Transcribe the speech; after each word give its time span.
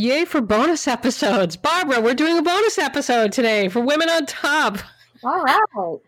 Yay 0.00 0.24
for 0.24 0.40
bonus 0.40 0.86
episodes. 0.86 1.56
Barbara, 1.56 2.00
we're 2.00 2.14
doing 2.14 2.38
a 2.38 2.42
bonus 2.42 2.78
episode 2.78 3.32
today 3.32 3.68
for 3.68 3.80
Women 3.80 4.08
on 4.08 4.26
Top. 4.26 4.78
All 5.24 5.42
right. 5.42 5.98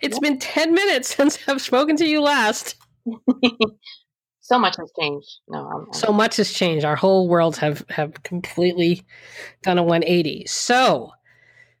It's 0.00 0.20
been 0.20 0.38
10 0.38 0.72
minutes 0.72 1.16
since 1.16 1.36
I've 1.48 1.60
spoken 1.60 1.96
to 1.96 2.06
you 2.06 2.20
last. 2.20 2.76
so 4.40 4.56
much 4.56 4.76
has 4.76 4.92
changed. 4.96 5.26
No, 5.48 5.66
I'm, 5.66 5.86
I'm, 5.88 5.92
So 5.92 6.12
much 6.12 6.36
has 6.36 6.52
changed. 6.52 6.84
Our 6.84 6.94
whole 6.94 7.26
worlds 7.28 7.58
have 7.58 7.84
have 7.88 8.22
completely 8.22 9.04
done 9.64 9.78
a 9.78 9.82
180. 9.82 10.46
So, 10.46 11.10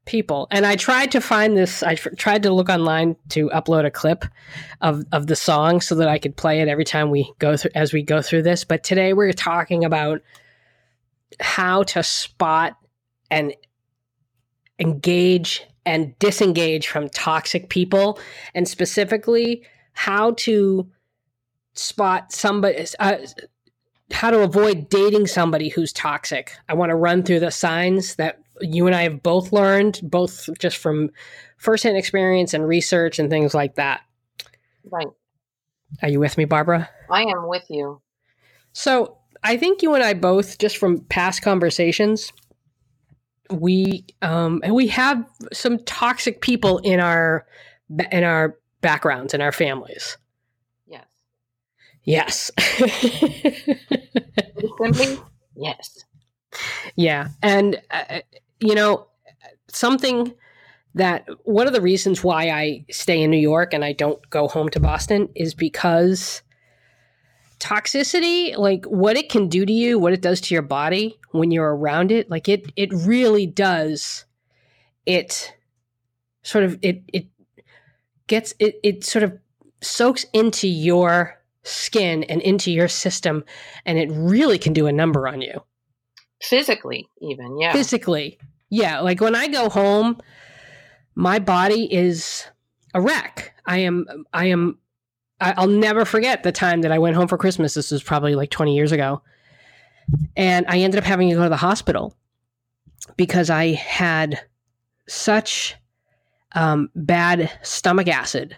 people, 0.06 0.48
and 0.50 0.66
I 0.66 0.74
tried 0.74 1.12
to 1.12 1.20
find 1.20 1.56
this 1.56 1.84
I 1.84 1.94
tried 1.94 2.42
to 2.42 2.52
look 2.52 2.68
online 2.68 3.14
to 3.28 3.48
upload 3.50 3.86
a 3.86 3.92
clip 3.92 4.24
of 4.80 5.04
of 5.12 5.28
the 5.28 5.36
song 5.36 5.82
so 5.82 5.94
that 5.94 6.08
I 6.08 6.18
could 6.18 6.36
play 6.36 6.62
it 6.62 6.66
every 6.66 6.84
time 6.84 7.10
we 7.10 7.32
go 7.38 7.56
through 7.56 7.70
as 7.76 7.92
we 7.92 8.02
go 8.02 8.22
through 8.22 8.42
this, 8.42 8.64
but 8.64 8.82
today 8.82 9.12
we're 9.12 9.32
talking 9.32 9.84
about 9.84 10.20
how 11.38 11.82
to 11.84 12.02
spot 12.02 12.76
and 13.30 13.54
engage 14.78 15.64
and 15.86 16.18
disengage 16.18 16.88
from 16.88 17.08
toxic 17.08 17.68
people 17.68 18.18
and 18.54 18.66
specifically 18.66 19.64
how 19.92 20.32
to 20.32 20.90
spot 21.74 22.32
somebody 22.32 22.86
uh, 22.98 23.16
how 24.12 24.30
to 24.30 24.40
avoid 24.40 24.88
dating 24.88 25.26
somebody 25.26 25.68
who's 25.68 25.92
toxic 25.92 26.52
i 26.68 26.74
want 26.74 26.90
to 26.90 26.96
run 26.96 27.22
through 27.22 27.40
the 27.40 27.50
signs 27.50 28.16
that 28.16 28.40
you 28.60 28.86
and 28.86 28.96
i 28.96 29.02
have 29.02 29.22
both 29.22 29.52
learned 29.52 30.00
both 30.02 30.48
just 30.58 30.76
from 30.76 31.10
firsthand 31.56 31.96
experience 31.96 32.52
and 32.52 32.66
research 32.66 33.18
and 33.18 33.30
things 33.30 33.54
like 33.54 33.76
that 33.76 34.00
right. 34.90 35.06
are 36.02 36.08
you 36.08 36.18
with 36.18 36.36
me 36.36 36.44
barbara 36.44 36.88
I 37.10 37.22
am 37.22 37.48
with 37.48 37.64
you. 37.68 38.00
so 38.72 39.19
I 39.42 39.56
think 39.56 39.82
you 39.82 39.94
and 39.94 40.04
I 40.04 40.14
both, 40.14 40.58
just 40.58 40.76
from 40.76 41.00
past 41.04 41.42
conversations, 41.42 42.32
we 43.50 44.04
um, 44.22 44.60
and 44.64 44.74
we 44.74 44.86
have 44.88 45.24
some 45.52 45.78
toxic 45.84 46.40
people 46.40 46.78
in 46.78 47.00
our 47.00 47.46
in 48.12 48.24
our 48.24 48.58
backgrounds 48.80 49.34
in 49.34 49.40
our 49.40 49.52
families. 49.52 50.16
Yes. 50.86 51.06
Yes. 52.04 52.50
Simply, 54.78 55.18
yes. 55.56 56.04
yeah, 56.96 57.28
and 57.42 57.80
uh, 57.90 58.20
you 58.60 58.74
know 58.74 59.06
something 59.68 60.32
that 60.94 61.28
one 61.44 61.66
of 61.66 61.72
the 61.72 61.80
reasons 61.80 62.24
why 62.24 62.50
I 62.50 62.84
stay 62.90 63.22
in 63.22 63.30
New 63.30 63.38
York 63.38 63.72
and 63.72 63.84
I 63.84 63.92
don't 63.92 64.28
go 64.30 64.48
home 64.48 64.68
to 64.70 64.80
Boston 64.80 65.28
is 65.36 65.54
because 65.54 66.42
toxicity 67.60 68.56
like 68.56 68.86
what 68.86 69.16
it 69.16 69.28
can 69.28 69.46
do 69.48 69.66
to 69.66 69.72
you 69.72 69.98
what 69.98 70.14
it 70.14 70.22
does 70.22 70.40
to 70.40 70.54
your 70.54 70.62
body 70.62 71.18
when 71.32 71.50
you're 71.50 71.76
around 71.76 72.10
it 72.10 72.30
like 72.30 72.48
it 72.48 72.72
it 72.74 72.90
really 72.92 73.46
does 73.46 74.24
it 75.04 75.54
sort 76.42 76.64
of 76.64 76.78
it 76.80 77.02
it 77.12 77.26
gets 78.26 78.54
it 78.58 78.80
it 78.82 79.04
sort 79.04 79.22
of 79.22 79.38
soaks 79.82 80.24
into 80.32 80.66
your 80.66 81.38
skin 81.62 82.24
and 82.24 82.40
into 82.40 82.72
your 82.72 82.88
system 82.88 83.44
and 83.84 83.98
it 83.98 84.08
really 84.10 84.58
can 84.58 84.72
do 84.72 84.86
a 84.86 84.92
number 84.92 85.28
on 85.28 85.42
you 85.42 85.62
Physically, 86.42 87.06
even. 87.20 87.58
Yeah. 87.60 87.72
physically 87.72 88.38
yeah 88.70 89.00
like 89.00 89.20
when 89.20 89.34
i 89.34 89.48
go 89.48 89.68
home 89.68 90.18
my 91.14 91.38
body 91.38 91.92
is 91.92 92.46
a 92.94 93.00
wreck 93.02 93.52
i 93.66 93.78
am 93.78 94.06
i 94.32 94.46
am 94.46 94.78
I- 95.40 95.54
i'll 95.56 95.66
never 95.66 96.04
forget 96.04 96.42
the 96.42 96.52
time 96.52 96.82
that 96.82 96.92
i 96.92 96.98
went 96.98 97.16
home 97.16 97.28
for 97.28 97.38
christmas. 97.38 97.74
This 97.74 97.90
was 97.90 98.02
probably 98.02 98.34
like 98.34 98.50
20 98.50 98.74
years 98.74 98.92
ago. 98.92 99.22
And 100.36 100.66
i 100.68 100.78
ended 100.78 100.98
up 100.98 101.04
having 101.04 101.28
to 101.30 101.34
go 101.36 101.42
to 101.44 101.48
the 101.48 101.56
hospital 101.56 102.14
because 103.16 103.50
i 103.50 103.72
had 103.72 104.40
such 105.08 105.76
um, 106.52 106.90
bad 106.94 107.50
stomach 107.62 108.08
acid 108.08 108.56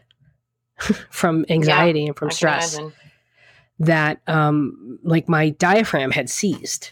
from 1.11 1.45
anxiety 1.49 2.07
and 2.07 2.17
from 2.17 2.31
stress 2.31 2.77
that 3.79 4.21
um, 4.27 4.99
like 5.03 5.29
my 5.29 5.51
diaphragm 5.51 6.11
had 6.11 6.31
seized 6.31 6.91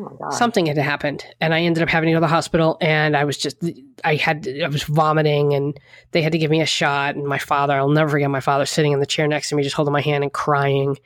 Oh 0.00 0.30
something 0.30 0.66
had 0.66 0.78
happened 0.78 1.24
and 1.40 1.52
i 1.52 1.60
ended 1.60 1.82
up 1.82 1.88
having 1.88 2.08
to 2.08 2.12
go 2.12 2.16
to 2.16 2.20
the 2.20 2.26
hospital 2.28 2.78
and 2.80 3.16
i 3.16 3.24
was 3.24 3.36
just 3.36 3.56
i 4.04 4.14
had 4.14 4.48
i 4.62 4.68
was 4.68 4.82
vomiting 4.84 5.52
and 5.52 5.78
they 6.12 6.22
had 6.22 6.32
to 6.32 6.38
give 6.38 6.50
me 6.50 6.60
a 6.60 6.66
shot 6.66 7.16
and 7.16 7.26
my 7.26 7.38
father 7.38 7.74
i'll 7.74 7.88
never 7.88 8.10
forget 8.10 8.30
my 8.30 8.40
father 8.40 8.66
sitting 8.66 8.92
in 8.92 9.00
the 9.00 9.06
chair 9.06 9.28
next 9.28 9.48
to 9.48 9.56
me 9.56 9.62
just 9.62 9.76
holding 9.76 9.92
my 9.92 10.00
hand 10.00 10.24
and 10.24 10.32
crying 10.32 10.96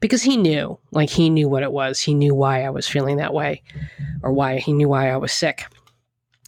because 0.00 0.22
he 0.22 0.36
knew 0.36 0.78
like 0.90 1.10
he 1.10 1.30
knew 1.30 1.48
what 1.48 1.62
it 1.62 1.72
was. 1.72 2.00
He 2.00 2.14
knew 2.14 2.34
why 2.34 2.64
i 2.64 2.70
was 2.70 2.88
feeling 2.88 3.16
that 3.16 3.34
way 3.34 3.62
or 4.22 4.32
why 4.32 4.58
he 4.58 4.72
knew 4.72 4.88
why 4.88 5.10
i 5.10 5.16
was 5.16 5.32
sick. 5.32 5.66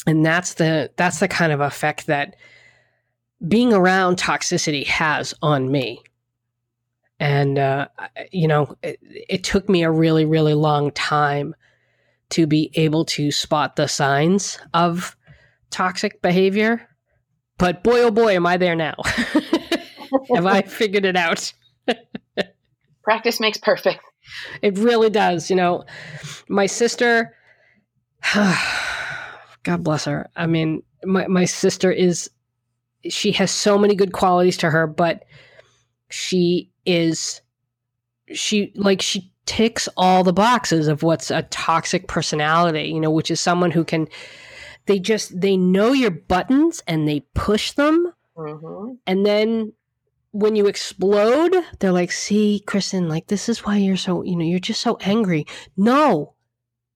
And 0.06 0.24
that's 0.24 0.54
the 0.54 0.90
that's 0.96 1.20
the 1.20 1.28
kind 1.28 1.52
of 1.52 1.60
effect 1.60 2.06
that 2.06 2.36
being 3.46 3.72
around 3.72 4.16
toxicity 4.16 4.86
has 4.86 5.34
on 5.42 5.70
me. 5.70 6.02
And 7.18 7.58
uh, 7.58 7.88
you 8.30 8.48
know 8.48 8.76
it, 8.82 8.98
it 9.02 9.44
took 9.44 9.68
me 9.68 9.82
a 9.82 9.90
really 9.90 10.24
really 10.24 10.54
long 10.54 10.90
time 10.92 11.54
to 12.30 12.46
be 12.46 12.70
able 12.74 13.04
to 13.04 13.30
spot 13.30 13.76
the 13.76 13.86
signs 13.86 14.58
of 14.74 15.16
toxic 15.70 16.22
behavior. 16.22 16.88
But 17.58 17.82
boy 17.82 18.00
oh 18.02 18.10
boy 18.10 18.34
am 18.34 18.46
i 18.46 18.56
there 18.56 18.76
now. 18.76 18.94
Have 20.34 20.46
i 20.46 20.62
figured 20.66 21.04
it 21.04 21.16
out? 21.16 21.52
Practice 23.02 23.40
makes 23.40 23.58
perfect. 23.58 24.00
it 24.62 24.78
really 24.78 25.10
does 25.10 25.50
you 25.50 25.56
know. 25.56 25.84
My 26.48 26.66
sister 26.66 27.36
god 28.34 29.84
bless 29.84 30.04
her. 30.04 30.28
I 30.36 30.46
mean 30.46 30.82
my, 31.04 31.26
my 31.26 31.44
sister 31.44 31.90
is 31.90 32.30
she 33.08 33.32
has 33.32 33.50
so 33.50 33.78
many 33.78 33.94
good 33.94 34.12
qualities 34.12 34.58
to 34.58 34.70
her 34.70 34.86
but 34.86 35.24
she 36.10 36.70
is 36.84 37.40
she 38.32 38.72
like 38.76 39.00
she 39.00 39.29
ticks 39.50 39.88
all 39.96 40.22
the 40.22 40.32
boxes 40.32 40.86
of 40.86 41.02
what's 41.02 41.30
a 41.30 41.42
toxic 41.42 42.06
personality 42.06 42.84
you 42.84 43.00
know 43.00 43.10
which 43.10 43.30
is 43.30 43.40
someone 43.40 43.72
who 43.72 43.84
can 43.84 44.06
they 44.86 44.98
just 44.98 45.40
they 45.40 45.56
know 45.56 45.92
your 45.92 46.10
buttons 46.10 46.82
and 46.86 47.08
they 47.08 47.20
push 47.34 47.72
them 47.72 48.12
hmm 48.36 48.92
and 49.06 49.26
then 49.26 49.72
when 50.32 50.54
you 50.54 50.66
explode, 50.66 51.54
they're 51.78 51.92
like, 51.92 52.12
see, 52.12 52.62
Kristen, 52.66 53.08
like, 53.08 53.26
this 53.26 53.48
is 53.48 53.64
why 53.64 53.76
you're 53.76 53.96
so, 53.96 54.22
you 54.22 54.36
know, 54.36 54.44
you're 54.44 54.60
just 54.60 54.80
so 54.80 54.96
angry. 55.00 55.46
No, 55.76 56.34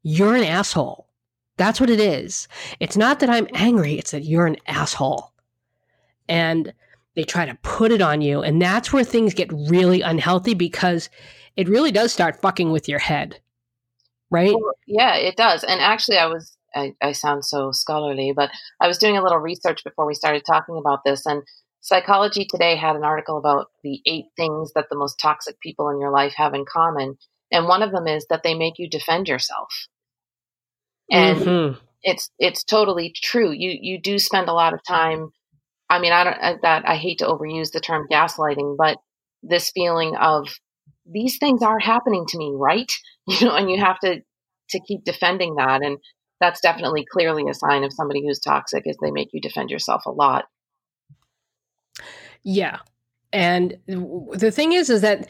you're 0.02 0.36
an 0.36 0.44
asshole. 0.44 1.08
That's 1.56 1.80
what 1.80 1.90
it 1.90 2.00
is. 2.00 2.48
It's 2.80 2.96
not 2.96 3.20
that 3.20 3.30
I'm 3.30 3.48
angry, 3.54 3.98
it's 3.98 4.12
that 4.12 4.24
you're 4.24 4.46
an 4.46 4.56
asshole. 4.66 5.32
And 6.28 6.72
they 7.14 7.24
try 7.24 7.46
to 7.46 7.58
put 7.62 7.92
it 7.92 8.00
on 8.00 8.20
you. 8.20 8.42
And 8.42 8.60
that's 8.60 8.92
where 8.92 9.04
things 9.04 9.34
get 9.34 9.52
really 9.52 10.00
unhealthy 10.00 10.54
because 10.54 11.10
it 11.56 11.68
really 11.68 11.92
does 11.92 12.12
start 12.12 12.40
fucking 12.40 12.70
with 12.70 12.88
your 12.88 12.98
head. 12.98 13.40
Right? 14.30 14.54
Well, 14.54 14.74
yeah, 14.86 15.14
it 15.16 15.36
does. 15.36 15.62
And 15.64 15.80
actually, 15.80 16.18
I 16.18 16.26
was, 16.26 16.56
I, 16.74 16.94
I 17.00 17.12
sound 17.12 17.44
so 17.44 17.70
scholarly, 17.72 18.32
but 18.34 18.50
I 18.80 18.88
was 18.88 18.98
doing 18.98 19.16
a 19.16 19.22
little 19.22 19.38
research 19.38 19.84
before 19.84 20.06
we 20.06 20.14
started 20.14 20.44
talking 20.44 20.76
about 20.76 21.00
this. 21.04 21.24
And 21.26 21.42
Psychology 21.80 22.46
Today 22.48 22.76
had 22.76 22.96
an 22.96 23.04
article 23.04 23.36
about 23.38 23.66
the 23.82 24.00
eight 24.06 24.24
things 24.36 24.72
that 24.74 24.86
the 24.90 24.96
most 24.96 25.20
toxic 25.20 25.60
people 25.60 25.90
in 25.90 26.00
your 26.00 26.10
life 26.10 26.32
have 26.36 26.54
in 26.54 26.64
common. 26.64 27.16
And 27.52 27.68
one 27.68 27.82
of 27.82 27.92
them 27.92 28.06
is 28.08 28.26
that 28.30 28.42
they 28.42 28.54
make 28.54 28.78
you 28.78 28.88
defend 28.88 29.28
yourself. 29.28 29.68
And 31.10 31.38
Mhm. 31.38 31.80
it's 32.02 32.30
it's 32.38 32.64
totally 32.64 33.12
true. 33.14 33.50
You 33.52 33.76
you 33.80 34.00
do 34.00 34.18
spend 34.18 34.48
a 34.48 34.54
lot 34.54 34.72
of 34.74 34.80
time. 34.82 35.30
I 35.90 35.98
mean, 35.98 36.12
I 36.12 36.24
don't 36.24 36.62
that 36.62 36.88
I 36.88 36.96
hate 36.96 37.18
to 37.18 37.26
overuse 37.26 37.70
the 37.70 37.80
term 37.80 38.06
gaslighting, 38.10 38.76
but 38.78 38.98
this 39.42 39.70
feeling 39.70 40.16
of 40.16 40.48
these 41.06 41.38
things 41.38 41.62
are 41.62 41.78
happening 41.78 42.24
to 42.28 42.38
me, 42.38 42.52
right? 42.54 42.90
You 43.26 43.46
know, 43.46 43.56
and 43.56 43.70
you 43.70 43.82
have 43.82 43.98
to 44.00 44.20
to 44.68 44.80
keep 44.86 45.02
defending 45.02 45.54
that, 45.54 45.82
and 45.82 45.96
that's 46.40 46.60
definitely 46.60 47.06
clearly 47.10 47.44
a 47.48 47.54
sign 47.54 47.84
of 47.84 47.92
somebody 47.94 48.22
who's 48.22 48.38
toxic 48.38 48.82
is 48.84 48.98
they 49.00 49.10
make 49.10 49.30
you 49.32 49.40
defend 49.40 49.70
yourself 49.70 50.04
a 50.04 50.10
lot. 50.10 50.44
Yeah. 52.42 52.80
And 53.32 53.78
the 53.86 54.52
thing 54.52 54.72
is 54.72 54.90
is 54.90 55.00
that 55.00 55.26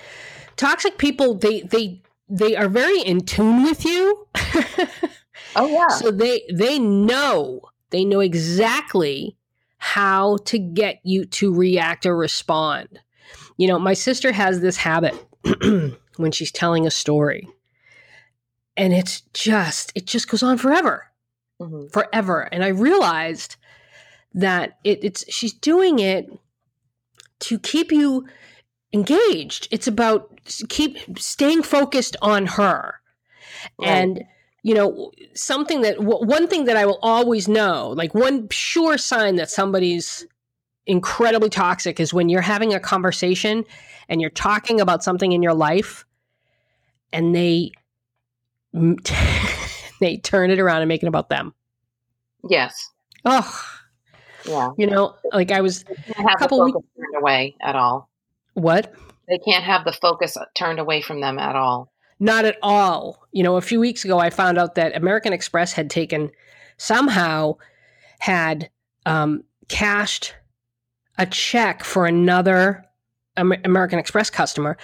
toxic 0.57 0.99
people 0.99 1.35
they 1.35 1.61
they 1.61 2.03
they 2.29 2.57
are 2.57 2.69
very 2.69 3.01
in 3.01 3.21
tune 3.21 3.63
with 3.63 3.85
you. 3.85 4.27
Oh 5.57 5.67
yeah, 5.67 5.89
so 5.89 6.11
they 6.11 6.43
they 6.53 6.79
know 6.79 7.61
they 7.91 8.05
know 8.05 8.21
exactly 8.21 9.37
how 9.79 10.39
to 10.47 10.59
get 10.59 11.01
you 11.05 11.25
to 11.27 11.55
react 11.55 12.07
or 12.07 12.17
respond. 12.17 13.01
You 13.57 13.69
know, 13.69 13.79
my 13.79 13.95
sister 13.95 14.33
has 14.33 14.61
this 14.61 14.77
habit 14.77 15.15
when 16.17 16.33
she's 16.33 16.53
telling 16.53 16.87
a 16.87 16.91
story. 16.91 17.49
And 18.77 18.93
it's 18.93 19.23
just 19.33 19.93
it 19.95 20.07
just 20.07 20.29
goes 20.29 20.43
on 20.43 20.59
forever 20.59 21.11
hmm 21.61 21.87
forever. 21.93 22.49
And 22.53 22.65
I 22.65 22.69
realized 22.69 23.57
that 24.35 24.79
it, 24.83 25.05
it's 25.05 25.33
she's 25.33 25.53
doing 25.53 25.99
it 26.01 26.29
to 27.41 27.59
keep 27.59 27.93
you 27.93 28.27
engaged. 28.93 29.69
It's 29.71 29.87
about 29.87 30.41
keep 30.69 31.19
staying 31.19 31.63
focused 31.63 32.17
on 32.23 32.47
her. 32.47 33.01
Right. 33.79 33.89
And 33.89 34.25
you 34.63 34.75
know, 34.75 35.13
something 35.35 35.83
that 35.83 36.03
one 36.03 36.49
thing 36.49 36.65
that 36.65 36.77
I 36.77 36.87
will 36.87 36.99
always 37.03 37.49
know, 37.49 37.91
like 37.91 38.15
one 38.15 38.49
sure 38.51 38.97
sign 38.97 39.37
that 39.37 39.51
somebody's 39.51 40.27
incredibly 40.87 41.51
toxic 41.51 42.01
is 42.01 42.15
when 42.15 42.29
you're 42.29 42.41
having 42.41 42.73
a 42.73 42.81
conversation 42.81 43.65
and 44.09 44.21
you're 44.21 44.31
talking 44.31 44.81
about 44.81 45.03
something 45.03 45.33
in 45.33 45.43
your 45.43 45.55
life 45.55 46.05
and 47.13 47.35
they 47.35 47.73
they 50.01 50.17
turn 50.19 50.51
it 50.51 50.59
around 50.59 50.83
and 50.83 50.89
make 50.89 51.03
it 51.03 51.07
about 51.07 51.29
them. 51.29 51.55
Yes. 52.49 52.91
Oh. 53.25 53.65
Yeah. 54.45 54.71
You 54.77 54.87
know, 54.87 55.15
like 55.33 55.51
I 55.51 55.61
was 55.61 55.85
a 55.89 56.39
couple 56.39 56.63
weeks 56.65 56.79
turned 56.97 57.17
away 57.17 57.57
at 57.63 57.77
all. 57.77 58.11
What? 58.55 58.93
They 59.29 59.39
can't 59.39 59.65
have 59.65 59.85
the 59.85 59.93
focus 59.93 60.37
turned 60.55 60.79
away 60.79 61.01
from 61.01 61.21
them 61.21 61.39
at 61.39 61.57
all. 61.57 61.91
Not 62.21 62.45
at 62.45 62.59
all. 62.63 63.27
You 63.33 63.43
know, 63.43 63.57
a 63.57 63.63
few 63.63 63.81
weeks 63.81 64.05
ago, 64.05 64.19
I 64.19 64.31
found 64.31 64.59
out 64.59 64.75
that 64.75 64.97
American 64.97 65.33
Express 65.33 65.73
had 65.73 65.89
taken 65.89 66.31
somehow 66.77 67.57
had 68.19 68.71
um, 69.07 69.45
cashed 69.69 70.35
a 71.19 71.27
check 71.27 71.85
for 71.85 72.07
another 72.07 72.85
American 73.37 73.99
Express 73.99 74.31
customer. 74.31 74.77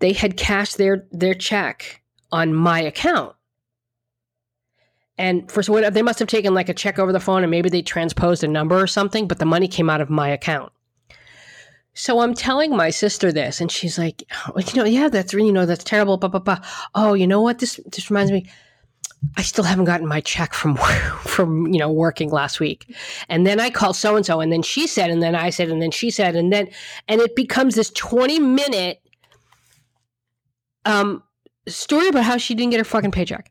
They 0.00 0.12
had 0.12 0.36
cashed 0.36 0.76
their 0.76 1.06
their 1.12 1.34
check 1.34 2.02
on 2.32 2.52
my 2.52 2.80
account. 2.80 3.34
And 5.16 5.50
for 5.50 5.62
what 5.72 5.94
they 5.94 6.02
must 6.02 6.18
have 6.18 6.28
taken 6.28 6.54
like 6.54 6.68
a 6.68 6.74
check 6.74 6.98
over 6.98 7.12
the 7.12 7.20
phone 7.20 7.42
and 7.44 7.50
maybe 7.50 7.68
they 7.68 7.82
transposed 7.82 8.42
a 8.42 8.48
number 8.48 8.80
or 8.80 8.88
something, 8.88 9.28
but 9.28 9.38
the 9.38 9.44
money 9.44 9.68
came 9.68 9.88
out 9.88 10.00
of 10.00 10.10
my 10.10 10.28
account. 10.28 10.72
So 11.94 12.18
I'm 12.20 12.34
telling 12.34 12.76
my 12.76 12.90
sister 12.90 13.30
this, 13.30 13.60
and 13.60 13.70
she's 13.70 13.98
like, 13.98 14.24
oh, 14.48 14.58
you 14.58 14.74
know, 14.74 14.84
yeah, 14.84 15.08
that's 15.08 15.32
really, 15.32 15.46
you 15.46 15.52
know, 15.52 15.64
that's 15.64 15.84
terrible. 15.84 16.16
Blah, 16.16 16.28
blah, 16.28 16.40
blah. 16.40 16.58
Oh, 16.96 17.14
you 17.14 17.26
know 17.28 17.40
what? 17.40 17.60
This 17.60 17.78
this 17.86 18.10
reminds 18.10 18.32
me. 18.32 18.50
I 19.36 19.42
still 19.42 19.64
haven't 19.64 19.84
gotten 19.84 20.06
my 20.06 20.20
check 20.20 20.54
from 20.54 20.76
from 21.24 21.66
you 21.68 21.78
know 21.78 21.90
working 21.90 22.30
last 22.30 22.60
week, 22.60 22.94
and 23.28 23.46
then 23.46 23.60
I 23.60 23.70
call 23.70 23.92
so 23.92 24.16
and 24.16 24.24
so, 24.24 24.40
and 24.40 24.52
then 24.52 24.62
she 24.62 24.86
said, 24.86 25.10
and 25.10 25.22
then 25.22 25.34
I 25.34 25.50
said, 25.50 25.68
and 25.68 25.80
then 25.80 25.90
she 25.90 26.10
said, 26.10 26.36
and 26.36 26.52
then 26.52 26.68
and 27.08 27.20
it 27.20 27.36
becomes 27.36 27.74
this 27.74 27.90
twenty 27.90 28.38
minute 28.38 29.00
um 30.84 31.22
story 31.66 32.08
about 32.08 32.24
how 32.24 32.36
she 32.36 32.54
didn't 32.54 32.70
get 32.70 32.78
her 32.78 32.84
fucking 32.84 33.12
paycheck. 33.12 33.50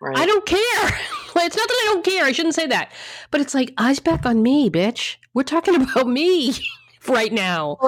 Right. 0.00 0.16
I 0.16 0.26
don't 0.26 0.46
care. 0.46 0.58
it's 1.36 1.56
not 1.56 1.68
that 1.68 1.82
I 1.82 1.90
don't 1.92 2.04
care. 2.04 2.24
I 2.24 2.32
shouldn't 2.32 2.54
say 2.54 2.66
that, 2.66 2.92
but 3.30 3.40
it's 3.40 3.54
like 3.54 3.74
eyes 3.78 3.98
back 3.98 4.26
on 4.26 4.42
me, 4.42 4.70
bitch. 4.70 5.16
We're 5.34 5.42
talking 5.42 5.74
about 5.82 6.06
me 6.06 6.54
right 7.08 7.32
now. 7.32 7.78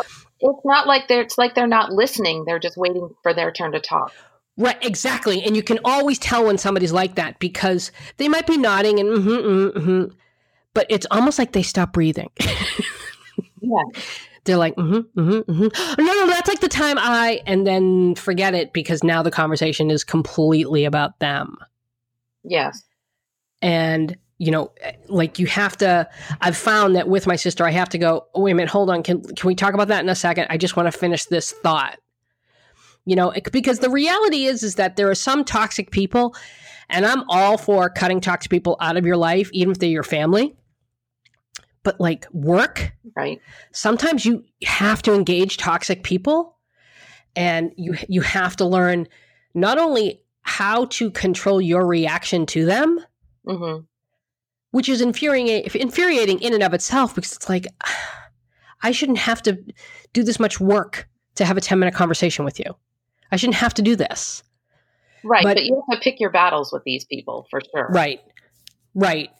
it's 0.40 0.64
not 0.64 0.86
like 0.86 1.08
they're. 1.08 1.22
It's 1.22 1.38
like 1.38 1.54
they're 1.54 1.66
not 1.66 1.92
listening. 1.92 2.44
They're 2.44 2.58
just 2.58 2.76
waiting 2.76 3.14
for 3.22 3.34
their 3.34 3.52
turn 3.52 3.72
to 3.72 3.80
talk. 3.80 4.12
Right, 4.56 4.82
exactly. 4.84 5.42
And 5.42 5.56
you 5.56 5.62
can 5.62 5.78
always 5.84 6.18
tell 6.18 6.46
when 6.46 6.58
somebody's 6.58 6.92
like 6.92 7.14
that 7.14 7.38
because 7.38 7.92
they 8.18 8.28
might 8.28 8.46
be 8.46 8.58
nodding 8.58 9.00
and 9.00 9.08
mm-hmm, 9.08 9.30
mm-hmm, 9.30 9.78
mm-hmm 9.78 10.16
but 10.74 10.86
it's 10.88 11.06
almost 11.10 11.38
like 11.38 11.52
they 11.52 11.62
stop 11.62 11.92
breathing. 11.92 12.30
yeah. 13.60 13.82
They're 14.44 14.56
like, 14.56 14.74
mm-hmm, 14.76 15.20
mm-hmm, 15.20 15.52
mm-hmm. 15.52 16.02
No, 16.02 16.12
no, 16.14 16.26
that's 16.26 16.48
like 16.48 16.60
the 16.60 16.68
time 16.68 16.96
I, 16.98 17.42
and 17.46 17.66
then 17.66 18.14
forget 18.14 18.54
it 18.54 18.72
because 18.72 19.04
now 19.04 19.22
the 19.22 19.30
conversation 19.30 19.90
is 19.90 20.02
completely 20.02 20.86
about 20.86 21.18
them. 21.18 21.58
Yes. 22.42 22.82
And, 23.60 24.16
you 24.38 24.50
know, 24.50 24.72
like 25.08 25.38
you 25.38 25.46
have 25.46 25.76
to, 25.78 26.08
I've 26.40 26.56
found 26.56 26.96
that 26.96 27.06
with 27.06 27.26
my 27.26 27.36
sister, 27.36 27.66
I 27.66 27.70
have 27.70 27.90
to 27.90 27.98
go, 27.98 28.28
oh, 28.34 28.40
wait 28.40 28.52
a 28.52 28.54
minute, 28.54 28.70
hold 28.70 28.88
on. 28.88 29.02
Can, 29.02 29.22
can 29.22 29.46
we 29.46 29.54
talk 29.54 29.74
about 29.74 29.88
that 29.88 30.02
in 30.02 30.08
a 30.08 30.14
second? 30.14 30.46
I 30.48 30.56
just 30.56 30.74
want 30.74 30.90
to 30.90 30.98
finish 30.98 31.26
this 31.26 31.52
thought. 31.52 31.98
You 33.10 33.16
know, 33.16 33.32
because 33.50 33.80
the 33.80 33.90
reality 33.90 34.44
is, 34.44 34.62
is 34.62 34.76
that 34.76 34.94
there 34.94 35.10
are 35.10 35.16
some 35.16 35.44
toxic 35.44 35.90
people, 35.90 36.36
and 36.88 37.04
I'm 37.04 37.28
all 37.28 37.58
for 37.58 37.90
cutting 37.90 38.20
toxic 38.20 38.52
people 38.52 38.76
out 38.80 38.96
of 38.96 39.04
your 39.04 39.16
life, 39.16 39.50
even 39.52 39.72
if 39.72 39.80
they're 39.80 39.88
your 39.88 40.04
family. 40.04 40.54
But 41.82 41.98
like 41.98 42.28
work 42.30 42.92
right. 43.16 43.40
sometimes 43.72 44.24
you 44.24 44.44
have 44.62 45.02
to 45.02 45.12
engage 45.12 45.56
toxic 45.56 46.04
people 46.04 46.56
and 47.34 47.72
you 47.76 47.96
you 48.08 48.20
have 48.20 48.54
to 48.56 48.64
learn 48.64 49.08
not 49.54 49.78
only 49.78 50.22
how 50.42 50.84
to 50.84 51.10
control 51.10 51.60
your 51.60 51.86
reaction 51.86 52.46
to 52.46 52.64
them 52.64 53.00
mm-hmm. 53.46 53.82
which 54.72 54.88
is 54.88 55.00
infuriating 55.00 55.68
infuriating 55.74 56.38
in 56.40 56.52
and 56.52 56.62
of 56.62 56.74
itself 56.74 57.14
because 57.14 57.32
it's 57.32 57.48
like 57.48 57.66
i 58.82 58.90
shouldn't 58.90 59.18
have 59.18 59.42
to 59.42 59.58
do 60.12 60.22
this 60.22 60.38
much 60.38 60.60
work 60.60 61.08
to 61.34 61.44
have 61.46 61.56
a 61.56 61.60
10 61.62 61.78
minute 61.78 61.94
conversation 61.94 62.44
with 62.44 62.58
you 62.58 62.76
i 63.32 63.36
shouldn't 63.36 63.56
have 63.56 63.74
to 63.74 63.82
do 63.82 63.96
this 63.96 64.42
right 65.24 65.42
but, 65.42 65.56
but 65.56 65.64
you 65.64 65.82
have 65.90 66.00
to 66.00 66.02
pick 66.02 66.20
your 66.20 66.30
battles 66.30 66.72
with 66.72 66.82
these 66.84 67.04
people 67.04 67.46
for 67.50 67.60
sure 67.72 67.88
right 67.90 68.20
right 68.94 69.30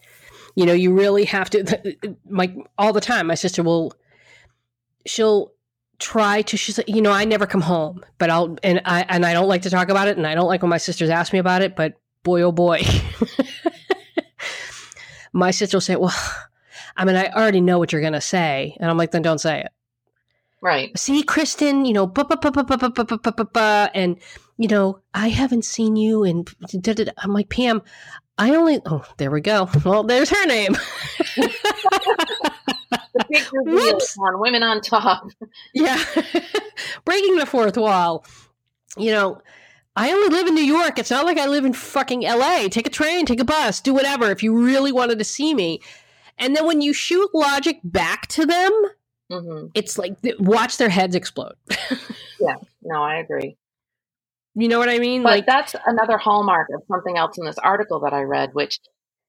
you 0.54 0.66
know, 0.66 0.72
you 0.72 0.92
really 0.92 1.24
have 1.26 1.50
to. 1.50 1.96
Like 2.28 2.54
all 2.78 2.92
the 2.92 3.00
time, 3.00 3.26
my 3.26 3.34
sister 3.34 3.62
will, 3.62 3.94
she'll 5.06 5.52
try 5.98 6.42
to. 6.42 6.56
She's 6.56 6.78
like, 6.78 6.88
you 6.88 7.02
know, 7.02 7.12
I 7.12 7.24
never 7.24 7.46
come 7.46 7.60
home, 7.60 8.04
but 8.18 8.30
I'll 8.30 8.56
and 8.62 8.80
I 8.84 9.04
and 9.08 9.24
I 9.24 9.32
don't 9.32 9.48
like 9.48 9.62
to 9.62 9.70
talk 9.70 9.88
about 9.88 10.08
it, 10.08 10.16
and 10.16 10.26
I 10.26 10.34
don't 10.34 10.48
like 10.48 10.62
when 10.62 10.70
my 10.70 10.78
sisters 10.78 11.08
ask 11.08 11.32
me 11.32 11.38
about 11.38 11.62
it. 11.62 11.76
But 11.76 11.94
boy, 12.22 12.42
oh 12.42 12.52
boy, 12.52 12.82
my 15.32 15.50
sister 15.50 15.76
will 15.76 15.80
say, 15.82 15.96
"Well, 15.96 16.14
I 16.96 17.04
mean, 17.04 17.16
I 17.16 17.28
already 17.28 17.60
know 17.60 17.78
what 17.78 17.92
you're 17.92 18.00
going 18.00 18.12
to 18.14 18.20
say," 18.20 18.76
and 18.80 18.90
I'm 18.90 18.98
like, 18.98 19.12
"Then 19.12 19.22
don't 19.22 19.40
say 19.40 19.60
it." 19.60 19.72
Right. 20.62 20.96
See, 20.98 21.22
Kristen, 21.22 21.86
you 21.86 21.94
know, 21.94 22.06
and 23.94 24.16
you 24.58 24.68
know, 24.68 25.00
I 25.14 25.28
haven't 25.28 25.64
seen 25.64 25.96
you, 25.96 26.24
and 26.24 26.50
I'm 27.16 27.32
like, 27.32 27.48
Pam, 27.48 27.80
I 28.36 28.54
only. 28.54 28.80
Oh, 28.84 29.04
there 29.16 29.30
we 29.30 29.40
go. 29.40 29.68
Well, 29.84 30.02
there's 30.04 30.28
her 30.30 30.46
name. 30.46 30.76
the 31.36 33.24
big 33.28 33.42
reveal 33.52 33.98
on 34.20 34.40
Women 34.40 34.62
on 34.62 34.82
Top. 34.82 35.28
yeah, 35.74 36.02
breaking 37.04 37.36
the 37.36 37.46
fourth 37.46 37.78
wall. 37.78 38.26
You 38.98 39.12
know, 39.12 39.40
I 39.96 40.12
only 40.12 40.28
live 40.28 40.46
in 40.46 40.54
New 40.54 40.64
York. 40.64 40.98
It's 40.98 41.10
not 41.10 41.24
like 41.24 41.38
I 41.38 41.46
live 41.46 41.64
in 41.64 41.72
fucking 41.72 42.22
LA. 42.22 42.68
Take 42.68 42.86
a 42.86 42.90
train, 42.90 43.26
take 43.26 43.40
a 43.40 43.44
bus, 43.44 43.80
do 43.80 43.94
whatever 43.94 44.30
if 44.30 44.42
you 44.42 44.64
really 44.64 44.92
wanted 44.92 45.18
to 45.18 45.24
see 45.24 45.54
me. 45.54 45.80
And 46.38 46.56
then 46.56 46.66
when 46.66 46.80
you 46.80 46.92
shoot 46.92 47.30
logic 47.34 47.80
back 47.84 48.26
to 48.28 48.46
them, 48.46 48.72
mm-hmm. 49.30 49.66
it's 49.74 49.98
like 49.98 50.16
watch 50.38 50.76
their 50.76 50.88
heads 50.88 51.14
explode. 51.14 51.54
yeah, 52.40 52.56
no, 52.82 53.02
I 53.02 53.16
agree. 53.16 53.56
You 54.54 54.68
know 54.68 54.78
what 54.78 54.88
I 54.88 54.98
mean? 54.98 55.22
But 55.22 55.30
like 55.30 55.46
that's 55.46 55.74
another 55.86 56.18
hallmark 56.18 56.68
of 56.74 56.82
something 56.88 57.16
else 57.16 57.38
in 57.38 57.46
this 57.46 57.58
article 57.58 58.00
that 58.00 58.12
I 58.12 58.22
read, 58.22 58.50
which 58.52 58.80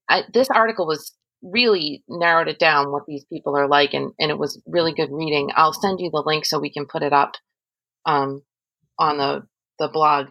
I, 0.08 0.22
this 0.32 0.50
article 0.50 0.86
was 0.86 1.12
really 1.42 2.04
narrowed 2.08 2.48
it 2.48 2.58
down 2.58 2.92
what 2.92 3.06
these 3.06 3.24
people 3.24 3.56
are 3.56 3.68
like, 3.68 3.94
and, 3.94 4.12
and 4.18 4.30
it 4.30 4.38
was 4.38 4.60
really 4.66 4.92
good 4.92 5.10
reading. 5.10 5.50
I'll 5.54 5.72
send 5.72 6.00
you 6.00 6.10
the 6.10 6.22
link 6.24 6.44
so 6.44 6.58
we 6.58 6.72
can 6.72 6.86
put 6.86 7.02
it 7.02 7.12
up 7.12 7.32
um, 8.04 8.42
on 8.98 9.18
the 9.18 9.46
the 9.78 9.88
blog. 9.88 10.28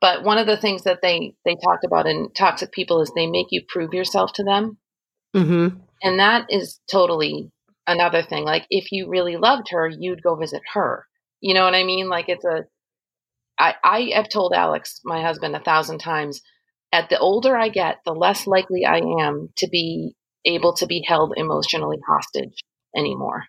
But 0.00 0.22
one 0.22 0.38
of 0.38 0.46
the 0.46 0.56
things 0.56 0.84
that 0.84 1.00
they 1.02 1.34
they 1.44 1.56
talked 1.56 1.84
about 1.84 2.06
in 2.06 2.30
toxic 2.36 2.72
people 2.72 3.00
is 3.00 3.10
they 3.14 3.26
make 3.26 3.46
you 3.50 3.62
prove 3.66 3.94
yourself 3.94 4.32
to 4.34 4.44
them, 4.44 4.78
mm-hmm. 5.34 5.78
and 6.02 6.20
that 6.20 6.46
is 6.50 6.80
totally 6.90 7.50
another 7.86 8.22
thing. 8.22 8.44
Like 8.44 8.66
if 8.70 8.92
you 8.92 9.08
really 9.08 9.36
loved 9.36 9.68
her, 9.70 9.88
you'd 9.88 10.22
go 10.22 10.34
visit 10.36 10.62
her. 10.74 11.06
You 11.40 11.54
know 11.54 11.64
what 11.64 11.74
I 11.74 11.84
mean? 11.84 12.08
Like 12.08 12.28
it's 12.28 12.44
a 12.44 12.64
I, 13.58 13.74
I 13.84 14.10
have 14.14 14.28
told 14.28 14.52
Alex, 14.52 15.00
my 15.04 15.22
husband, 15.22 15.54
a 15.54 15.60
thousand 15.60 15.98
times, 15.98 16.40
at 16.92 17.08
the 17.08 17.18
older 17.18 17.56
I 17.56 17.68
get, 17.68 17.98
the 18.04 18.12
less 18.12 18.46
likely 18.46 18.84
I 18.84 18.98
am 18.98 19.50
to 19.56 19.68
be 19.68 20.14
able 20.44 20.74
to 20.74 20.86
be 20.86 21.04
held 21.06 21.34
emotionally 21.36 21.98
hostage 22.06 22.62
anymore. 22.96 23.44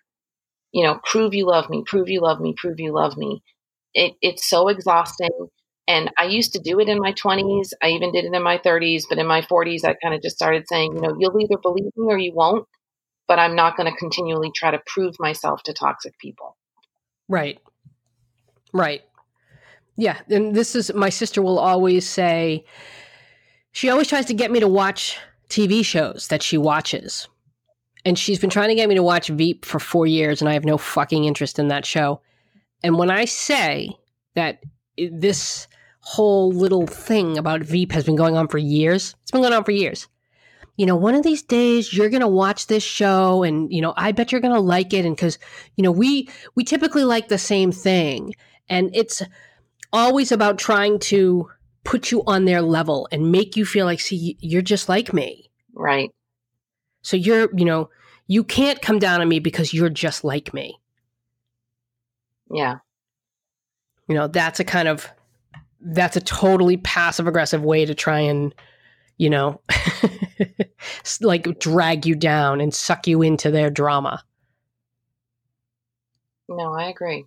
You 0.72 0.84
know, 0.84 1.00
prove 1.04 1.34
you 1.34 1.46
love 1.46 1.70
me, 1.70 1.82
prove 1.86 2.08
you 2.08 2.20
love 2.20 2.40
me, 2.40 2.54
prove 2.56 2.80
you 2.80 2.92
love 2.92 3.16
me. 3.16 3.42
It, 3.94 4.14
it's 4.20 4.48
so 4.48 4.68
exhausting. 4.68 5.30
And 5.88 6.10
I 6.18 6.24
used 6.24 6.52
to 6.54 6.60
do 6.60 6.80
it 6.80 6.88
in 6.88 6.98
my 6.98 7.12
20s. 7.12 7.70
I 7.82 7.90
even 7.90 8.12
did 8.12 8.24
it 8.24 8.34
in 8.34 8.42
my 8.42 8.58
30s. 8.58 9.04
But 9.08 9.18
in 9.18 9.26
my 9.26 9.42
40s, 9.42 9.84
I 9.84 9.94
kind 10.02 10.14
of 10.14 10.22
just 10.22 10.36
started 10.36 10.64
saying, 10.68 10.96
you 10.96 11.00
know, 11.00 11.16
you'll 11.18 11.40
either 11.40 11.58
believe 11.62 11.92
me 11.96 12.06
or 12.08 12.18
you 12.18 12.32
won't. 12.34 12.66
But 13.28 13.38
I'm 13.38 13.56
not 13.56 13.76
going 13.76 13.90
to 13.90 13.98
continually 13.98 14.52
try 14.54 14.70
to 14.70 14.80
prove 14.86 15.16
myself 15.18 15.62
to 15.64 15.72
toxic 15.72 16.18
people. 16.18 16.56
Right. 17.28 17.58
Right. 18.72 19.02
Yeah, 19.96 20.20
and 20.28 20.54
this 20.54 20.76
is 20.76 20.92
my 20.92 21.08
sister 21.08 21.40
will 21.40 21.58
always 21.58 22.06
say 22.06 22.66
she 23.72 23.88
always 23.88 24.08
tries 24.08 24.26
to 24.26 24.34
get 24.34 24.50
me 24.50 24.60
to 24.60 24.68
watch 24.68 25.18
TV 25.48 25.82
shows 25.84 26.28
that 26.28 26.42
she 26.42 26.58
watches. 26.58 27.28
And 28.04 28.18
she's 28.18 28.38
been 28.38 28.50
trying 28.50 28.68
to 28.68 28.74
get 28.74 28.88
me 28.88 28.94
to 28.94 29.02
watch 29.02 29.28
Veep 29.28 29.64
for 29.64 29.80
4 29.80 30.06
years 30.06 30.40
and 30.40 30.48
I 30.48 30.52
have 30.52 30.66
no 30.66 30.76
fucking 30.76 31.24
interest 31.24 31.58
in 31.58 31.68
that 31.68 31.86
show. 31.86 32.20
And 32.84 32.98
when 32.98 33.10
I 33.10 33.24
say 33.24 33.96
that 34.34 34.62
this 34.96 35.66
whole 36.00 36.52
little 36.52 36.86
thing 36.86 37.38
about 37.38 37.62
Veep 37.62 37.90
has 37.92 38.04
been 38.04 38.16
going 38.16 38.36
on 38.36 38.48
for 38.48 38.58
years, 38.58 39.16
it's 39.22 39.30
been 39.30 39.40
going 39.40 39.54
on 39.54 39.64
for 39.64 39.72
years. 39.72 40.08
You 40.76 40.86
know, 40.86 40.96
one 40.96 41.14
of 41.14 41.22
these 41.22 41.42
days 41.42 41.92
you're 41.92 42.10
going 42.10 42.20
to 42.20 42.28
watch 42.28 42.66
this 42.66 42.82
show 42.82 43.42
and 43.42 43.72
you 43.72 43.80
know, 43.80 43.94
I 43.96 44.12
bet 44.12 44.30
you're 44.30 44.40
going 44.40 44.54
to 44.54 44.60
like 44.60 44.92
it 44.92 45.04
and 45.04 45.16
cuz 45.16 45.38
you 45.76 45.82
know, 45.82 45.92
we 45.92 46.28
we 46.54 46.64
typically 46.64 47.04
like 47.04 47.28
the 47.28 47.38
same 47.38 47.72
thing. 47.72 48.34
And 48.68 48.90
it's 48.94 49.22
always 49.92 50.32
about 50.32 50.58
trying 50.58 50.98
to 50.98 51.48
put 51.84 52.10
you 52.10 52.22
on 52.26 52.44
their 52.44 52.62
level 52.62 53.08
and 53.12 53.30
make 53.30 53.56
you 53.56 53.64
feel 53.64 53.86
like, 53.86 54.00
see, 54.00 54.36
you're 54.40 54.62
just 54.62 54.88
like 54.88 55.14
me. 55.14 55.50
Right. 55.72 56.10
So 57.02 57.16
you're, 57.16 57.48
you 57.56 57.64
know, 57.64 57.90
you 58.26 58.42
can't 58.42 58.82
come 58.82 58.98
down 58.98 59.20
on 59.20 59.28
me 59.28 59.38
because 59.38 59.72
you're 59.72 59.88
just 59.88 60.24
like 60.24 60.52
me. 60.52 60.80
Yeah. 62.50 62.78
You 64.08 64.14
know, 64.16 64.26
that's 64.26 64.58
a 64.58 64.64
kind 64.64 64.88
of 64.88 65.08
that's 65.80 66.16
a 66.16 66.20
totally 66.20 66.76
passive 66.76 67.28
aggressive 67.28 67.62
way 67.62 67.84
to 67.84 67.94
try 67.94 68.20
and, 68.20 68.54
you 69.16 69.30
know, 69.30 69.60
like 71.20 71.58
drag 71.58 72.06
you 72.06 72.14
down 72.14 72.60
and 72.60 72.74
suck 72.74 73.06
you 73.06 73.22
into 73.22 73.50
their 73.50 73.70
drama. 73.70 74.22
No, 76.48 76.72
I 76.74 76.88
agree. 76.88 77.24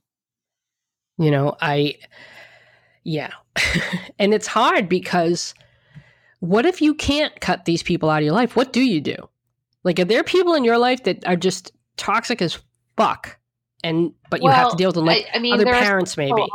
You 1.18 1.32
know, 1.32 1.56
I 1.60 1.96
yeah. 3.04 3.32
and 4.20 4.34
it's 4.34 4.48
hard 4.48 4.88
because 4.88 5.54
what 6.40 6.66
if 6.66 6.82
you 6.82 6.94
can't 6.94 7.40
cut 7.42 7.66
these 7.66 7.84
people 7.84 8.10
out 8.10 8.20
of 8.20 8.26
your 8.26 8.34
life? 8.34 8.56
What 8.56 8.72
do 8.72 8.82
you 8.82 9.02
do? 9.02 9.16
Like, 9.84 10.00
are 10.00 10.06
there 10.06 10.24
people 10.24 10.54
in 10.54 10.64
your 10.64 10.78
life 10.78 11.04
that 11.04 11.26
are 11.28 11.36
just 11.36 11.72
toxic 11.98 12.42
as 12.42 12.60
fuck? 12.98 13.38
And 13.84 14.14
but 14.30 14.42
you 14.42 14.46
well, 14.46 14.56
have 14.56 14.72
to 14.72 14.78
deal 14.78 14.90
with 14.90 14.96
them 14.96 15.06
like 15.06 15.26
I, 15.34 15.38
I 15.38 15.40
mean, 15.40 15.54
other 15.54 15.66
parents, 15.66 16.18
maybe. 16.18 16.46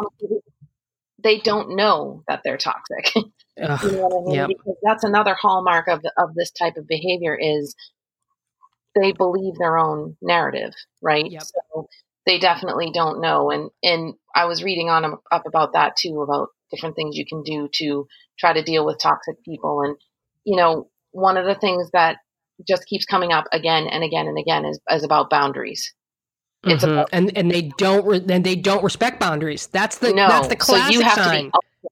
They 1.23 1.39
don't 1.39 1.75
know 1.75 2.23
that 2.29 2.43
they're 2.45 2.59
toxic. 2.59 3.13
Ugh, 3.63 3.83
you 3.85 3.93
know 3.93 4.09
what 4.09 4.23
I 4.23 4.27
mean? 4.27 4.35
Yep. 4.35 4.49
Because 4.49 4.77
that's 4.83 5.05
another 5.05 5.35
hallmark 5.35 5.89
of 5.89 6.05
of 6.17 6.35
this 6.35 6.51
type 6.51 6.77
of 6.77 6.89
behavior 6.89 7.37
is 7.41 7.75
they 8.95 9.13
believe 9.13 9.55
their 9.59 9.79
own 9.79 10.17
narrative, 10.23 10.73
right? 11.03 11.31
Yep. 11.31 11.43
So 11.43 11.89
they 12.27 12.39
definitely 12.39 12.91
don't 12.93 13.21
know. 13.21 13.51
And 13.51 13.71
and 13.83 14.15
I 14.35 14.47
was 14.47 14.65
reading 14.65 14.89
on 14.89 15.19
up 15.31 15.47
about 15.47 15.75
that 15.75 15.97
too, 15.97 16.23
about 16.23 16.49
different 16.71 16.97
things 16.97 17.17
you 17.17 17.27
can 17.27 17.43
do 17.43 17.69
to 17.75 18.07
try 18.39 18.53
to 18.53 18.63
deal 18.63 18.85
with 18.85 18.99
toxic 19.01 19.43
people. 19.45 19.83
And 19.83 19.97
you 20.45 20.57
know, 20.57 20.89
one 21.13 21.37
of 21.37 21.47
the 21.47 21.55
things 21.55 21.91
that 21.93 22.19
just 22.67 22.87
keeps 22.87 23.05
coming 23.05 23.33
up 23.33 23.47
again 23.53 23.87
and 23.87 24.05
again 24.05 24.27
and 24.27 24.39
again 24.39 24.65
is, 24.65 24.81
is 24.91 25.05
about 25.05 25.31
boundaries. 25.31 25.93
It's 26.65 26.83
mm-hmm. 26.83 26.93
about- 26.93 27.09
and 27.13 27.37
and 27.37 27.51
they 27.51 27.71
don't 27.79 28.07
re- 28.07 28.25
and 28.29 28.45
they 28.45 28.57
don't 28.57 28.83
respect 28.83 29.21
boundaries. 29.21 29.67
That's 29.69 29.99
the 29.99 30.13
no. 30.13 30.29
that's 30.29 30.49
the 30.49 30.57
classic 30.57 30.95
so 30.95 30.99
you 30.99 31.05
have 31.05 31.19
sign. 31.19 31.45
To 31.45 31.61
be 31.83 31.89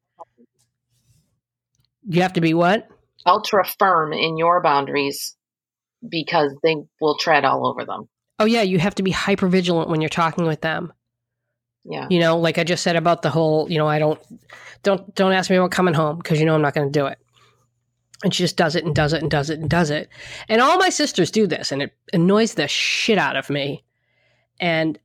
you 2.08 2.22
have 2.22 2.34
to 2.34 2.40
be 2.40 2.54
what? 2.54 2.88
Ultra 3.26 3.64
firm 3.78 4.12
in 4.12 4.36
your 4.36 4.62
boundaries 4.62 5.36
because 6.06 6.54
they 6.62 6.76
will 7.00 7.16
tread 7.18 7.44
all 7.44 7.66
over 7.66 7.84
them. 7.84 8.08
Oh 8.38 8.44
yeah, 8.44 8.62
you 8.62 8.78
have 8.78 8.96
to 8.96 9.02
be 9.02 9.10
hyper 9.10 9.46
vigilant 9.46 9.88
when 9.88 10.00
you're 10.00 10.08
talking 10.08 10.46
with 10.46 10.60
them. 10.60 10.92
Yeah. 11.84 12.06
You 12.10 12.20
know, 12.20 12.38
like 12.38 12.58
I 12.58 12.64
just 12.64 12.82
said 12.82 12.96
about 12.96 13.22
the 13.22 13.30
whole, 13.30 13.70
you 13.70 13.78
know, 13.78 13.88
I 13.88 13.98
don't 13.98 14.20
don't 14.82 15.14
don't 15.14 15.32
ask 15.32 15.50
me 15.50 15.56
about 15.56 15.70
coming 15.70 15.94
home 15.94 16.16
because 16.16 16.40
you 16.40 16.46
know 16.46 16.54
I'm 16.54 16.62
not 16.62 16.74
going 16.74 16.90
to 16.90 16.98
do 16.98 17.06
it. 17.06 17.18
And 18.24 18.32
she 18.32 18.44
just 18.44 18.56
does 18.56 18.76
it 18.76 18.84
and 18.84 18.94
does 18.94 19.12
it 19.12 19.22
and 19.22 19.30
does 19.30 19.50
it 19.50 19.58
and 19.58 19.68
does 19.68 19.90
it. 19.90 20.08
And 20.48 20.60
all 20.60 20.78
my 20.78 20.90
sisters 20.90 21.30
do 21.30 21.46
this 21.46 21.72
and 21.72 21.82
it 21.82 21.92
annoys 22.12 22.54
the 22.54 22.68
shit 22.68 23.18
out 23.18 23.36
of 23.36 23.50
me. 23.50 23.84
And 24.60 24.98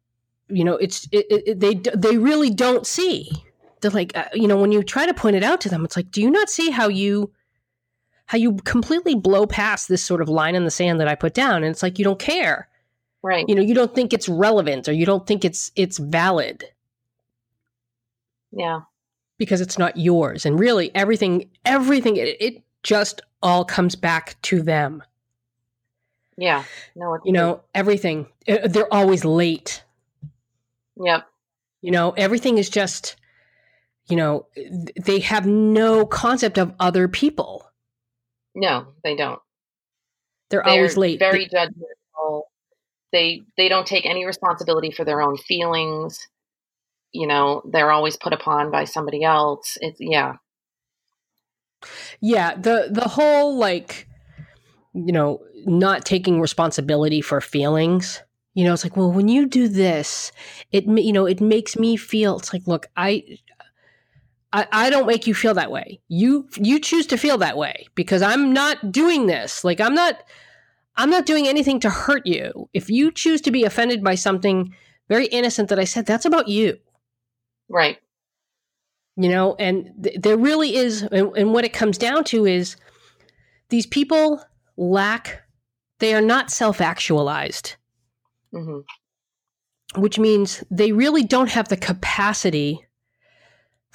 you 0.50 0.64
know, 0.64 0.76
it's 0.76 1.08
it, 1.12 1.26
it, 1.30 1.60
they 1.60 1.76
they 1.96 2.18
really 2.18 2.50
don't 2.50 2.86
see. 2.86 3.32
They're 3.82 3.92
like, 3.92 4.16
uh, 4.18 4.26
you 4.34 4.48
know, 4.48 4.58
when 4.58 4.72
you 4.72 4.84
try 4.84 5.06
to 5.06 5.14
point 5.14 5.36
it 5.36 5.44
out 5.44 5.62
to 5.62 5.70
them, 5.70 5.86
it's 5.86 5.96
like, 5.96 6.12
do 6.12 6.22
you 6.22 6.32
not 6.32 6.50
see 6.50 6.72
how 6.72 6.88
you 6.88 7.32
how 8.26 8.38
you 8.38 8.56
completely 8.58 9.16
blow 9.16 9.46
past 9.46 9.88
this 9.88 10.04
sort 10.04 10.22
of 10.22 10.28
line 10.30 10.56
in 10.56 10.66
the 10.66 10.72
sand 10.72 11.00
that 11.00 11.08
I 11.08 11.16
put 11.16 11.34
down? 11.34 11.64
And 11.64 11.72
it's 11.72 11.84
like 11.84 12.00
you 12.00 12.06
don't 12.06 12.20
care. 12.20 12.68
Right. 13.22 13.46
You 13.48 13.56
know, 13.56 13.62
you 13.62 13.74
don't 13.74 13.94
think 13.94 14.14
it's 14.14 14.28
relevant 14.28 14.88
or 14.88 14.94
you 14.94 15.06
don't 15.06 15.26
think 15.26 15.46
it's 15.46 15.72
it's 15.76 15.98
valid. 15.98 16.66
Yeah. 18.52 18.82
Because 19.38 19.62
it's 19.62 19.78
not 19.78 19.98
yours. 19.98 20.46
And 20.46 20.60
really 20.60 20.94
everything 20.96 21.50
everything 21.66 22.18
it, 22.18 22.38
it 22.40 22.64
just 22.84 23.22
all 23.44 23.66
comes 23.66 23.96
back 23.96 24.42
to 24.44 24.62
them. 24.62 25.04
Yeah. 26.38 26.64
No, 26.96 27.18
you 27.26 27.32
know, 27.32 27.62
everything. 27.74 28.28
Uh, 28.48 28.68
they're 28.68 28.94
always 28.94 29.26
late. 29.26 29.84
Yep. 31.04 31.28
You 31.82 31.92
know, 31.92 32.12
everything 32.12 32.58
is 32.58 32.70
just, 32.70 33.16
you 34.08 34.16
know, 34.16 34.48
they 35.00 35.20
have 35.20 35.46
no 35.46 36.06
concept 36.06 36.58
of 36.58 36.74
other 36.80 37.08
people. 37.08 37.70
No, 38.56 38.88
they 39.04 39.16
don't. 39.16 39.40
They're, 40.50 40.62
they're 40.64 40.74
always 40.74 40.98
late. 40.98 41.20
Very 41.20 41.48
they, 41.52 41.58
judgmental. 41.58 42.44
They 43.12 43.42
they 43.58 43.70
don't 43.70 43.86
take 43.86 44.06
any 44.06 44.26
responsibility 44.26 44.92
for 44.92 45.06
their 45.06 45.22
own 45.22 45.38
feelings. 45.38 46.20
You 47.12 47.28
know, 47.28 47.62
they're 47.72 47.92
always 47.92 48.18
put 48.18 48.34
upon 48.34 48.72
by 48.72 48.86
somebody 48.86 49.24
else. 49.24 49.78
It's 49.82 50.00
yeah. 50.00 50.36
Yeah, 52.22 52.56
the 52.56 52.90
the 52.92 53.08
whole 53.08 53.58
like 53.58 54.08
you 54.94 55.12
know, 55.12 55.42
not 55.66 56.06
taking 56.06 56.42
responsibility 56.42 57.22
for 57.22 57.40
feelings. 57.42 58.22
You 58.56 58.66
know, 58.66 58.74
it's 58.74 58.84
like, 58.84 58.98
well, 58.98 59.12
when 59.12 59.28
you 59.28 59.46
do 59.46 59.68
this, 59.68 60.32
it 60.72 60.86
you 60.86 61.14
know, 61.14 61.26
it 61.28 61.42
makes 61.42 61.78
me 61.78 61.96
feel 61.96 62.38
it's 62.38 62.54
like, 62.54 62.66
look, 62.66 62.88
I 62.96 63.38
I, 64.54 64.68
I 64.72 64.90
don't 64.90 65.08
make 65.08 65.28
you 65.28 65.34
feel 65.34 65.54
that 65.56 65.72
way. 65.72 66.00
You 66.08 66.48
you 66.56 66.80
choose 66.80 67.08
to 67.08 67.18
feel 67.18 67.38
that 67.40 67.58
way 67.58 67.88
because 67.96 68.22
I'm 68.22 68.54
not 68.54 68.92
doing 68.92 69.28
this. 69.28 69.64
Like 69.64 69.82
I'm 69.82 69.94
not 69.94 70.24
I'm 70.96 71.10
not 71.10 71.26
doing 71.26 71.48
anything 71.48 71.80
to 71.82 71.90
hurt 71.90 72.26
you. 72.26 72.70
If 72.74 72.90
you 72.90 73.12
choose 73.12 73.42
to 73.42 73.52
be 73.52 73.64
offended 73.64 74.04
by 74.04 74.16
something 74.16 74.74
very 75.10 75.28
innocent 75.28 75.70
that 75.70 75.80
I 75.80 75.84
said, 75.84 76.06
that's 76.06 76.26
about 76.26 76.48
you. 76.48 76.78
Right 77.70 77.98
you 79.18 79.28
know 79.28 79.56
and 79.56 79.92
th- 80.02 80.22
there 80.22 80.38
really 80.38 80.76
is 80.76 81.02
and, 81.02 81.36
and 81.36 81.54
what 81.54 81.66
it 81.66 81.74
comes 81.74 81.98
down 81.98 82.24
to 82.24 82.46
is 82.46 82.78
these 83.70 83.86
people 83.86 84.42
lack 84.78 85.42
they 86.00 86.14
are 86.14 86.22
not 86.22 86.52
self-actualized 86.52 87.76
mm-hmm. 88.54 90.00
which 90.00 90.20
means 90.20 90.64
they 90.70 90.92
really 90.92 91.24
don't 91.24 91.50
have 91.50 91.68
the 91.68 91.76
capacity 91.76 92.86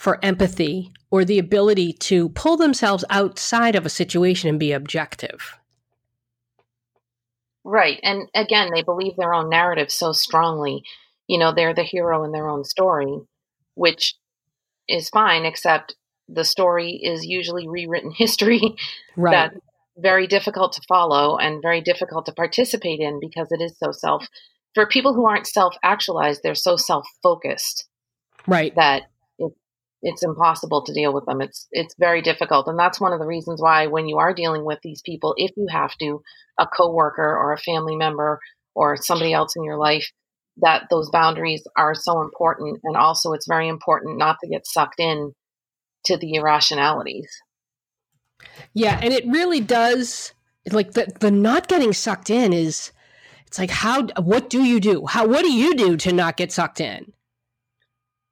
for 0.02 0.18
empathy 0.22 0.92
or 1.10 1.24
the 1.24 1.38
ability 1.38 1.92
to 1.92 2.28
pull 2.30 2.56
themselves 2.56 3.04
outside 3.08 3.76
of 3.76 3.86
a 3.86 3.90
situation 3.90 4.48
and 4.48 4.58
be 4.58 4.72
objective 4.72 5.56
right 7.64 8.00
and 8.02 8.28
again 8.34 8.70
they 8.74 8.82
believe 8.82 9.14
their 9.16 9.32
own 9.32 9.48
narrative 9.48 9.90
so 9.90 10.12
strongly 10.12 10.82
you 11.28 11.38
know 11.38 11.52
they're 11.54 11.74
the 11.74 11.82
hero 11.84 12.24
in 12.24 12.32
their 12.32 12.48
own 12.48 12.64
story 12.64 13.20
which 13.74 14.16
is 14.88 15.08
fine, 15.08 15.44
except 15.44 15.94
the 16.28 16.44
story 16.44 17.00
is 17.02 17.24
usually 17.24 17.68
rewritten 17.68 18.10
history 18.16 18.60
right. 19.16 19.32
that's 19.32 19.64
very 19.96 20.26
difficult 20.26 20.72
to 20.72 20.82
follow 20.88 21.36
and 21.36 21.62
very 21.62 21.80
difficult 21.80 22.26
to 22.26 22.32
participate 22.32 23.00
in 23.00 23.20
because 23.20 23.48
it 23.50 23.60
is 23.60 23.76
so 23.78 23.92
self. 23.92 24.26
For 24.74 24.86
people 24.86 25.12
who 25.12 25.26
aren't 25.26 25.46
self 25.46 25.76
actualized, 25.82 26.42
they're 26.42 26.54
so 26.54 26.76
self 26.76 27.06
focused, 27.22 27.86
right? 28.46 28.74
That 28.76 29.02
it's 30.02 30.24
impossible 30.24 30.82
to 30.82 30.92
deal 30.92 31.12
with 31.12 31.26
them. 31.26 31.40
It's 31.40 31.68
it's 31.70 31.94
very 31.98 32.22
difficult, 32.22 32.66
and 32.66 32.78
that's 32.78 33.00
one 33.00 33.12
of 33.12 33.20
the 33.20 33.26
reasons 33.26 33.60
why 33.60 33.86
when 33.86 34.08
you 34.08 34.18
are 34.18 34.34
dealing 34.34 34.64
with 34.64 34.80
these 34.82 35.00
people, 35.02 35.34
if 35.36 35.52
you 35.56 35.68
have 35.70 35.96
to, 35.98 36.22
a 36.58 36.66
coworker 36.66 37.36
or 37.36 37.52
a 37.52 37.58
family 37.58 37.96
member 37.96 38.40
or 38.74 38.96
somebody 38.96 39.32
else 39.32 39.54
in 39.54 39.64
your 39.64 39.76
life, 39.76 40.10
that 40.58 40.84
those 40.90 41.10
boundaries 41.10 41.66
are 41.76 41.94
so 41.94 42.20
important. 42.20 42.80
And 42.84 42.96
also 42.96 43.32
it's 43.32 43.46
very 43.46 43.68
important 43.68 44.18
not 44.18 44.38
to 44.42 44.48
get 44.48 44.66
sucked 44.66 45.00
in 45.00 45.34
to 46.06 46.16
the 46.16 46.34
irrationalities. 46.34 47.30
Yeah 48.74 48.98
and 49.00 49.14
it 49.14 49.24
really 49.26 49.60
does 49.60 50.34
like 50.70 50.92
the 50.92 51.12
the 51.20 51.30
not 51.30 51.68
getting 51.68 51.92
sucked 51.92 52.28
in 52.28 52.52
is 52.52 52.90
it's 53.46 53.58
like 53.58 53.70
how 53.70 54.06
what 54.20 54.50
do 54.50 54.64
you 54.64 54.80
do? 54.80 55.06
How 55.06 55.26
what 55.26 55.42
do 55.42 55.52
you 55.52 55.76
do 55.76 55.96
to 55.98 56.12
not 56.12 56.36
get 56.36 56.50
sucked 56.50 56.80
in 56.80 57.12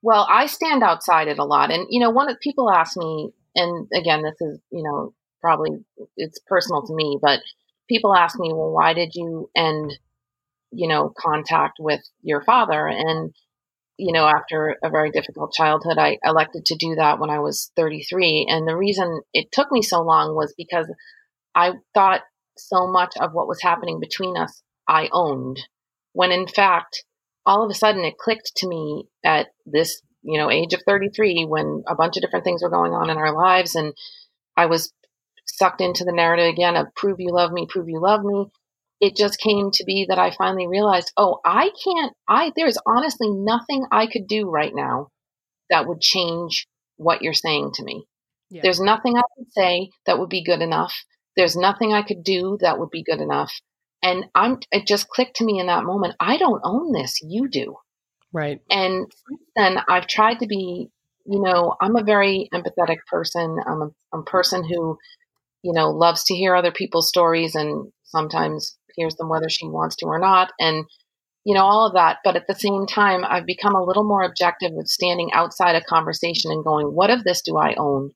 well 0.02 0.26
i 0.30 0.46
stand 0.46 0.82
outside 0.82 1.28
it 1.28 1.38
a 1.38 1.44
lot 1.44 1.70
and 1.70 1.86
you 1.90 2.00
know 2.00 2.10
one 2.10 2.30
of 2.30 2.38
people 2.40 2.70
ask 2.70 2.96
me 2.96 3.30
and 3.54 3.88
again 3.94 4.22
this 4.22 4.40
is 4.40 4.58
you 4.70 4.82
know 4.82 5.14
probably 5.40 5.70
it's 6.16 6.38
personal 6.46 6.86
to 6.86 6.94
me 6.94 7.18
but 7.20 7.40
people 7.88 8.14
ask 8.14 8.38
me 8.38 8.52
well 8.52 8.70
why 8.70 8.92
did 8.92 9.10
you 9.14 9.50
end 9.56 9.92
you 10.72 10.88
know, 10.88 11.12
contact 11.16 11.78
with 11.78 12.00
your 12.22 12.42
father. 12.42 12.86
And, 12.86 13.32
you 13.96 14.12
know, 14.12 14.26
after 14.26 14.76
a 14.82 14.90
very 14.90 15.10
difficult 15.10 15.52
childhood, 15.52 15.98
I 15.98 16.18
elected 16.24 16.64
to 16.66 16.76
do 16.76 16.94
that 16.96 17.18
when 17.18 17.30
I 17.30 17.40
was 17.40 17.70
33. 17.76 18.46
And 18.48 18.66
the 18.66 18.76
reason 18.76 19.20
it 19.32 19.52
took 19.52 19.70
me 19.70 19.82
so 19.82 20.02
long 20.02 20.34
was 20.34 20.54
because 20.56 20.86
I 21.54 21.72
thought 21.94 22.22
so 22.56 22.86
much 22.86 23.14
of 23.18 23.32
what 23.32 23.48
was 23.48 23.62
happening 23.62 24.00
between 24.00 24.36
us 24.36 24.62
I 24.88 25.08
owned, 25.12 25.60
when 26.12 26.32
in 26.32 26.46
fact, 26.46 27.04
all 27.46 27.64
of 27.64 27.70
a 27.70 27.74
sudden 27.74 28.04
it 28.04 28.18
clicked 28.18 28.52
to 28.56 28.68
me 28.68 29.04
at 29.24 29.48
this, 29.66 30.02
you 30.22 30.38
know, 30.38 30.50
age 30.50 30.72
of 30.74 30.82
33 30.86 31.46
when 31.48 31.82
a 31.88 31.94
bunch 31.94 32.16
of 32.16 32.22
different 32.22 32.44
things 32.44 32.62
were 32.62 32.70
going 32.70 32.92
on 32.92 33.10
in 33.10 33.16
our 33.16 33.34
lives. 33.34 33.74
And 33.74 33.94
I 34.56 34.66
was 34.66 34.92
sucked 35.46 35.80
into 35.80 36.04
the 36.04 36.12
narrative 36.12 36.46
again 36.46 36.76
of 36.76 36.94
prove 36.94 37.16
you 37.18 37.32
love 37.32 37.52
me, 37.52 37.66
prove 37.68 37.88
you 37.88 38.00
love 38.00 38.22
me 38.22 38.46
it 39.00 39.16
just 39.16 39.40
came 39.40 39.70
to 39.72 39.84
be 39.84 40.06
that 40.08 40.18
I 40.18 40.30
finally 40.30 40.66
realized, 40.66 41.12
oh, 41.16 41.40
I 41.44 41.70
can't, 41.82 42.12
I, 42.28 42.52
there's 42.54 42.78
honestly 42.86 43.30
nothing 43.30 43.86
I 43.90 44.06
could 44.06 44.26
do 44.26 44.48
right 44.48 44.72
now 44.74 45.08
that 45.70 45.86
would 45.86 46.00
change 46.00 46.66
what 46.96 47.22
you're 47.22 47.32
saying 47.32 47.72
to 47.74 47.84
me. 47.84 48.04
Yeah. 48.50 48.60
There's 48.62 48.80
nothing 48.80 49.16
I 49.16 49.22
could 49.36 49.50
say 49.52 49.90
that 50.04 50.18
would 50.18 50.28
be 50.28 50.44
good 50.44 50.60
enough. 50.60 50.94
There's 51.36 51.56
nothing 51.56 51.94
I 51.94 52.02
could 52.02 52.22
do 52.22 52.58
that 52.60 52.78
would 52.78 52.90
be 52.90 53.02
good 53.02 53.20
enough. 53.20 53.52
And 54.02 54.26
I'm 54.34 54.58
it 54.72 54.86
just 54.86 55.08
clicked 55.08 55.36
to 55.36 55.44
me 55.44 55.58
in 55.58 55.66
that 55.66 55.84
moment. 55.84 56.14
I 56.20 56.36
don't 56.38 56.62
own 56.64 56.92
this. 56.92 57.20
You 57.22 57.48
do. 57.48 57.76
Right. 58.32 58.60
And 58.70 59.10
then 59.56 59.78
I've 59.88 60.06
tried 60.06 60.38
to 60.38 60.46
be, 60.46 60.88
you 61.26 61.42
know, 61.42 61.74
I'm 61.80 61.96
a 61.96 62.04
very 62.04 62.48
empathetic 62.54 62.98
person. 63.10 63.58
I'm 63.66 63.82
a, 63.82 63.90
I'm 64.12 64.20
a 64.20 64.24
person 64.30 64.64
who, 64.64 64.96
you 65.62 65.72
know, 65.72 65.90
loves 65.90 66.24
to 66.24 66.34
hear 66.34 66.54
other 66.54 66.72
people's 66.72 67.08
stories 67.08 67.54
and 67.54 67.92
sometimes 68.04 68.78
hears 68.96 69.16
them 69.16 69.28
whether 69.28 69.48
she 69.48 69.66
wants 69.66 69.96
to 69.96 70.06
or 70.06 70.18
not. 70.18 70.52
And 70.58 70.86
you 71.44 71.54
know, 71.54 71.64
all 71.64 71.86
of 71.86 71.94
that. 71.94 72.18
But 72.24 72.36
at 72.36 72.46
the 72.46 72.54
same 72.54 72.86
time, 72.86 73.24
I've 73.24 73.46
become 73.46 73.74
a 73.74 73.82
little 73.82 74.04
more 74.04 74.22
objective 74.22 74.72
of 74.78 74.88
standing 74.88 75.32
outside 75.32 75.74
a 75.74 75.82
conversation 75.82 76.50
and 76.50 76.64
going, 76.64 76.88
what 76.88 77.10
of 77.10 77.24
this 77.24 77.42
do 77.42 77.56
I 77.56 77.74
own? 77.74 78.10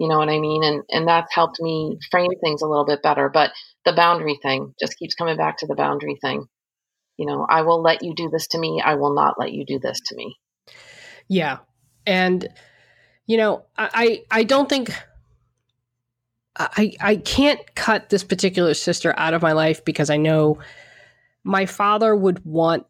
You 0.00 0.08
know 0.08 0.16
what 0.16 0.30
I 0.30 0.38
mean? 0.38 0.64
And 0.64 0.82
and 0.88 1.06
that's 1.06 1.34
helped 1.34 1.60
me 1.60 1.98
frame 2.10 2.30
things 2.42 2.62
a 2.62 2.66
little 2.66 2.86
bit 2.86 3.02
better. 3.02 3.28
But 3.28 3.52
the 3.84 3.92
boundary 3.92 4.38
thing 4.42 4.72
just 4.80 4.98
keeps 4.98 5.14
coming 5.14 5.36
back 5.36 5.58
to 5.58 5.66
the 5.66 5.74
boundary 5.74 6.16
thing. 6.22 6.46
You 7.18 7.26
know, 7.26 7.46
I 7.46 7.60
will 7.62 7.82
let 7.82 8.02
you 8.02 8.14
do 8.14 8.30
this 8.30 8.46
to 8.48 8.58
me. 8.58 8.82
I 8.82 8.94
will 8.94 9.14
not 9.14 9.38
let 9.38 9.52
you 9.52 9.66
do 9.66 9.78
this 9.78 10.00
to 10.06 10.16
me. 10.16 10.38
Yeah. 11.28 11.58
And 12.06 12.48
you 13.26 13.36
know, 13.36 13.66
I 13.76 14.22
I 14.30 14.44
don't 14.44 14.70
think 14.70 14.90
I 16.56 16.94
I 16.98 17.16
can't 17.16 17.60
cut 17.74 18.08
this 18.08 18.24
particular 18.24 18.72
sister 18.72 19.12
out 19.18 19.34
of 19.34 19.42
my 19.42 19.52
life 19.52 19.84
because 19.84 20.08
I 20.08 20.16
know 20.16 20.60
my 21.44 21.66
father 21.66 22.16
would 22.16 22.42
want 22.46 22.86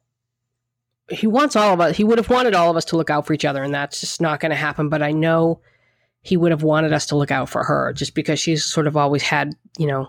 he 1.11 1.26
wants 1.26 1.57
all 1.57 1.75
of 1.75 1.81
us 1.81 1.97
he 1.97 2.05
would 2.05 2.19
have 2.19 2.31
wanted 2.31 2.55
all 2.55 2.71
of 2.71 2.76
us 2.76 2.85
to 2.85 2.97
look 2.97 3.11
out 3.11 3.26
for 3.26 3.33
each 3.33 3.45
other 3.45 3.64
and 3.64 3.75
that's 3.75 4.00
just 4.00 4.21
not 4.21 4.38
going 4.38 4.50
to 4.50 4.57
happen 4.57 4.88
but 4.88 5.02
i 5.02 5.11
know 5.11 5.61
he 6.23 6.37
would 6.37 6.50
have 6.50 6.62
wanted 6.62 6.93
us 6.93 7.07
to 7.07 7.17
look 7.17 7.31
out 7.31 7.49
for 7.49 7.65
her 7.65 7.93
just 7.93 8.15
because 8.15 8.39
she's 8.39 8.65
sort 8.65 8.87
of 8.87 8.97
always 8.97 9.23
had 9.23 9.55
you 9.79 9.87
know 9.87 10.09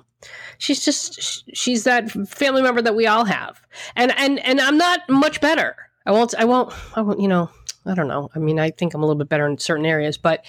she's 0.58 0.84
just 0.84 1.44
she's 1.56 1.84
that 1.84 2.10
family 2.28 2.62
member 2.62 2.82
that 2.82 2.96
we 2.96 3.08
all 3.08 3.26
have. 3.26 3.62
And 3.96 4.14
and 4.18 4.40
and 4.40 4.60
i'm 4.60 4.78
not 4.78 5.02
much 5.10 5.42
better. 5.42 5.76
I 6.06 6.12
won't 6.12 6.34
i 6.38 6.46
won't 6.46 6.74
i 6.96 7.02
won't 7.02 7.20
you 7.20 7.28
know 7.28 7.50
i 7.86 7.94
don't 7.94 8.08
know. 8.08 8.30
I 8.36 8.40
mean 8.40 8.60
i 8.60 8.70
think 8.72 8.94
i'm 8.94 9.04
a 9.04 9.06
little 9.06 9.18
bit 9.20 9.30
better 9.30 9.48
in 9.48 9.58
certain 9.58 9.86
areas 9.86 10.18
but 10.18 10.46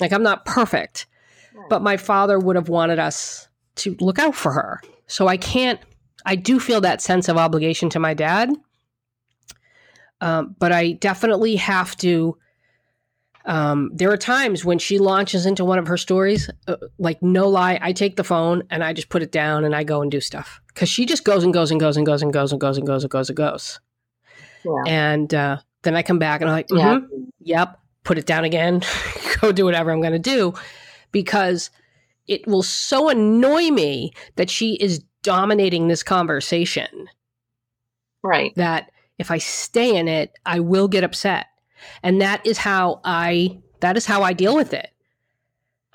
like 0.00 0.12
i'm 0.12 0.22
not 0.22 0.44
perfect. 0.44 1.06
But 1.68 1.82
my 1.82 1.96
father 1.96 2.38
would 2.38 2.56
have 2.56 2.68
wanted 2.68 2.98
us 2.98 3.46
to 3.76 3.96
look 4.00 4.18
out 4.18 4.34
for 4.34 4.52
her. 4.52 4.80
So 5.06 5.28
i 5.28 5.36
can't 5.36 5.80
I 6.24 6.36
do 6.36 6.60
feel 6.60 6.80
that 6.82 7.02
sense 7.02 7.28
of 7.28 7.36
obligation 7.36 7.88
to 7.90 7.98
my 7.98 8.14
dad. 8.14 8.50
Um, 10.20 10.54
but 10.58 10.72
I 10.72 10.92
definitely 10.92 11.56
have 11.56 11.96
to. 11.98 12.36
Um, 13.44 13.90
there 13.92 14.10
are 14.10 14.16
times 14.16 14.64
when 14.64 14.78
she 14.78 14.98
launches 14.98 15.46
into 15.46 15.64
one 15.64 15.78
of 15.78 15.86
her 15.88 15.96
stories, 15.96 16.48
uh, 16.68 16.76
like 16.98 17.22
no 17.22 17.48
lie, 17.48 17.78
I 17.82 17.92
take 17.92 18.16
the 18.16 18.24
phone 18.24 18.62
and 18.70 18.84
I 18.84 18.92
just 18.92 19.08
put 19.08 19.22
it 19.22 19.32
down 19.32 19.64
and 19.64 19.74
I 19.74 19.82
go 19.84 20.00
and 20.00 20.10
do 20.10 20.20
stuff 20.20 20.60
because 20.68 20.88
she 20.88 21.06
just 21.06 21.24
goes 21.24 21.42
and 21.42 21.52
goes 21.52 21.70
and 21.70 21.80
goes 21.80 21.96
and 21.96 22.06
goes 22.06 22.22
and 22.22 22.32
goes 22.32 22.52
and 22.52 22.60
goes 22.60 22.78
and 22.78 22.86
goes 22.86 23.02
and 23.02 23.10
goes 23.10 23.28
and 23.28 23.36
goes. 23.36 23.80
Yeah. 24.64 24.82
And 24.86 25.34
uh, 25.34 25.58
then 25.82 25.96
I 25.96 26.02
come 26.02 26.18
back 26.18 26.40
and 26.40 26.50
I'm 26.50 26.56
like, 26.56 26.68
mm-hmm, 26.68 27.06
yeah. 27.40 27.60
yep, 27.60 27.80
put 28.04 28.18
it 28.18 28.26
down 28.26 28.44
again, 28.44 28.82
go 29.40 29.52
do 29.52 29.64
whatever 29.64 29.90
I'm 29.90 30.00
going 30.00 30.12
to 30.12 30.18
do 30.18 30.54
because 31.10 31.70
it 32.26 32.46
will 32.46 32.62
so 32.62 33.08
annoy 33.08 33.70
me 33.70 34.12
that 34.36 34.50
she 34.50 34.74
is 34.74 35.02
dominating 35.22 35.88
this 35.88 36.02
conversation. 36.02 37.08
Right. 38.22 38.54
That 38.54 38.90
if 39.18 39.30
I 39.30 39.38
stay 39.38 39.96
in 39.96 40.08
it, 40.08 40.32
I 40.46 40.60
will 40.60 40.88
get 40.88 41.04
upset. 41.04 41.46
And 42.02 42.20
that 42.20 42.44
is 42.46 42.58
how 42.58 43.00
I 43.04 43.60
that 43.80 43.96
is 43.96 44.06
how 44.06 44.22
I 44.22 44.32
deal 44.32 44.54
with 44.54 44.72
it. 44.72 44.90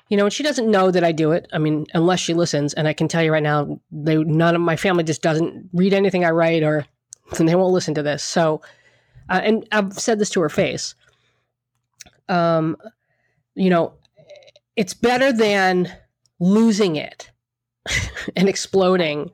You 0.08 0.16
know, 0.16 0.24
and 0.24 0.32
she 0.32 0.42
doesn't 0.42 0.70
know 0.70 0.90
that 0.90 1.04
I 1.04 1.12
do 1.12 1.32
it. 1.32 1.48
I 1.52 1.58
mean, 1.58 1.86
unless 1.92 2.20
she 2.20 2.32
listens, 2.32 2.72
and 2.72 2.88
I 2.88 2.94
can 2.94 3.08
tell 3.08 3.22
you 3.22 3.32
right 3.32 3.42
now, 3.42 3.80
they 3.90 4.16
none 4.16 4.54
of 4.54 4.60
my 4.60 4.76
family 4.76 5.04
just 5.04 5.22
doesn't 5.22 5.68
read 5.72 5.92
anything 5.92 6.24
I 6.24 6.30
write, 6.30 6.62
or 6.62 6.86
they 7.38 7.54
won't 7.54 7.74
listen 7.74 7.94
to 7.94 8.02
this. 8.02 8.22
So, 8.22 8.62
uh, 9.28 9.40
and 9.42 9.68
I've 9.72 9.92
said 9.94 10.18
this 10.18 10.30
to 10.30 10.40
her 10.40 10.48
face. 10.48 10.94
Um, 12.28 12.76
you 13.54 13.70
know, 13.70 13.94
it's 14.76 14.94
better 14.94 15.32
than 15.32 15.92
losing 16.40 16.96
it 16.96 17.30
and 18.36 18.48
exploding 18.48 19.30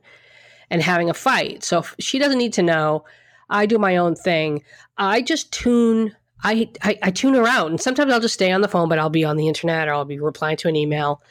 and 0.69 0.81
having 0.81 1.09
a 1.09 1.13
fight. 1.13 1.63
So 1.63 1.85
she 1.99 2.19
doesn't 2.19 2.37
need 2.37 2.53
to 2.53 2.63
know. 2.63 3.05
I 3.49 3.65
do 3.65 3.77
my 3.77 3.97
own 3.97 4.15
thing. 4.15 4.63
I 4.97 5.21
just 5.21 5.51
tune. 5.53 6.15
I, 6.45 6.69
I, 6.83 6.99
I 7.01 7.11
tune 7.11 7.35
and 7.35 7.81
sometimes 7.81 8.13
I'll 8.13 8.19
just 8.19 8.35
stay 8.35 8.51
on 8.51 8.61
the 8.61 8.67
phone, 8.67 8.87
but 8.87 8.99
I'll 8.99 9.09
be 9.09 9.25
on 9.25 9.35
the 9.35 9.47
internet 9.47 9.87
or 9.87 9.93
I'll 9.93 10.05
be 10.05 10.19
replying 10.19 10.57
to 10.57 10.67
an 10.67 10.75
email, 10.75 11.23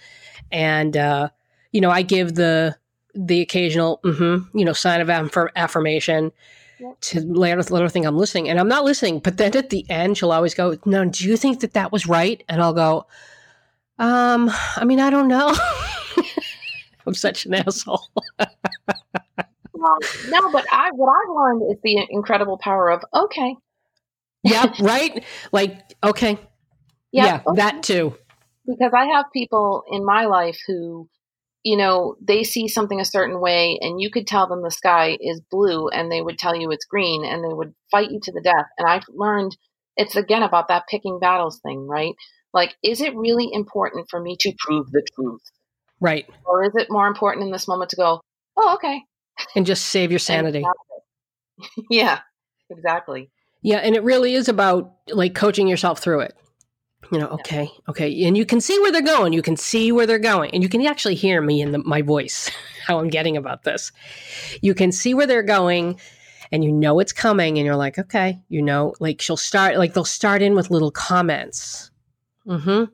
and 0.50 0.96
uh, 0.96 1.28
you 1.70 1.80
know 1.80 1.90
I 1.90 2.02
give 2.02 2.34
the 2.34 2.76
the 3.14 3.40
occasional 3.40 4.00
mm-hmm, 4.04 4.58
you 4.58 4.64
know 4.64 4.72
sign 4.72 5.00
of 5.00 5.08
aff- 5.08 5.52
affirmation 5.54 6.32
yep. 6.80 7.00
to 7.00 7.20
let 7.20 7.56
her, 7.56 7.62
let 7.70 7.82
her 7.82 7.88
think 7.88 8.06
I'm 8.06 8.18
listening, 8.18 8.48
and 8.48 8.58
I'm 8.58 8.66
not 8.66 8.84
listening. 8.84 9.20
But 9.20 9.36
then 9.36 9.56
at 9.56 9.70
the 9.70 9.88
end, 9.88 10.18
she'll 10.18 10.32
always 10.32 10.52
go, 10.52 10.76
"No, 10.84 11.04
do 11.04 11.28
you 11.28 11.36
think 11.36 11.60
that 11.60 11.74
that 11.74 11.92
was 11.92 12.08
right?" 12.08 12.42
And 12.48 12.60
I'll 12.60 12.74
go, 12.74 13.06
"Um, 14.00 14.50
I 14.76 14.84
mean, 14.84 14.98
I 14.98 15.10
don't 15.10 15.28
know." 15.28 15.54
I'm 17.06 17.14
such 17.14 17.46
an 17.46 17.54
asshole. 17.54 18.02
well, 19.74 19.98
no, 20.28 20.50
but 20.50 20.66
I 20.72 20.90
what 20.92 21.08
I've 21.08 21.36
learned 21.36 21.70
is 21.70 21.78
the 21.84 22.04
incredible 22.10 22.58
power 22.58 22.90
of 22.90 23.04
okay. 23.14 23.54
Yeah, 24.44 24.72
right. 24.80 25.24
Like 25.52 25.94
okay. 26.02 26.38
Yep, 27.12 27.26
yeah, 27.26 27.40
okay. 27.46 27.56
that 27.56 27.82
too. 27.82 28.16
Because 28.66 28.92
I 28.96 29.06
have 29.06 29.26
people 29.32 29.84
in 29.90 30.04
my 30.04 30.24
life 30.24 30.58
who, 30.66 31.08
you 31.62 31.76
know, 31.76 32.16
they 32.20 32.42
see 32.42 32.66
something 32.66 33.00
a 33.00 33.04
certain 33.04 33.40
way, 33.40 33.78
and 33.80 34.00
you 34.00 34.10
could 34.10 34.26
tell 34.26 34.48
them 34.48 34.62
the 34.62 34.70
sky 34.70 35.16
is 35.20 35.40
blue, 35.50 35.88
and 35.88 36.10
they 36.10 36.20
would 36.20 36.38
tell 36.38 36.56
you 36.56 36.70
it's 36.70 36.86
green, 36.86 37.24
and 37.24 37.44
they 37.44 37.54
would 37.54 37.74
fight 37.90 38.10
you 38.10 38.20
to 38.22 38.32
the 38.32 38.40
death. 38.42 38.66
And 38.78 38.88
I've 38.88 39.04
learned 39.08 39.56
it's 39.96 40.16
again 40.16 40.42
about 40.42 40.68
that 40.68 40.84
picking 40.88 41.18
battles 41.20 41.60
thing, 41.60 41.86
right? 41.86 42.14
Like, 42.52 42.74
is 42.82 43.00
it 43.00 43.16
really 43.16 43.48
important 43.52 44.06
for 44.10 44.20
me 44.20 44.36
to 44.40 44.52
prove 44.58 44.90
the 44.90 45.06
truth? 45.14 45.42
Right. 46.00 46.26
Or 46.44 46.64
is 46.64 46.74
it 46.76 46.88
more 46.90 47.06
important 47.06 47.44
in 47.44 47.52
this 47.52 47.68
moment 47.68 47.90
to 47.90 47.96
go, 47.96 48.20
oh, 48.56 48.74
okay. 48.74 49.02
And 49.56 49.66
just 49.66 49.86
save 49.86 50.10
your 50.10 50.20
sanity. 50.20 50.64
yeah, 51.90 52.20
exactly. 52.70 53.30
Yeah. 53.64 53.78
And 53.78 53.96
it 53.96 54.04
really 54.04 54.34
is 54.34 54.48
about 54.48 54.92
like 55.08 55.34
coaching 55.34 55.66
yourself 55.66 55.98
through 55.98 56.20
it. 56.20 56.36
You 57.10 57.18
know, 57.18 57.28
okay, 57.28 57.70
okay. 57.88 58.24
And 58.24 58.36
you 58.36 58.46
can 58.46 58.60
see 58.60 58.78
where 58.80 58.92
they're 58.92 59.02
going. 59.02 59.32
You 59.32 59.42
can 59.42 59.56
see 59.56 59.92
where 59.92 60.06
they're 60.06 60.18
going. 60.18 60.50
And 60.52 60.62
you 60.62 60.68
can 60.68 60.84
actually 60.86 61.14
hear 61.14 61.40
me 61.40 61.60
in 61.60 61.72
the, 61.72 61.78
my 61.78 62.02
voice, 62.02 62.50
how 62.86 62.98
I'm 62.98 63.08
getting 63.08 63.36
about 63.36 63.64
this. 63.64 63.92
You 64.62 64.74
can 64.74 64.92
see 64.92 65.14
where 65.14 65.26
they're 65.26 65.42
going 65.42 65.98
and 66.52 66.62
you 66.62 66.70
know 66.70 67.00
it's 67.00 67.12
coming. 67.12 67.58
And 67.58 67.66
you're 67.66 67.76
like, 67.76 67.98
okay, 67.98 68.40
you 68.48 68.62
know, 68.62 68.94
like 69.00 69.20
she'll 69.20 69.36
start, 69.36 69.76
like 69.76 69.94
they'll 69.94 70.04
start 70.04 70.42
in 70.42 70.54
with 70.54 70.70
little 70.70 70.90
comments. 70.90 71.90
Mm 72.46 72.62
hmm. 72.62 72.84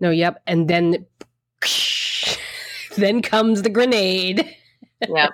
No, 0.00 0.10
yep. 0.10 0.42
And 0.46 0.68
then 0.68 1.06
then 2.96 3.22
comes 3.22 3.62
the 3.62 3.70
grenade. 3.70 4.56
yep. 5.08 5.32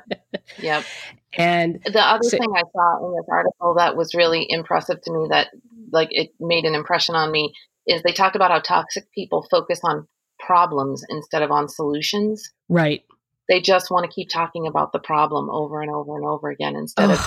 Yep. 0.58 0.84
And 1.36 1.80
the 1.84 2.00
other 2.00 2.28
so, 2.28 2.38
thing 2.38 2.52
I 2.54 2.62
saw 2.72 3.06
in 3.06 3.16
this 3.16 3.26
article 3.30 3.74
that 3.76 3.96
was 3.96 4.14
really 4.14 4.46
impressive 4.48 5.00
to 5.02 5.12
me 5.12 5.26
that 5.30 5.48
like 5.92 6.08
it 6.10 6.30
made 6.40 6.64
an 6.64 6.74
impression 6.74 7.14
on 7.14 7.30
me 7.30 7.52
is 7.86 8.02
they 8.02 8.12
talked 8.12 8.36
about 8.36 8.50
how 8.50 8.60
toxic 8.60 9.04
people 9.12 9.46
focus 9.50 9.80
on 9.84 10.06
problems 10.38 11.04
instead 11.08 11.42
of 11.42 11.50
on 11.50 11.68
solutions. 11.68 12.52
Right. 12.68 13.02
They 13.48 13.60
just 13.60 13.90
want 13.90 14.04
to 14.04 14.14
keep 14.14 14.28
talking 14.30 14.66
about 14.66 14.92
the 14.92 14.98
problem 14.98 15.50
over 15.50 15.82
and 15.82 15.90
over 15.90 16.16
and 16.16 16.24
over 16.24 16.48
again 16.50 16.76
instead 16.76 17.10
of 17.10 17.18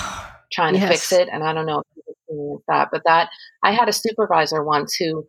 trying 0.51 0.73
to 0.73 0.79
yes. 0.79 0.89
fix 0.89 1.11
it. 1.11 1.29
And 1.31 1.43
I 1.43 1.53
don't 1.53 1.67
know 1.67 1.79
if 1.79 2.15
you 2.29 2.61
that, 2.67 2.89
but 2.91 3.03
that 3.05 3.29
I 3.63 3.71
had 3.71 3.89
a 3.89 3.93
supervisor 3.93 4.63
once 4.63 4.95
who 4.95 5.25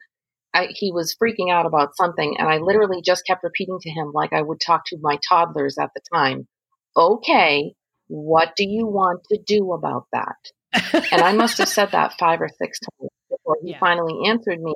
I, 0.54 0.68
he 0.70 0.92
was 0.92 1.14
freaking 1.22 1.52
out 1.52 1.66
about 1.66 1.96
something, 1.96 2.36
and 2.38 2.48
I 2.48 2.58
literally 2.58 3.02
just 3.04 3.26
kept 3.26 3.44
repeating 3.44 3.78
to 3.82 3.90
him, 3.90 4.12
like 4.14 4.32
I 4.32 4.42
would 4.42 4.60
talk 4.64 4.82
to 4.86 4.98
my 5.00 5.18
toddlers 5.28 5.76
at 5.78 5.90
the 5.94 6.00
time, 6.12 6.48
okay, 6.96 7.74
what 8.08 8.54
do 8.56 8.68
you 8.68 8.86
want 8.86 9.22
to 9.30 9.38
do 9.46 9.72
about 9.72 10.06
that? 10.12 11.04
and 11.12 11.22
I 11.22 11.32
must 11.32 11.58
have 11.58 11.68
said 11.68 11.92
that 11.92 12.14
five 12.18 12.40
or 12.40 12.48
six 12.48 12.78
times 12.80 13.10
before 13.30 13.56
he 13.62 13.70
yeah. 13.70 13.78
finally 13.78 14.28
answered 14.28 14.60
me. 14.60 14.74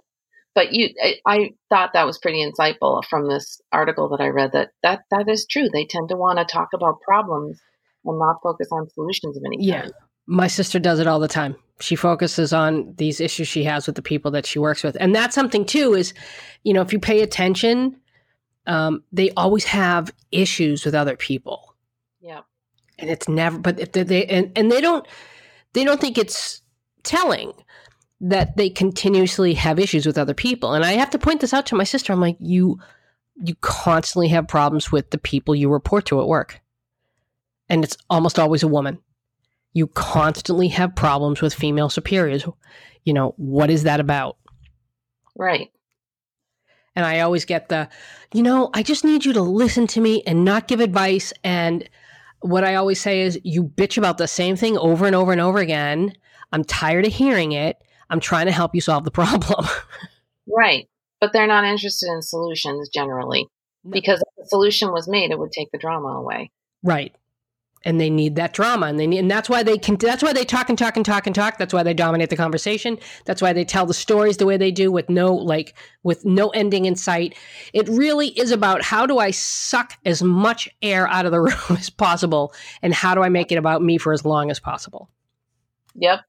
But 0.55 0.73
you, 0.73 0.91
I, 1.03 1.15
I, 1.27 1.51
thought 1.71 1.95
that 1.95 2.05
was 2.05 2.19
pretty 2.19 2.45
insightful 2.45 3.03
from 3.09 3.27
this 3.29 3.61
article 3.73 4.11
that 4.11 4.21
I 4.21 4.29
read. 4.29 4.53
That 4.53 4.71
that 4.83 5.01
that 5.11 5.29
is 5.29 5.47
true. 5.51 5.69
They 5.73 5.87
tend 5.87 6.11
to 6.11 6.17
want 6.17 6.39
to 6.39 6.45
talk 6.45 6.69
about 6.75 7.01
problems 7.01 7.59
and 8.05 8.19
not 8.19 8.37
focus 8.43 8.69
on 8.71 8.89
solutions 8.91 9.37
of 9.39 9.43
any 9.47 9.57
kind. 9.57 9.91
Yeah, 9.91 9.99
my 10.27 10.47
sister 10.47 10.79
does 10.79 11.01
it 11.01 11.07
all 11.07 11.21
the 11.21 11.29
time 11.29 11.57
she 11.83 11.97
focuses 11.97 12.53
on 12.53 12.95
these 12.97 13.21
issues 13.21 13.49
she 13.49 13.65
has 13.65 13.87
with 13.87 13.97
the 13.97 14.03
people 14.03 14.31
that 14.31 14.47
she 14.47 14.59
works 14.59 14.83
with 14.83 14.97
and 15.01 15.15
that's 15.15 15.35
something 15.35 15.65
too 15.65 15.95
is 15.95 16.15
you 16.63 16.73
know 16.73 16.81
if 16.81 16.93
you 16.93 16.99
pay 16.99 17.23
attention 17.23 17.97
um, 18.67 19.03
they 19.13 19.31
always 19.33 19.65
have 19.65 20.13
issues 20.31 20.85
with 20.85 20.95
other 20.95 21.17
people 21.17 21.75
yeah 22.21 22.41
and 23.03 23.11
it's 23.11 23.29
never 23.29 23.59
but 23.59 23.79
if 23.79 23.93
they, 23.93 24.03
they 24.03 24.25
and, 24.27 24.51
and 24.57 24.73
they 24.73 24.81
don't 24.81 25.07
they 25.75 25.85
don't 25.85 26.01
think 26.01 26.17
it's 26.17 26.63
telling 27.03 27.53
that 28.23 28.57
they 28.57 28.71
continuously 28.71 29.53
have 29.55 29.81
issues 29.81 30.07
with 30.07 30.17
other 30.17 30.33
people. 30.33 30.75
And 30.75 30.85
I 30.85 30.93
have 30.93 31.11
to 31.11 31.19
point 31.19 31.41
this 31.41 31.53
out 31.53 31.67
to 31.67 31.75
my 31.75 31.85
sister. 31.85 32.13
I'm 32.13 32.21
like, 32.21 32.37
you 32.39 32.79
you 33.43 33.57
constantly 33.57 34.29
have 34.29 34.47
problems 34.47 34.93
with 34.93 35.11
the 35.11 35.19
people 35.19 35.55
you 35.55 35.71
report 35.71 36.07
to 36.07 36.21
at 36.21 36.29
work. 36.29 36.61
And 37.69 37.83
it's 37.83 37.97
almost 38.09 38.39
always 38.39 38.63
a 38.63 38.69
woman. 38.69 38.99
You 39.73 39.89
constantly 39.89 40.69
have 40.69 40.95
problems 40.95 41.41
with 41.41 41.55
female 41.55 41.89
superiors. 41.89 42.45
You 43.05 43.15
know, 43.15 43.35
what 43.39 43.71
is 43.71 43.83
that 43.85 44.01
about? 44.01 44.37
Right. 45.35 45.73
And 46.95 47.07
I 47.07 47.21
always 47.21 47.47
get 47.47 47.71
the, 47.71 47.89
you 48.35 48.43
know, 48.43 48.71
I 48.75 48.83
just 48.83 49.03
need 49.03 49.25
you 49.25 49.33
to 49.33 49.43
listen 49.43 49.87
to 49.89 50.01
me 50.01 50.23
and 50.27 50.45
not 50.45 50.69
give 50.69 50.81
advice. 50.81 51.33
And 51.43 51.89
what 52.43 52.65
I 52.65 52.75
always 52.75 53.01
say 53.01 53.23
is, 53.23 53.41
you 53.43 53.65
bitch 53.65 53.99
about 53.99 54.19
the 54.19 54.29
same 54.29 54.57
thing 54.57 54.77
over 54.79 55.07
and 55.07 55.15
over 55.15 55.33
and 55.33 55.41
over 55.41 55.59
again. 55.59 56.13
I'm 56.53 56.65
tired 56.65 57.07
of 57.07 57.13
hearing 57.13 57.53
it. 57.53 57.79
I'm 58.11 58.21
trying 58.21 58.47
to 58.47 58.53
help 58.53 58.75
you 58.75 58.81
solve 58.81 59.05
the 59.05 59.11
problem. 59.13 59.67
right. 60.47 60.89
But 61.21 61.33
they're 61.33 61.47
not 61.47 61.65
interested 61.65 62.11
in 62.11 62.21
solutions 62.21 62.89
generally 62.89 63.47
because 63.89 64.21
if 64.21 64.37
the 64.37 64.47
solution 64.47 64.93
was 64.93 65.09
made, 65.09 65.31
it 65.31 65.39
would 65.39 65.53
take 65.53 65.71
the 65.71 65.79
drama 65.79 66.09
away. 66.09 66.51
Right 66.83 67.15
and 67.85 68.01
they 68.01 68.11
need 68.11 68.37
that 68.37 68.53
drama 68.53 68.87
and 68.87 68.99
they 68.99 69.07
need, 69.07 69.19
and 69.19 69.31
that's 69.31 69.49
why 69.49 69.63
they 69.63 69.79
can 69.79 69.97
that's 69.97 70.23
why 70.23 70.33
they 70.33 70.45
talk 70.45 70.69
and 70.69 70.79
talk 70.79 70.97
and 70.97 71.05
talk 71.05 71.27
and 71.27 71.35
talk. 71.35 71.59
That's 71.59 71.75
why 71.75 71.83
they 71.83 71.95
dominate 71.95 72.31
the 72.31 72.37
conversation. 72.37 72.99
That's 73.25 73.43
why 73.43 73.53
they 73.53 73.65
tell 73.65 73.87
the 73.87 73.95
stories 73.95 74.37
the 74.37 74.47
way 74.47 74.57
they 74.57 74.71
do 74.71 74.91
with 74.91 75.09
no 75.09 75.35
like 75.35 75.75
with 76.03 76.25
no 76.25 76.51
ending 76.51 76.85
in 76.85 76.97
sight. 76.97 77.37
It 77.73 77.89
really 77.89 78.29
is 78.29 78.51
about 78.51 78.83
how 78.83 79.07
do 79.07 79.19
i 79.19 79.31
suck 79.31 79.95
as 80.05 80.23
much 80.23 80.69
air 80.83 81.09
out 81.09 81.27
of 81.27 81.33
the 81.33 81.41
room 81.41 81.79
as 81.79 81.91
possible 81.91 82.55
and 82.83 82.95
how 82.95 83.15
do 83.15 83.23
i 83.23 83.29
make 83.29 83.53
it 83.53 83.59
about 83.59 83.83
me 83.83 83.99
for 83.99 84.13
as 84.13 84.25
long 84.25 84.51
as 84.51 84.61
possible. 84.61 85.11
Yep. 85.95 86.21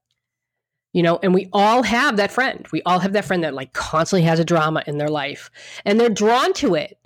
You 0.92 1.02
know 1.02 1.18
and 1.22 1.34
we 1.34 1.48
all 1.52 1.82
have 1.82 2.16
that 2.18 2.30
friend. 2.30 2.66
We 2.72 2.82
all 2.82 3.00
have 3.00 3.12
that 3.12 3.24
friend 3.24 3.44
that 3.44 3.54
like 3.54 3.72
constantly 3.72 4.26
has 4.26 4.38
a 4.38 4.44
drama 4.44 4.82
in 4.86 4.98
their 4.98 5.08
life 5.08 5.50
and 5.84 5.98
they're 5.98 6.08
drawn 6.08 6.52
to 6.54 6.74
it. 6.74 6.98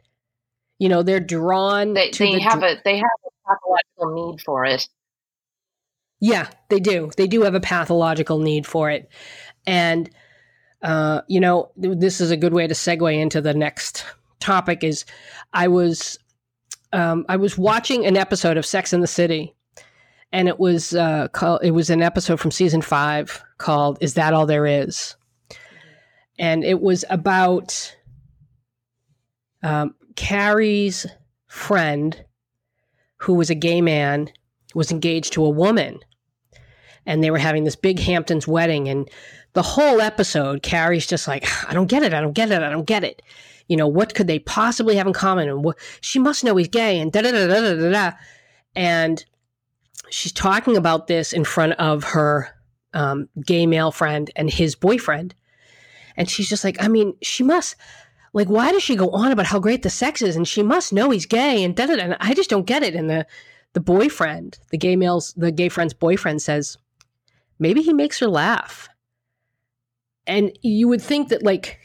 You 0.79 0.89
know 0.89 1.03
they're 1.03 1.21
drawn 1.21 1.95
they, 1.95 2.11
to 2.11 2.25
they 2.25 2.35
the 2.35 2.41
have 2.41 2.63
a 2.63 2.77
they 2.85 2.97
have 2.97 3.09
pathological 3.49 4.31
need 4.31 4.41
for 4.43 4.65
it. 4.65 4.89
Yeah, 6.21 6.49
they 6.69 6.81
do. 6.81 7.11
They 7.17 7.27
do 7.27 7.43
have 7.43 7.55
a 7.55 7.61
pathological 7.61 8.41
need 8.41 8.67
for 8.67 8.91
it. 8.91 9.09
And, 9.67 10.11
uh, 10.83 11.23
you 11.29 11.41
know, 11.41 11.71
this 11.77 12.21
is 12.21 12.31
a 12.31 12.37
good 12.37 12.53
way 12.53 12.67
to 12.67 12.75
segue 12.75 13.17
into 13.17 13.41
the 13.41 13.55
next 13.55 14.05
topic 14.41 14.83
is 14.83 15.05
I 15.53 15.69
was, 15.69 16.19
um, 16.93 17.25
I 17.29 17.37
was 17.37 17.57
watching 17.57 18.05
an 18.05 18.17
episode 18.17 18.57
of 18.57 18.67
Sex 18.67 18.93
in 18.93 19.01
the 19.01 19.07
City 19.07 19.55
and 20.33 20.49
it 20.49 20.59
was, 20.59 20.95
uh, 20.95 21.29
it 21.63 21.71
was 21.71 21.91
an 21.91 22.03
episode 22.03 22.41
from 22.41 22.51
season 22.51 22.83
five 22.83 23.43
called 23.59 23.99
Is 24.01 24.15
That 24.15 24.35
All 24.35 24.47
There 24.47 24.67
Is? 24.67 25.15
And 26.39 26.65
it 26.65 26.81
was 26.81 27.05
about, 27.11 27.97
um, 29.63 29.95
Carrie's 30.17 31.07
friend 31.47 32.25
who 33.19 33.35
was 33.35 33.51
a 33.51 33.55
gay 33.55 33.81
man, 33.81 34.31
was 34.75 34.91
engaged 34.91 35.33
to 35.35 35.45
a 35.45 35.51
woman. 35.51 36.01
And 37.07 37.23
they 37.23 37.31
were 37.31 37.39
having 37.39 37.65
this 37.65 37.77
big 37.77 37.99
Hamptons 37.99 38.47
wedding. 38.47 38.89
And 38.89 39.09
the 39.55 39.63
whole 39.63 40.01
episode, 40.01 40.63
Carrie's 40.63 41.07
just 41.07 41.27
like, 41.27 41.47
I 41.69 41.73
don't 41.73 41.87
get 41.87 42.03
it. 42.03 42.13
I 42.13 42.21
don't 42.21 42.33
get 42.33 42.51
it. 42.51 42.63
I 42.63 42.71
don't 42.71 42.87
get 42.87 43.05
it. 43.05 43.23
You 43.69 43.77
know, 43.77 43.89
what 43.89 44.15
could 44.15 44.27
they 44.27 44.39
possibly 44.39 44.97
have 44.97 45.07
in 45.07 45.13
common? 45.13 45.49
And 45.49 45.75
she 46.01 46.19
must 46.19 46.45
know 46.45 46.57
he's 46.57 46.69
gay 46.69 46.99
and 47.01 47.13
da 47.13 47.23
da 47.23 47.31
da 47.33 47.47
da 47.47 47.75
da. 47.75 47.91
da. 47.91 48.13
And 48.75 49.25
she's 50.11 50.33
talking 50.33 50.77
about 50.77 51.07
this 51.07 51.33
in 51.33 51.45
front 51.45 51.75
of 51.75 52.05
her 52.05 52.49
um, 52.95 53.29
gay 53.45 53.67
male 53.67 53.91
friend 53.91 54.31
and 54.37 54.51
his 54.51 54.75
boyfriend. 54.75 55.35
And 56.17 56.29
she's 56.29 56.49
just 56.49 56.65
like, 56.65 56.83
I 56.83 56.89
mean, 56.89 57.15
she 57.23 57.43
must 57.43 57.77
like 58.33 58.49
why 58.49 58.73
does 58.73 58.83
she 58.83 58.97
go 58.97 59.11
on 59.11 59.33
about 59.33 59.47
how 59.47 59.59
great 59.59 59.83
the 59.83 59.91
sex 59.91 60.23
is? 60.23 60.37
And 60.37 60.47
she 60.47 60.63
must 60.63 60.93
know 60.93 61.11
he's 61.11 61.27
gay 61.27 61.63
and 61.63 61.75
da 61.75 61.87
da 61.87 61.97
da. 61.97 62.17
I 62.21 62.35
just 62.35 62.51
don't 62.51 62.67
get 62.67 62.83
it. 62.83 62.95
And 62.95 63.09
the 63.09 63.27
the 63.75 63.81
boyfriend 63.81 64.59
the 64.71 64.79
gay 64.79 64.97
male's 64.97 65.35
the 65.35 65.53
gay 65.53 65.69
friend's 65.69 65.95
boyfriend 65.95 66.43
says 66.43 66.77
maybe 67.59 67.83
he 67.83 67.93
makes 67.93 68.19
her 68.21 68.29
laugh. 68.29 68.89
And 70.27 70.57
you 70.63 70.89
would 70.89 71.03
think 71.03 71.29
that 71.29 71.43
like 71.43 71.79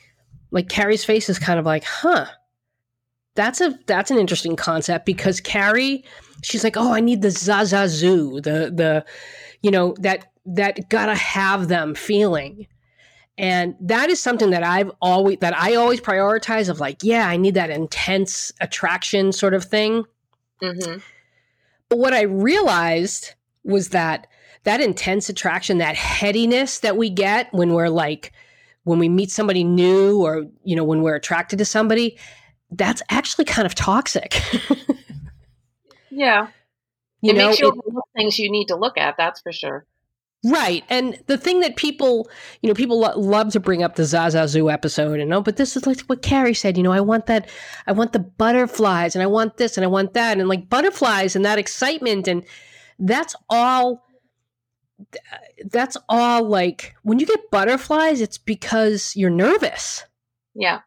like 0.51 0.69
Carrie's 0.69 1.05
face 1.05 1.29
is 1.29 1.39
kind 1.39 1.59
of 1.59 1.65
like 1.65 1.83
huh 1.83 2.27
that's 3.35 3.61
a 3.61 3.77
that's 3.87 4.11
an 4.11 4.19
interesting 4.19 4.55
concept 4.55 5.05
because 5.05 5.39
Carrie 5.39 6.03
she's 6.43 6.63
like 6.63 6.77
oh 6.77 6.93
I 6.93 6.99
need 6.99 7.21
the 7.21 7.29
zsa 7.29 7.61
zsa 7.63 7.85
zsu 7.85 8.43
the 8.43 8.71
the 8.73 9.05
you 9.61 9.71
know 9.71 9.95
that 9.99 10.31
that 10.45 10.89
gotta 10.89 11.15
have 11.15 11.67
them 11.67 11.95
feeling 11.95 12.67
and 13.37 13.75
that 13.79 14.09
is 14.09 14.21
something 14.21 14.51
that 14.51 14.63
I've 14.63 14.91
always 15.01 15.39
that 15.39 15.57
I 15.57 15.75
always 15.75 15.99
prioritize 15.99 16.69
of 16.69 16.79
like, 16.79 17.03
yeah, 17.03 17.27
I 17.27 17.37
need 17.37 17.55
that 17.55 17.71
intense 17.71 18.51
attraction 18.61 19.31
sort 19.31 19.53
of 19.53 19.65
thing. 19.65 20.03
Mm-hmm. 20.61 20.99
But 21.89 21.97
what 21.97 22.13
I 22.13 22.21
realized 22.21 23.33
was 23.63 23.89
that 23.89 24.27
that 24.63 24.81
intense 24.81 25.29
attraction, 25.29 25.79
that 25.79 25.95
headiness 25.95 26.79
that 26.79 26.95
we 26.95 27.09
get 27.09 27.51
when 27.53 27.73
we're 27.73 27.89
like 27.89 28.33
when 28.83 28.99
we 28.99 29.09
meet 29.09 29.31
somebody 29.31 29.63
new 29.63 30.21
or 30.21 30.45
you 30.63 30.75
know 30.75 30.83
when 30.83 31.01
we're 31.01 31.15
attracted 31.15 31.57
to 31.57 31.65
somebody, 31.65 32.17
that's 32.69 33.01
actually 33.09 33.45
kind 33.45 33.65
of 33.65 33.73
toxic. 33.73 34.41
yeah. 36.11 36.47
You 37.21 37.31
it 37.31 37.37
know, 37.37 37.47
makes 37.47 37.59
you 37.59 37.69
it, 37.69 38.03
things 38.15 38.37
you 38.37 38.51
need 38.51 38.67
to 38.67 38.75
look 38.75 38.97
at, 38.97 39.15
that's 39.17 39.41
for 39.41 39.51
sure. 39.51 39.85
Right. 40.45 40.83
And 40.89 41.17
the 41.27 41.37
thing 41.37 41.61
that 41.61 41.77
people, 41.77 42.29
you 42.61 42.67
know, 42.67 42.73
people 42.73 42.99
lo- 42.99 43.17
love 43.17 43.53
to 43.53 43.61
bring 43.61 43.81
up 43.81 43.95
the 43.95 44.03
Zsa 44.03 44.27
Zsa 44.27 44.43
Zsu 44.43 44.71
episode 44.71 45.21
and 45.21 45.33
oh, 45.33 45.41
but 45.41 45.55
this 45.55 45.77
is 45.77 45.87
like 45.87 46.01
what 46.01 46.21
Carrie 46.21 46.53
said, 46.53 46.75
you 46.75 46.83
know, 46.83 46.91
I 46.91 46.99
want 46.99 47.27
that, 47.27 47.49
I 47.87 47.93
want 47.93 48.11
the 48.11 48.19
butterflies 48.19 49.15
and 49.15 49.23
I 49.23 49.27
want 49.27 49.55
this 49.55 49.77
and 49.77 49.85
I 49.85 49.87
want 49.87 50.13
that. 50.15 50.37
And 50.37 50.49
like 50.49 50.69
butterflies 50.69 51.37
and 51.37 51.45
that 51.45 51.59
excitement. 51.59 52.27
And 52.27 52.43
that's 52.99 53.35
all, 53.49 54.05
that's 55.65 55.95
all 56.09 56.43
like 56.43 56.93
when 57.03 57.19
you 57.19 57.25
get 57.25 57.49
butterflies, 57.49 58.19
it's 58.19 58.37
because 58.37 59.15
you're 59.15 59.29
nervous. 59.29 60.03
Yeah. 60.55 60.81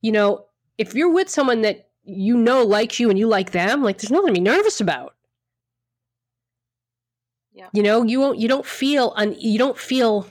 You 0.00 0.12
know, 0.12 0.46
if 0.78 0.94
you're 0.94 1.12
with 1.12 1.28
someone 1.28 1.62
that 1.62 1.88
you 2.04 2.36
know 2.36 2.62
likes 2.62 3.00
you 3.00 3.10
and 3.10 3.18
you 3.18 3.26
like 3.26 3.50
them, 3.50 3.82
like 3.82 3.98
there's 3.98 4.12
nothing 4.12 4.28
to 4.28 4.32
be 4.32 4.40
nervous 4.40 4.80
about. 4.80 5.16
Yeah. 7.52 7.68
You 7.72 7.82
know, 7.82 8.02
you 8.02 8.20
won't 8.20 8.38
you 8.38 8.48
don't 8.48 8.66
feel 8.66 9.12
un, 9.16 9.34
you 9.38 9.58
don't 9.58 9.78
feel 9.78 10.26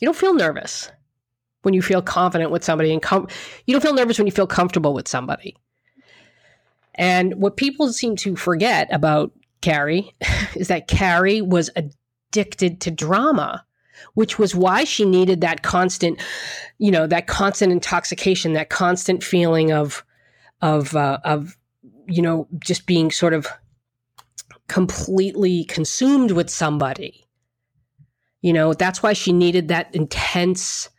you 0.00 0.06
don't 0.06 0.16
feel 0.16 0.34
nervous 0.34 0.90
when 1.62 1.74
you 1.74 1.82
feel 1.82 2.02
confident 2.02 2.50
with 2.50 2.64
somebody 2.64 2.92
and 2.92 3.02
com- 3.02 3.28
you 3.66 3.72
don't 3.72 3.80
feel 3.80 3.94
nervous 3.94 4.18
when 4.18 4.26
you 4.26 4.32
feel 4.32 4.46
comfortable 4.46 4.94
with 4.94 5.08
somebody. 5.08 5.56
And 6.94 7.34
what 7.34 7.56
people 7.56 7.92
seem 7.92 8.16
to 8.16 8.36
forget 8.36 8.92
about 8.92 9.32
Carrie 9.60 10.12
is 10.56 10.68
that 10.68 10.88
Carrie 10.88 11.40
was 11.40 11.70
addicted 11.76 12.80
to 12.80 12.90
drama, 12.90 13.64
which 14.14 14.38
was 14.38 14.54
why 14.54 14.84
she 14.84 15.04
needed 15.04 15.40
that 15.40 15.62
constant, 15.62 16.20
you 16.78 16.90
know, 16.90 17.06
that 17.06 17.26
constant 17.26 17.72
intoxication, 17.72 18.52
that 18.54 18.68
constant 18.68 19.22
feeling 19.22 19.72
of, 19.72 20.04
of, 20.60 20.96
uh, 20.96 21.18
of, 21.24 21.56
you 22.06 22.22
know, 22.22 22.48
just 22.58 22.86
being 22.86 23.10
sort 23.10 23.34
of 23.34 23.46
completely 24.68 25.64
consumed 25.64 26.30
with 26.32 26.50
somebody. 26.50 27.26
You 28.40 28.52
know, 28.52 28.72
that's 28.74 29.02
why 29.02 29.14
she 29.14 29.32
needed 29.32 29.68
that 29.68 29.92
intense, 29.94 30.90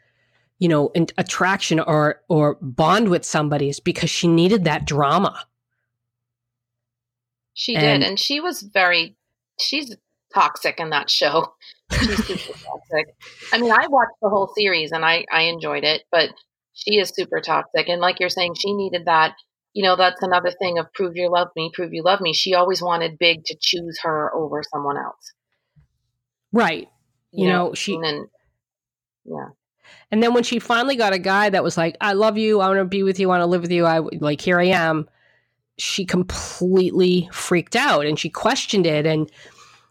you 0.58 0.67
know, 0.67 0.89
in- 0.89 1.08
attraction 1.17 1.79
or 1.79 2.21
or 2.27 2.58
bond 2.62 3.10
with 3.10 3.23
somebody 3.23 3.69
is 3.69 3.79
because 3.79 4.10
she 4.10 4.27
needed 4.27 4.65
that 4.65 4.86
drama. 4.86 5.45
She 7.53 7.75
and, 7.75 8.01
did, 8.01 8.10
and 8.10 8.19
she 8.19 8.41
was 8.41 8.62
very 8.62 9.15
she's 9.60 9.95
toxic 10.34 10.79
in 10.79 10.89
that 10.89 11.10
show. 11.10 11.53
She's 11.91 12.25
super 12.25 12.60
toxic. 12.65 13.15
I 13.53 13.60
mean, 13.60 13.71
I 13.71 13.88
watched 13.88 14.17
the 14.21 14.29
whole 14.29 14.51
series 14.55 14.91
and 14.91 15.05
I 15.05 15.25
I 15.32 15.43
enjoyed 15.43 15.86
it, 15.86 16.03
but 16.12 16.29
she 16.73 16.99
is 16.99 17.10
super 17.10 17.39
toxic 17.39 17.88
and 17.88 18.01
like 18.01 18.19
you're 18.19 18.29
saying 18.29 18.55
she 18.55 18.73
needed 18.73 19.05
that 19.05 19.36
you 19.73 19.84
know, 19.84 19.95
that's 19.95 20.21
another 20.23 20.51
thing 20.51 20.77
of 20.77 20.91
prove 20.93 21.15
you 21.15 21.32
love 21.32 21.49
me, 21.55 21.71
prove 21.73 21.93
you 21.93 22.03
love 22.03 22.21
me. 22.21 22.34
She 22.34 22.53
always 22.53 22.82
wanted 22.82 23.19
Big 23.19 23.45
to 23.45 23.55
choose 23.60 23.99
her 24.03 24.34
over 24.34 24.63
someone 24.73 24.97
else. 24.97 25.34
Right. 26.51 26.88
You, 27.32 27.45
you 27.45 27.51
know, 27.51 27.67
know, 27.67 27.73
she. 27.73 27.95
And 27.95 28.03
then, 28.03 28.27
yeah. 29.25 29.49
And 30.12 30.23
then 30.23 30.34
when 30.34 30.43
she 30.43 30.60
finally 30.60 30.95
got 30.95 31.13
a 31.13 31.19
guy 31.19 31.49
that 31.49 31.63
was 31.63 31.77
like, 31.77 31.97
I 32.01 32.13
love 32.13 32.38
you, 32.38 32.60
I 32.60 32.67
want 32.67 32.79
to 32.79 32.86
be 32.86 33.03
with 33.03 33.19
you, 33.19 33.27
I 33.27 33.38
want 33.38 33.41
to 33.41 33.47
live 33.47 33.62
with 33.62 33.71
you, 33.71 33.86
I 33.86 33.99
like, 33.99 34.41
here 34.41 34.60
I 34.60 34.65
am, 34.65 35.08
she 35.77 36.05
completely 36.05 37.29
freaked 37.32 37.75
out 37.75 38.05
and 38.05 38.19
she 38.19 38.29
questioned 38.29 38.86
it. 38.86 39.05
And, 39.05 39.32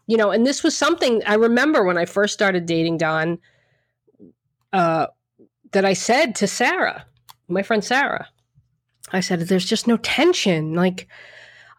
you 0.07 0.17
know, 0.17 0.31
and 0.31 0.45
this 0.45 0.63
was 0.63 0.77
something 0.77 1.21
I 1.25 1.35
remember 1.35 1.83
when 1.83 1.97
I 1.97 2.05
first 2.05 2.33
started 2.33 2.65
dating 2.65 2.97
Don, 2.97 3.39
uh, 4.73 5.07
that 5.71 5.85
I 5.85 5.93
said 5.93 6.35
to 6.35 6.47
Sarah, 6.47 7.05
my 7.47 7.63
friend 7.63 7.83
Sarah. 7.83 8.27
I 9.11 9.19
said, 9.21 9.39
there's 9.41 9.65
just 9.65 9.87
no 9.87 9.97
tension. 9.97 10.73
Like, 10.73 11.07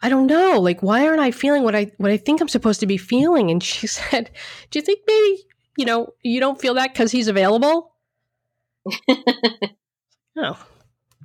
I 0.02 0.08
don't 0.08 0.26
know. 0.26 0.60
Like, 0.60 0.82
why 0.82 1.06
aren't 1.06 1.20
I 1.20 1.30
feeling 1.30 1.62
what 1.62 1.76
I 1.76 1.92
what 1.98 2.10
I 2.10 2.16
think 2.16 2.40
I'm 2.40 2.48
supposed 2.48 2.80
to 2.80 2.86
be 2.86 2.96
feeling? 2.96 3.50
And 3.50 3.62
she 3.62 3.86
said, 3.86 4.30
Do 4.70 4.78
you 4.78 4.84
think 4.84 5.00
maybe 5.06 5.44
you 5.80 5.86
know, 5.86 6.12
you 6.22 6.40
don't 6.40 6.60
feel 6.60 6.74
that 6.74 6.92
because 6.92 7.10
he's 7.10 7.28
available. 7.28 7.94
oh, 9.08 9.24
all 10.36 10.58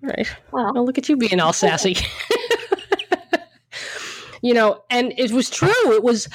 right. 0.02 0.28
Well, 0.52 0.74
well, 0.74 0.86
look 0.86 0.98
at 0.98 1.10
you 1.10 1.18
being 1.18 1.42
all 1.42 1.54
sassy. 1.54 1.98
you 4.42 4.54
know, 4.54 4.84
and 4.90 5.14
it 5.18 5.32
was 5.32 5.50
true. 5.50 5.94
It 5.94 6.04
was, 6.04 6.30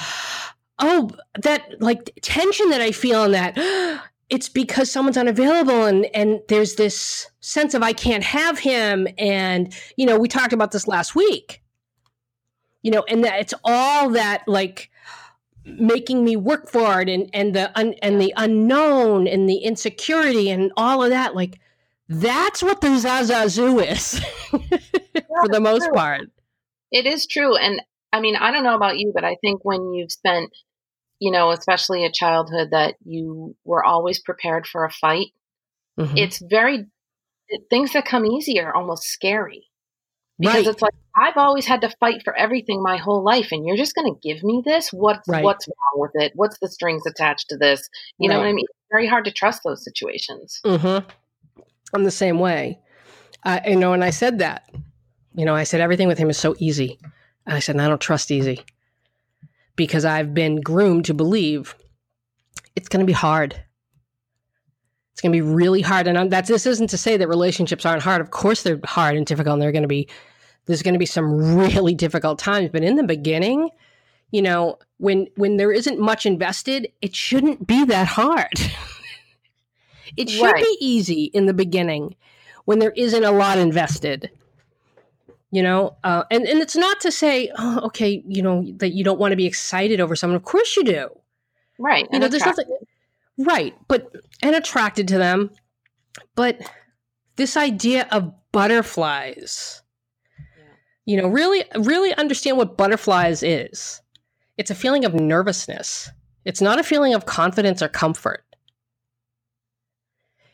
oh, 0.78 1.10
that 1.42 1.80
like 1.80 2.10
tension 2.20 2.68
that 2.70 2.82
I 2.82 2.92
feel 2.92 3.24
in 3.24 3.32
that. 3.32 3.56
It's 4.30 4.48
because 4.48 4.90
someone's 4.90 5.16
unavailable, 5.16 5.84
and 5.84 6.06
and 6.14 6.40
there's 6.48 6.76
this 6.76 7.28
sense 7.40 7.74
of 7.74 7.82
I 7.82 7.92
can't 7.92 8.24
have 8.24 8.58
him, 8.58 9.08
and 9.18 9.74
you 9.96 10.06
know, 10.06 10.18
we 10.18 10.28
talked 10.28 10.52
about 10.52 10.70
this 10.70 10.86
last 10.86 11.14
week. 11.14 11.62
You 12.82 12.92
know, 12.92 13.04
and 13.08 13.24
that 13.24 13.40
it's 13.40 13.54
all 13.64 14.10
that 14.10 14.44
like 14.46 14.90
making 15.64 16.24
me 16.24 16.36
work 16.36 16.68
for 16.68 17.00
it 17.00 17.08
and 17.08 17.28
and 17.34 17.54
the 17.54 17.76
un, 17.78 17.94
and 18.02 18.20
the 18.20 18.32
unknown 18.36 19.26
and 19.26 19.48
the 19.48 19.58
insecurity 19.58 20.48
and 20.50 20.72
all 20.76 21.02
of 21.02 21.10
that 21.10 21.36
like 21.36 21.60
that's 22.10 22.60
what 22.60 22.80
the 22.80 22.88
Zsa 22.88 23.22
Zsa 23.22 23.44
Zsu 23.46 23.88
is 23.88 24.18
for 24.50 25.48
the 25.48 25.60
most 25.60 25.84
true. 25.84 25.92
part. 25.92 26.22
It 26.90 27.06
is 27.06 27.26
true. 27.26 27.56
And 27.56 27.80
I 28.12 28.20
mean, 28.20 28.34
I 28.34 28.50
don't 28.50 28.64
know 28.64 28.74
about 28.74 28.98
you, 28.98 29.12
but 29.14 29.24
I 29.24 29.36
think 29.40 29.64
when 29.64 29.94
you've 29.94 30.10
spent, 30.10 30.50
you 31.20 31.30
know, 31.30 31.50
especially 31.50 32.04
a 32.04 32.10
childhood 32.10 32.70
that 32.72 32.94
you 33.04 33.54
were 33.64 33.84
always 33.84 34.18
prepared 34.18 34.66
for 34.66 34.84
a 34.84 34.90
fight, 34.90 35.28
mm-hmm. 35.98 36.16
it's 36.16 36.42
very, 36.50 36.86
things 37.68 37.92
that 37.92 38.06
come 38.06 38.24
easy 38.24 38.58
are 38.58 38.74
almost 38.74 39.04
scary. 39.04 39.66
Because 40.38 40.54
right. 40.54 40.66
it's 40.68 40.80
like, 40.80 40.94
I've 41.14 41.36
always 41.36 41.66
had 41.66 41.82
to 41.82 41.94
fight 42.00 42.22
for 42.24 42.34
everything 42.34 42.82
my 42.82 42.96
whole 42.96 43.22
life, 43.22 43.48
and 43.52 43.66
you're 43.66 43.76
just 43.76 43.94
going 43.94 44.12
to 44.12 44.18
give 44.26 44.42
me 44.42 44.62
this? 44.64 44.90
What's, 44.90 45.28
right. 45.28 45.44
what's 45.44 45.68
wrong 45.68 46.00
with 46.00 46.12
it? 46.14 46.32
What's 46.34 46.58
the 46.60 46.68
strings 46.68 47.04
attached 47.06 47.50
to 47.50 47.58
this? 47.58 47.86
You 48.18 48.28
right. 48.28 48.34
know 48.34 48.40
what 48.40 48.48
I 48.48 48.54
mean? 48.54 48.64
It's 48.64 48.88
very 48.90 49.06
hard 49.06 49.26
to 49.26 49.30
trust 49.30 49.62
those 49.62 49.84
situations. 49.84 50.60
Mm-hmm. 50.64 51.06
I'm 51.92 52.04
the 52.04 52.10
same 52.10 52.38
way. 52.38 52.78
Uh, 53.44 53.60
you 53.66 53.76
know, 53.76 53.92
and 53.92 54.02
I 54.02 54.10
said 54.10 54.38
that. 54.38 54.70
You 55.34 55.44
know, 55.44 55.54
I 55.54 55.64
said 55.64 55.82
everything 55.82 56.08
with 56.08 56.16
him 56.16 56.30
is 56.30 56.38
so 56.38 56.56
easy. 56.58 56.98
And 57.46 57.54
I 57.54 57.58
said, 57.58 57.74
and 57.74 57.82
I 57.82 57.88
don't 57.88 58.00
trust 58.00 58.30
easy 58.30 58.64
because 59.80 60.04
I've 60.04 60.34
been 60.34 60.60
groomed 60.60 61.06
to 61.06 61.14
believe 61.14 61.74
it's 62.76 62.90
going 62.90 63.00
to 63.00 63.06
be 63.06 63.14
hard. 63.14 63.58
It's 65.12 65.22
going 65.22 65.32
to 65.32 65.36
be 65.36 65.40
really 65.40 65.80
hard. 65.80 66.06
And 66.06 66.30
that's 66.30 66.50
this 66.50 66.66
isn't 66.66 66.90
to 66.90 66.98
say 66.98 67.16
that 67.16 67.28
relationships 67.28 67.86
aren't 67.86 68.02
hard. 68.02 68.20
Of 68.20 68.30
course, 68.30 68.62
they're 68.62 68.78
hard 68.84 69.16
and 69.16 69.24
difficult, 69.24 69.54
and 69.54 69.62
they're 69.62 69.72
going 69.72 69.80
to 69.80 69.88
be 69.88 70.06
there's 70.66 70.82
going 70.82 70.92
to 70.92 70.98
be 70.98 71.06
some 71.06 71.56
really 71.56 71.94
difficult 71.94 72.38
times. 72.38 72.68
But 72.70 72.84
in 72.84 72.96
the 72.96 73.04
beginning, 73.04 73.70
you 74.32 74.42
know, 74.42 74.76
when 74.98 75.28
when 75.36 75.56
there 75.56 75.72
isn't 75.72 75.98
much 75.98 76.26
invested, 76.26 76.92
it 77.00 77.16
shouldn't 77.16 77.66
be 77.66 77.82
that 77.86 78.06
hard. 78.06 78.52
It 80.16 80.28
should 80.28 80.42
right. 80.42 80.64
be 80.64 80.76
easy 80.80 81.30
in 81.32 81.46
the 81.46 81.54
beginning 81.54 82.16
when 82.64 82.80
there 82.80 82.90
isn't 82.96 83.22
a 83.22 83.30
lot 83.30 83.58
invested. 83.58 84.28
You 85.52 85.62
know, 85.62 85.96
uh, 86.04 86.24
and 86.30 86.46
and 86.46 86.60
it's 86.60 86.76
not 86.76 87.00
to 87.00 87.10
say, 87.10 87.50
oh, 87.58 87.80
okay, 87.86 88.22
you 88.26 88.40
know, 88.40 88.64
that 88.76 88.90
you 88.90 89.02
don't 89.02 89.18
want 89.18 89.32
to 89.32 89.36
be 89.36 89.46
excited 89.46 90.00
over 90.00 90.14
someone. 90.14 90.36
Of 90.36 90.44
course 90.44 90.76
you 90.76 90.84
do. 90.84 91.08
Right. 91.78 92.06
You 92.12 92.20
know, 92.20 92.28
there's 92.28 92.46
nothing. 92.46 92.66
Right, 93.38 93.74
but 93.88 94.14
and 94.42 94.54
attracted 94.54 95.08
to 95.08 95.18
them, 95.18 95.50
but 96.34 96.60
this 97.36 97.56
idea 97.56 98.06
of 98.12 98.32
butterflies. 98.52 99.82
Yeah. 100.38 100.64
You 101.06 101.22
know, 101.22 101.28
really, 101.28 101.64
really 101.74 102.14
understand 102.14 102.58
what 102.58 102.76
butterflies 102.76 103.42
is. 103.42 104.02
It's 104.58 104.70
a 104.70 104.74
feeling 104.74 105.04
of 105.04 105.14
nervousness. 105.14 106.10
It's 106.44 106.60
not 106.60 106.78
a 106.78 106.84
feeling 106.84 107.14
of 107.14 107.26
confidence 107.26 107.82
or 107.82 107.88
comfort 107.88 108.44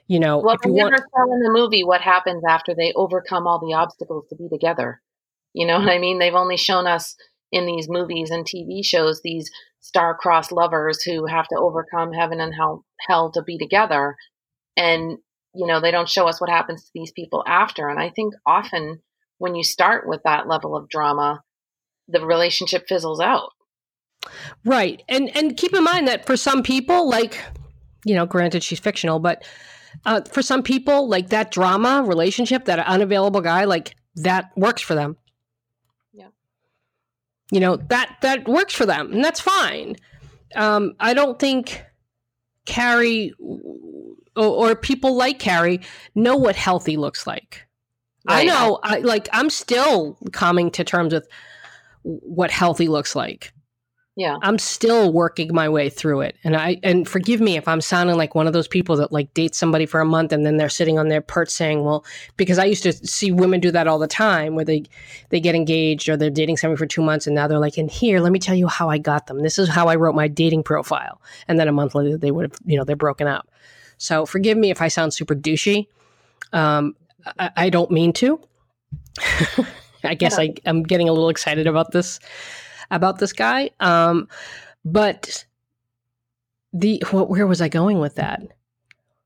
you 0.09 0.21
know 0.21 0.39
well 0.39 0.57
they 0.63 0.71
never 0.71 0.91
want- 0.91 1.33
in 1.33 1.41
the 1.41 1.51
movie 1.53 1.85
what 1.85 2.01
happens 2.01 2.43
after 2.49 2.75
they 2.75 2.93
overcome 2.95 3.47
all 3.47 3.59
the 3.59 3.75
obstacles 3.75 4.27
to 4.29 4.37
be 4.37 4.49
together. 4.49 5.01
You 5.53 5.67
know 5.67 5.79
what 5.81 5.89
i 5.89 5.99
mean? 5.99 6.19
They've 6.19 6.35
only 6.35 6.57
shown 6.57 6.87
us 6.87 7.17
in 7.53 7.67
these 7.67 7.89
movies 7.89 8.31
and 8.31 8.45
tv 8.45 8.85
shows 8.85 9.21
these 9.23 9.51
star-crossed 9.81 10.51
lovers 10.51 11.03
who 11.03 11.27
have 11.27 11.47
to 11.49 11.57
overcome 11.57 12.13
heaven 12.13 12.41
and 12.41 12.53
hell, 12.53 12.85
hell 13.09 13.31
to 13.33 13.43
be 13.43 13.57
together. 13.57 14.17
And 14.77 15.19
you 15.55 15.67
know 15.67 15.81
they 15.81 15.91
don't 15.91 16.09
show 16.09 16.29
us 16.29 16.41
what 16.41 16.51
happens 16.51 16.85
to 16.85 16.91
these 16.95 17.13
people 17.13 17.45
after. 17.47 17.89
And 17.89 17.99
i 18.01 18.11
think 18.11 18.35
often 18.45 19.01
when 19.39 19.55
you 19.55 19.65
start 19.65 20.09
with 20.09 20.23
that 20.25 20.49
level 20.49 20.77
of 20.77 20.89
drama 20.89 21.43
the 22.09 22.25
relationship 22.25 22.87
fizzles 22.89 23.21
out. 23.21 23.51
Right. 24.65 25.03
And 25.09 25.35
and 25.37 25.57
keep 25.57 25.75
in 25.75 25.85
mind 25.85 26.09
that 26.09 26.27
for 26.27 26.37
some 26.37 26.63
people 26.63 27.09
like 27.09 27.41
you 28.05 28.15
know 28.15 28.27
granted 28.27 28.63
she's 28.63 28.81
fictional 28.81 29.19
but 29.19 29.45
uh, 30.05 30.21
for 30.23 30.43
some 30.43 30.63
people, 30.63 31.09
like 31.09 31.31
that 31.31 31.51
drama 31.51 32.03
relationship, 32.07 32.65
that 32.67 32.79
unavailable 32.81 33.41
guy, 33.41 33.65
like 33.65 33.97
that 34.17 34.51
works 34.57 34.83
for 34.83 34.95
them. 34.95 35.17
Yeah. 36.13 36.29
You 37.51 37.61
know 37.61 37.77
that 37.77 38.17
that 38.23 38.49
works 38.49 38.75
for 38.75 38.87
them, 38.87 39.13
and 39.13 39.25
that's 39.25 39.41
fine. 39.41 39.97
Um, 40.55 40.95
I 41.01 41.15
don't 41.15 41.39
think 41.39 41.83
Carrie 42.65 43.33
or, 43.39 44.71
or, 44.71 44.77
people 44.77 45.17
like 45.17 45.39
Carrie 45.39 45.81
know 46.15 46.37
what 46.37 46.57
healthy 46.57 46.97
looks 46.97 47.27
like. 47.27 47.67
Right. 48.29 48.41
I 48.41 48.45
know, 48.45 48.79
I 48.83 48.99
like. 48.99 49.29
I'm 49.33 49.51
still 49.51 50.19
coming 50.33 50.71
to 50.73 50.85
terms 50.85 51.15
with 51.15 51.29
what 52.03 52.51
healthy 52.51 52.89
looks 52.89 53.17
like 53.17 53.53
yeah. 54.17 54.39
I'm 54.41 54.59
still 54.59 55.13
working 55.13 55.55
my 55.55 55.69
way 55.69 55.91
through 55.91 56.23
it. 56.23 56.37
And 56.43 56.57
i 56.57 56.81
and 56.83 57.07
forgive 57.07 57.41
me 57.41 57.57
if 57.57 57.69
i'm 57.69 57.81
sounding 57.81 58.17
like 58.17 58.35
one 58.35 58.47
of 58.47 58.53
those 58.55 58.67
people 58.67 58.97
that 58.97 59.13
like 59.13 59.33
date 59.35 59.55
somebody 59.55 59.85
for 59.85 60.01
a 60.01 60.05
month 60.07 60.33
and 60.33 60.45
then 60.47 60.57
they're 60.57 60.71
sitting 60.71 60.99
on 60.99 61.09
their 61.09 61.21
perch 61.21 61.51
saying 61.51 61.85
well 61.85 62.05
because 62.37 62.59
i 62.59 62.65
used 62.65 62.83
to 62.85 62.93
see 62.93 63.31
women 63.31 63.61
do 63.61 63.71
that 63.71 63.87
all 63.87 63.99
the 63.99 64.07
time 64.07 64.55
where 64.55 64.65
they 64.65 64.85
they 65.29 65.39
get 65.39 65.55
engaged 65.55 66.09
or 66.09 66.17
they're 66.17 66.31
dating 66.31 66.57
somebody 66.57 66.79
for 66.79 66.87
two 66.87 67.03
months 67.03 67.27
and 67.27 67.35
now 67.37 67.47
they're 67.47 67.59
like 67.59 67.77
and 67.77 67.91
here 67.91 68.21
let 68.21 68.33
me 68.33 68.39
tell 68.39 68.55
you 68.55 68.67
how 68.67 68.89
i 68.89 68.97
got 68.99 69.27
them. 69.27 69.43
This 69.43 69.59
is 69.59 69.69
how 69.69 69.89
i 69.89 69.97
wrote 69.97 70.15
my 70.15 70.29
dating 70.29 70.63
profile. 70.63 71.21
And 71.47 71.59
then 71.59 71.69
a 71.69 71.73
month 71.73 71.95
later 71.95 72.17
they 72.17 72.31
would 72.31 72.51
have 72.51 72.59
you 72.65 72.79
know 72.79 72.85
they're 72.85 72.97
broken 72.97 73.27
up. 73.27 73.49
So 73.99 74.25
forgive 74.25 74.57
me 74.57 74.71
if 74.71 74.81
i 74.81 74.89
sound 74.89 75.13
super 75.13 75.35
douchey. 75.35 75.89
Um, 76.53 76.97
I, 77.39 77.51
I 77.57 77.71
don't 77.71 77.91
mean 77.91 78.13
to. 78.15 78.41
I 80.05 80.15
guess 80.15 80.39
yeah. 80.39 80.45
I, 80.45 80.55
i'm 80.67 80.83
getting 80.83 81.09
a 81.09 81.13
little 81.13 81.31
excited 81.31 81.67
about 81.67 81.91
this 81.91 82.21
about 82.91 83.19
this 83.19 83.33
guy. 83.33 83.71
Um, 83.81 84.29
but 84.85 85.45
the 86.73 87.03
what, 87.11 87.29
where 87.29 87.47
was 87.47 87.61
I 87.61 87.69
going 87.69 87.99
with 87.99 88.17
that? 88.17 88.43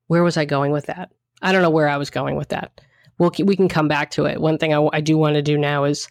Where 0.07 0.23
was 0.23 0.37
I 0.37 0.45
going 0.45 0.73
with 0.73 0.87
that? 0.87 1.11
I 1.43 1.53
don't 1.53 1.63
know 1.63 1.71
where 1.71 1.89
I 1.89 1.97
was 1.97 2.11
going 2.11 2.37
with 2.37 2.49
that. 2.49 2.81
We'll 3.19 3.33
we 3.45 3.57
can 3.57 3.69
come 3.69 3.89
back 3.89 4.11
to 4.13 4.25
it. 4.25 4.41
One 4.41 4.59
thing 4.59 4.73
I, 4.73 4.89
I 4.93 5.01
do 5.01 5.19
want 5.19 5.35
to 5.35 5.43
do 5.43 5.59
now 5.59 5.85
is 5.85 6.09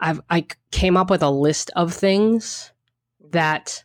I've 0.00 0.20
I 0.30 0.46
came 0.70 0.96
up 0.96 1.10
with 1.10 1.22
a 1.22 1.30
list 1.30 1.70
of 1.76 1.92
things 1.94 2.72
that 3.30 3.82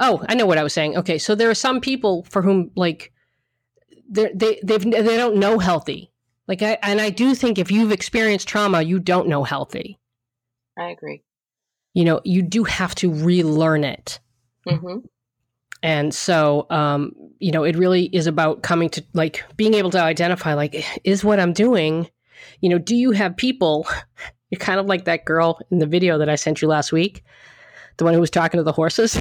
oh 0.00 0.24
I 0.28 0.34
know 0.34 0.46
what 0.46 0.58
I 0.58 0.62
was 0.62 0.72
saying. 0.72 0.96
Okay, 0.96 1.18
so 1.18 1.34
there 1.34 1.50
are 1.50 1.54
some 1.54 1.80
people 1.80 2.24
for 2.24 2.42
whom 2.42 2.70
like 2.74 3.12
they 4.08 4.30
they 4.34 4.60
they've 4.62 4.82
they 4.82 5.16
don't 5.16 5.36
know 5.36 5.58
healthy. 5.58 6.10
Like 6.48 6.62
I 6.62 6.78
and 6.82 7.00
I 7.00 7.10
do 7.10 7.34
think 7.34 7.58
if 7.58 7.70
you've 7.70 7.92
experienced 7.92 8.48
trauma, 8.48 8.82
you 8.82 8.98
don't 8.98 9.28
know 9.28 9.44
healthy. 9.44 9.98
I 10.78 10.90
agree 10.90 11.22
you 11.96 12.04
know, 12.04 12.20
you 12.24 12.42
do 12.42 12.62
have 12.62 12.94
to 12.94 13.10
relearn 13.10 13.82
it. 13.82 14.20
Mm-hmm. 14.68 14.98
And 15.82 16.14
so, 16.14 16.66
um, 16.68 17.12
you 17.38 17.50
know, 17.50 17.64
it 17.64 17.74
really 17.74 18.04
is 18.14 18.26
about 18.26 18.62
coming 18.62 18.90
to 18.90 19.04
like 19.14 19.42
being 19.56 19.72
able 19.72 19.88
to 19.92 20.02
identify, 20.02 20.52
like, 20.52 20.84
is 21.04 21.24
what 21.24 21.40
I'm 21.40 21.54
doing, 21.54 22.06
you 22.60 22.68
know, 22.68 22.76
do 22.76 22.94
you 22.94 23.12
have 23.12 23.34
people? 23.34 23.88
You're 24.50 24.58
kind 24.58 24.78
of 24.78 24.84
like 24.84 25.06
that 25.06 25.24
girl 25.24 25.58
in 25.70 25.78
the 25.78 25.86
video 25.86 26.18
that 26.18 26.28
I 26.28 26.34
sent 26.34 26.60
you 26.60 26.68
last 26.68 26.92
week, 26.92 27.24
the 27.96 28.04
one 28.04 28.12
who 28.12 28.20
was 28.20 28.30
talking 28.30 28.58
to 28.58 28.64
the 28.64 28.72
horses. 28.72 29.18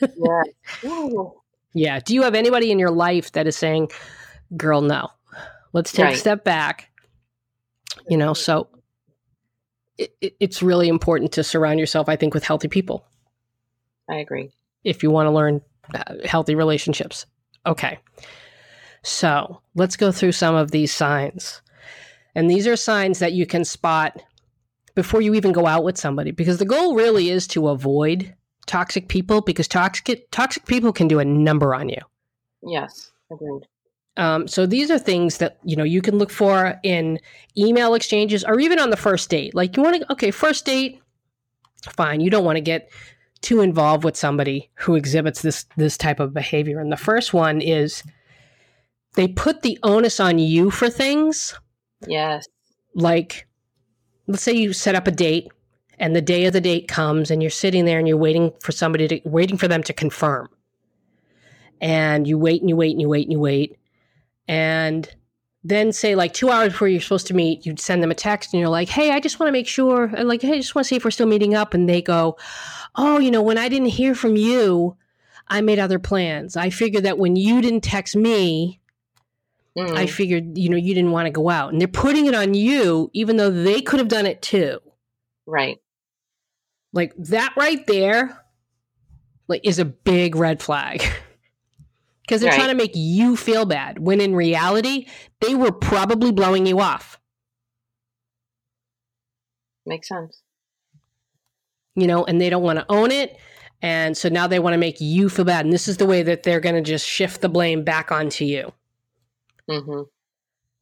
yeah. 0.00 0.92
yeah. 1.74 1.98
Do 1.98 2.14
you 2.14 2.22
have 2.22 2.36
anybody 2.36 2.70
in 2.70 2.78
your 2.78 2.92
life 2.92 3.32
that 3.32 3.48
is 3.48 3.56
saying, 3.56 3.90
girl, 4.56 4.80
no, 4.80 5.10
let's 5.72 5.90
take 5.90 6.04
right. 6.04 6.14
a 6.14 6.18
step 6.18 6.44
back? 6.44 6.88
You 8.08 8.16
know, 8.16 8.32
so 8.32 8.68
it, 10.20 10.36
it's 10.40 10.62
really 10.62 10.88
important 10.88 11.32
to 11.32 11.44
surround 11.44 11.78
yourself, 11.78 12.08
I 12.08 12.16
think, 12.16 12.34
with 12.34 12.44
healthy 12.44 12.68
people. 12.68 13.04
I 14.08 14.16
agree. 14.16 14.50
If 14.84 15.02
you 15.02 15.10
want 15.10 15.26
to 15.26 15.30
learn 15.30 15.60
uh, 15.94 16.14
healthy 16.24 16.54
relationships. 16.54 17.26
Okay. 17.66 17.98
So 19.02 19.60
let's 19.74 19.96
go 19.96 20.12
through 20.12 20.32
some 20.32 20.54
of 20.54 20.70
these 20.70 20.92
signs. 20.92 21.62
And 22.34 22.50
these 22.50 22.66
are 22.66 22.76
signs 22.76 23.18
that 23.18 23.32
you 23.32 23.46
can 23.46 23.64
spot 23.64 24.22
before 24.94 25.20
you 25.20 25.34
even 25.34 25.52
go 25.52 25.66
out 25.66 25.84
with 25.84 25.96
somebody 25.96 26.30
because 26.30 26.58
the 26.58 26.64
goal 26.64 26.94
really 26.94 27.30
is 27.30 27.46
to 27.48 27.68
avoid 27.68 28.34
toxic 28.66 29.08
people 29.08 29.40
because 29.40 29.66
toxic 29.66 30.30
toxic 30.30 30.66
people 30.66 30.92
can 30.92 31.08
do 31.08 31.18
a 31.18 31.24
number 31.24 31.74
on 31.74 31.88
you. 31.88 32.00
Yes, 32.62 33.10
agreed. 33.32 33.66
Um, 34.16 34.48
so 34.48 34.66
these 34.66 34.90
are 34.90 34.98
things 34.98 35.38
that 35.38 35.58
you 35.64 35.76
know 35.76 35.84
you 35.84 36.02
can 36.02 36.18
look 36.18 36.30
for 36.30 36.78
in 36.82 37.18
email 37.56 37.94
exchanges 37.94 38.44
or 38.44 38.58
even 38.60 38.78
on 38.78 38.90
the 38.90 38.96
first 38.96 39.30
date. 39.30 39.54
Like 39.54 39.76
you 39.76 39.82
want 39.82 40.02
to 40.02 40.12
okay, 40.12 40.30
first 40.30 40.66
date, 40.66 41.00
fine. 41.96 42.20
You 42.20 42.30
don't 42.30 42.44
want 42.44 42.56
to 42.56 42.62
get 42.62 42.90
too 43.40 43.60
involved 43.60 44.04
with 44.04 44.16
somebody 44.16 44.70
who 44.74 44.94
exhibits 44.94 45.42
this 45.42 45.64
this 45.76 45.96
type 45.96 46.20
of 46.20 46.34
behavior. 46.34 46.80
And 46.80 46.92
the 46.92 46.96
first 46.96 47.32
one 47.32 47.60
is 47.60 48.02
they 49.14 49.28
put 49.28 49.62
the 49.62 49.78
onus 49.82 50.20
on 50.20 50.38
you 50.38 50.70
for 50.70 50.90
things. 50.90 51.58
Yes. 52.06 52.46
Like 52.94 53.46
let's 54.26 54.42
say 54.42 54.52
you 54.52 54.72
set 54.72 54.94
up 54.94 55.06
a 55.06 55.12
date 55.12 55.48
and 55.98 56.14
the 56.14 56.22
day 56.22 56.46
of 56.46 56.52
the 56.52 56.60
date 56.60 56.88
comes 56.88 57.30
and 57.30 57.42
you're 57.42 57.50
sitting 57.50 57.84
there 57.84 57.98
and 57.98 58.08
you're 58.08 58.16
waiting 58.16 58.52
for 58.60 58.72
somebody 58.72 59.08
to 59.08 59.20
waiting 59.24 59.56
for 59.56 59.68
them 59.68 59.82
to 59.84 59.92
confirm. 59.92 60.48
And 61.80 62.26
you 62.26 62.38
wait 62.38 62.60
and 62.60 62.68
you 62.68 62.76
wait 62.76 62.92
and 62.92 63.00
you 63.00 63.08
wait 63.08 63.26
and 63.26 63.32
you 63.32 63.40
wait. 63.40 63.76
And 64.50 65.08
then 65.62 65.92
say 65.92 66.16
like 66.16 66.34
two 66.34 66.50
hours 66.50 66.72
before 66.72 66.88
you're 66.88 67.00
supposed 67.00 67.28
to 67.28 67.34
meet, 67.34 67.64
you'd 67.64 67.78
send 67.78 68.02
them 68.02 68.10
a 68.10 68.16
text 68.16 68.52
and 68.52 68.58
you're 68.58 68.68
like, 68.68 68.88
Hey, 68.88 69.12
I 69.12 69.20
just 69.20 69.38
want 69.38 69.46
to 69.46 69.52
make 69.52 69.68
sure 69.68 70.06
and 70.06 70.28
like, 70.28 70.42
Hey, 70.42 70.54
I 70.54 70.56
just 70.56 70.74
want 70.74 70.86
to 70.86 70.88
see 70.88 70.96
if 70.96 71.04
we're 71.04 71.12
still 71.12 71.28
meeting 71.28 71.54
up. 71.54 71.72
And 71.72 71.88
they 71.88 72.02
go, 72.02 72.36
Oh, 72.96 73.20
you 73.20 73.30
know, 73.30 73.42
when 73.42 73.58
I 73.58 73.68
didn't 73.68 73.90
hear 73.90 74.12
from 74.12 74.34
you, 74.34 74.96
I 75.46 75.60
made 75.60 75.78
other 75.78 76.00
plans. 76.00 76.56
I 76.56 76.70
figured 76.70 77.04
that 77.04 77.16
when 77.16 77.36
you 77.36 77.62
didn't 77.62 77.82
text 77.82 78.16
me, 78.16 78.80
mm. 79.78 79.96
I 79.96 80.06
figured, 80.06 80.58
you 80.58 80.68
know, 80.68 80.76
you 80.76 80.94
didn't 80.94 81.12
want 81.12 81.26
to 81.26 81.30
go 81.30 81.48
out. 81.48 81.70
And 81.70 81.80
they're 81.80 81.86
putting 81.86 82.26
it 82.26 82.34
on 82.34 82.54
you, 82.54 83.08
even 83.12 83.36
though 83.36 83.50
they 83.50 83.80
could 83.80 84.00
have 84.00 84.08
done 84.08 84.26
it 84.26 84.42
too. 84.42 84.80
Right. 85.46 85.78
Like 86.92 87.14
that 87.18 87.54
right 87.56 87.86
there, 87.86 88.44
like 89.46 89.60
is 89.62 89.78
a 89.78 89.84
big 89.84 90.34
red 90.34 90.60
flag. 90.60 91.04
because 92.30 92.42
they're 92.42 92.50
right. 92.50 92.58
trying 92.58 92.68
to 92.68 92.76
make 92.76 92.92
you 92.94 93.36
feel 93.36 93.64
bad 93.64 93.98
when 93.98 94.20
in 94.20 94.36
reality 94.36 95.08
they 95.40 95.56
were 95.56 95.72
probably 95.72 96.30
blowing 96.30 96.64
you 96.64 96.78
off. 96.78 97.18
Makes 99.84 100.06
sense. 100.06 100.40
You 101.96 102.06
know 102.06 102.24
and 102.24 102.40
they 102.40 102.48
don't 102.48 102.62
want 102.62 102.78
to 102.78 102.86
own 102.88 103.10
it 103.10 103.36
and 103.82 104.16
so 104.16 104.28
now 104.28 104.46
they 104.46 104.60
want 104.60 104.74
to 104.74 104.78
make 104.78 105.00
you 105.00 105.28
feel 105.28 105.44
bad 105.44 105.64
and 105.64 105.74
this 105.74 105.88
is 105.88 105.96
the 105.96 106.06
way 106.06 106.22
that 106.22 106.44
they're 106.44 106.60
going 106.60 106.76
to 106.76 106.82
just 106.82 107.04
shift 107.04 107.40
the 107.40 107.48
blame 107.48 107.82
back 107.82 108.12
onto 108.12 108.44
you. 108.44 108.72
Mm-hmm. 109.68 110.02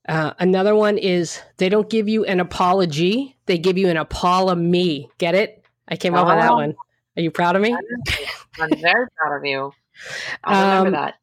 uh, 0.06 0.32
another 0.38 0.74
one 0.74 0.98
is 0.98 1.40
they 1.56 1.70
don't 1.70 1.88
give 1.88 2.08
you 2.08 2.24
an 2.26 2.40
apology 2.40 3.36
they 3.46 3.58
give 3.58 3.76
you 3.78 3.88
an 3.88 3.96
apollo 3.96 4.54
me 4.54 5.08
get 5.16 5.34
it? 5.34 5.64
I 5.88 5.96
came 5.96 6.14
oh, 6.14 6.18
up 6.18 6.26
with 6.26 6.44
that 6.44 6.52
one. 6.52 6.74
Are 7.16 7.22
you 7.22 7.30
proud 7.30 7.56
of 7.56 7.62
me? 7.62 7.74
I'm 8.60 8.80
very 8.80 9.06
proud 9.16 9.38
of 9.38 9.44
you. 9.46 9.72
I'll 10.44 10.78
remember 10.80 10.98
um, 10.98 11.04
that 11.04 11.14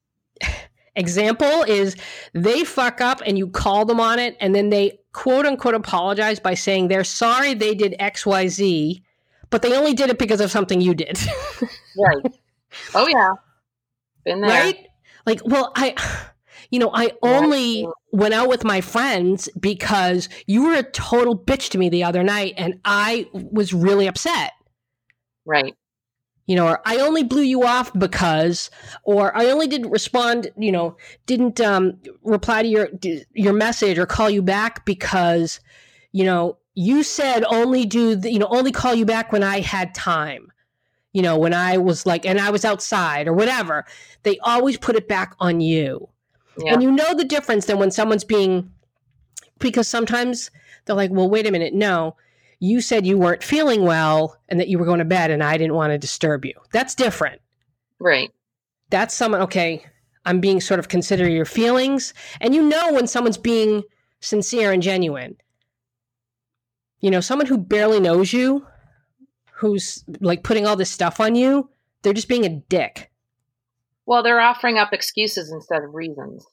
example 0.95 1.63
is 1.63 1.95
they 2.33 2.63
fuck 2.63 3.01
up 3.01 3.21
and 3.25 3.37
you 3.37 3.47
call 3.47 3.85
them 3.85 3.99
on 3.99 4.19
it 4.19 4.37
and 4.39 4.55
then 4.55 4.69
they 4.69 4.99
quote 5.13 5.45
unquote 5.45 5.73
apologize 5.73 6.39
by 6.39 6.53
saying 6.53 6.87
they're 6.87 7.03
sorry 7.03 7.53
they 7.53 7.75
did 7.75 7.95
xyz 7.99 9.01
but 9.49 9.61
they 9.61 9.75
only 9.75 9.93
did 9.93 10.09
it 10.09 10.17
because 10.17 10.41
of 10.41 10.51
something 10.51 10.81
you 10.81 10.93
did. 10.93 11.19
Right. 11.97 12.25
Oh 12.93 13.07
yeah. 13.07 13.35
Been 14.25 14.41
there. 14.41 14.49
Right? 14.49 14.87
Like 15.25 15.39
well 15.45 15.71
i 15.77 15.95
you 16.69 16.77
know 16.77 16.91
i 16.93 17.13
only 17.23 17.83
yeah. 17.83 17.87
went 18.11 18.33
out 18.33 18.49
with 18.49 18.65
my 18.65 18.81
friends 18.81 19.47
because 19.57 20.27
you 20.45 20.63
were 20.63 20.73
a 20.73 20.83
total 20.83 21.39
bitch 21.39 21.69
to 21.69 21.77
me 21.77 21.87
the 21.87 22.03
other 22.03 22.21
night 22.21 22.53
and 22.57 22.81
i 22.83 23.27
was 23.31 23.73
really 23.73 24.07
upset. 24.07 24.51
Right 25.45 25.73
you 26.47 26.55
know, 26.55 26.67
or 26.67 26.81
I 26.85 26.97
only 26.97 27.23
blew 27.23 27.41
you 27.41 27.63
off 27.63 27.91
because, 27.97 28.69
or 29.03 29.35
I 29.35 29.45
only 29.47 29.67
didn't 29.67 29.89
respond, 29.89 30.51
you 30.57 30.71
know, 30.71 30.95
didn't 31.25 31.59
um, 31.59 31.97
reply 32.23 32.61
to 32.61 32.67
your 32.67 32.89
your 33.33 33.53
message 33.53 33.97
or 33.97 34.05
call 34.05 34.29
you 34.29 34.41
back 34.41 34.85
because, 34.85 35.59
you 36.11 36.23
know, 36.23 36.57
you 36.75 37.01
said 37.03 37.43
only 37.45 37.85
do, 37.85 38.15
the, 38.15 38.31
you 38.31 38.37
know, 38.37 38.47
only 38.49 38.71
call 38.71 38.93
you 38.93 39.05
back 39.05 39.31
when 39.31 39.41
I 39.41 39.61
had 39.61 39.95
time, 39.95 40.51
you 41.13 41.21
know, 41.21 41.37
when 41.37 41.53
I 41.53 41.77
was 41.77 42.05
like, 42.05 42.25
and 42.25 42.39
I 42.39 42.51
was 42.51 42.63
outside 42.63 43.27
or 43.27 43.33
whatever. 43.33 43.85
They 44.23 44.37
always 44.39 44.77
put 44.77 44.95
it 44.95 45.07
back 45.07 45.35
on 45.39 45.61
you, 45.61 46.09
yeah. 46.59 46.73
and 46.73 46.83
you 46.83 46.91
know 46.91 47.15
the 47.15 47.25
difference 47.25 47.65
than 47.65 47.79
when 47.79 47.89
someone's 47.89 48.23
being, 48.23 48.71
because 49.57 49.87
sometimes 49.87 50.51
they're 50.85 50.95
like, 50.95 51.11
well, 51.11 51.29
wait 51.29 51.47
a 51.47 51.51
minute, 51.51 51.73
no 51.73 52.15
you 52.65 52.81
said 52.81 53.05
you 53.05 53.17
weren't 53.17 53.43
feeling 53.43 53.83
well 53.83 54.37
and 54.49 54.59
that 54.59 54.67
you 54.67 54.79
were 54.79 54.85
going 54.85 54.99
to 54.99 55.05
bed 55.05 55.31
and 55.31 55.43
I 55.43 55.57
didn't 55.57 55.75
want 55.75 55.91
to 55.91 55.97
disturb 55.97 56.45
you. 56.45 56.53
That's 56.71 56.95
different. 56.95 57.41
Right. 57.99 58.31
That's 58.89 59.13
someone, 59.13 59.41
okay, 59.41 59.85
I'm 60.25 60.39
being 60.39 60.59
sort 60.59 60.79
of 60.79 60.87
consider 60.87 61.29
your 61.29 61.45
feelings. 61.45 62.13
And 62.41 62.55
you 62.55 62.63
know 62.63 62.93
when 62.93 63.07
someone's 63.07 63.37
being 63.37 63.83
sincere 64.19 64.71
and 64.71 64.81
genuine. 64.81 65.37
You 67.01 67.11
know, 67.11 67.21
someone 67.21 67.45
who 67.45 67.57
barely 67.57 67.99
knows 67.99 68.33
you, 68.33 68.65
who's 69.53 70.03
like 70.19 70.43
putting 70.43 70.65
all 70.65 70.75
this 70.75 70.91
stuff 70.91 71.19
on 71.19 71.35
you, 71.35 71.69
they're 72.01 72.13
just 72.13 72.29
being 72.29 72.45
a 72.45 72.49
dick. 72.49 73.11
Well, 74.07 74.23
they're 74.23 74.41
offering 74.41 74.77
up 74.77 74.93
excuses 74.93 75.51
instead 75.51 75.83
of 75.83 75.93
reasons. 75.93 76.45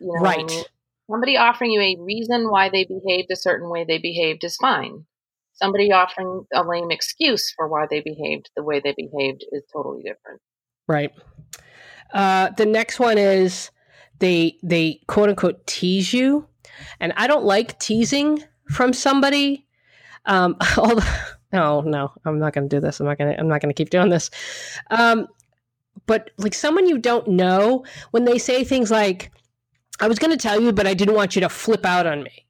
You 0.00 0.08
know 0.08 0.20
right. 0.20 0.66
Somebody 1.10 1.36
offering 1.36 1.70
you 1.70 1.80
a 1.80 1.96
reason 2.00 2.50
why 2.50 2.68
they 2.68 2.84
behaved 2.84 3.30
a 3.30 3.36
certain 3.36 3.68
way 3.70 3.84
they 3.84 3.98
behaved 3.98 4.44
is 4.44 4.56
fine 4.56 5.04
somebody 5.62 5.92
offering 5.92 6.44
a 6.52 6.62
lame 6.64 6.90
excuse 6.90 7.52
for 7.54 7.68
why 7.68 7.86
they 7.88 8.00
behaved 8.00 8.50
the 8.56 8.62
way 8.62 8.80
they 8.80 8.94
behaved 8.96 9.44
is 9.52 9.62
totally 9.72 10.02
different. 10.02 10.40
Right. 10.88 11.12
Uh, 12.12 12.50
the 12.56 12.66
next 12.66 12.98
one 12.98 13.16
is 13.16 13.70
they 14.18 14.58
they 14.62 15.00
quote 15.06 15.28
unquote 15.28 15.66
tease 15.66 16.12
you, 16.12 16.46
and 17.00 17.12
I 17.16 17.26
don't 17.26 17.44
like 17.44 17.78
teasing 17.78 18.42
from 18.70 18.92
somebody. 18.92 19.66
Um, 20.26 20.56
although, 20.76 21.02
no, 21.52 21.80
no, 21.82 22.12
I'm 22.24 22.38
not 22.38 22.52
going 22.52 22.68
to 22.68 22.76
do 22.76 22.80
this. 22.80 23.00
I'm 23.00 23.06
not 23.06 23.18
going 23.18 23.32
to. 23.32 23.40
I'm 23.40 23.48
not 23.48 23.60
going 23.60 23.70
to 23.70 23.74
keep 23.74 23.90
doing 23.90 24.10
this. 24.10 24.30
Um, 24.90 25.28
but 26.06 26.30
like 26.38 26.54
someone 26.54 26.86
you 26.86 26.98
don't 26.98 27.28
know, 27.28 27.84
when 28.10 28.24
they 28.24 28.38
say 28.38 28.64
things 28.64 28.90
like, 28.90 29.30
"I 30.00 30.08
was 30.08 30.18
going 30.18 30.32
to 30.32 30.36
tell 30.36 30.60
you, 30.60 30.72
but 30.72 30.86
I 30.86 30.94
didn't 30.94 31.14
want 31.14 31.34
you 31.36 31.40
to 31.40 31.48
flip 31.48 31.86
out 31.86 32.06
on 32.06 32.24
me," 32.24 32.46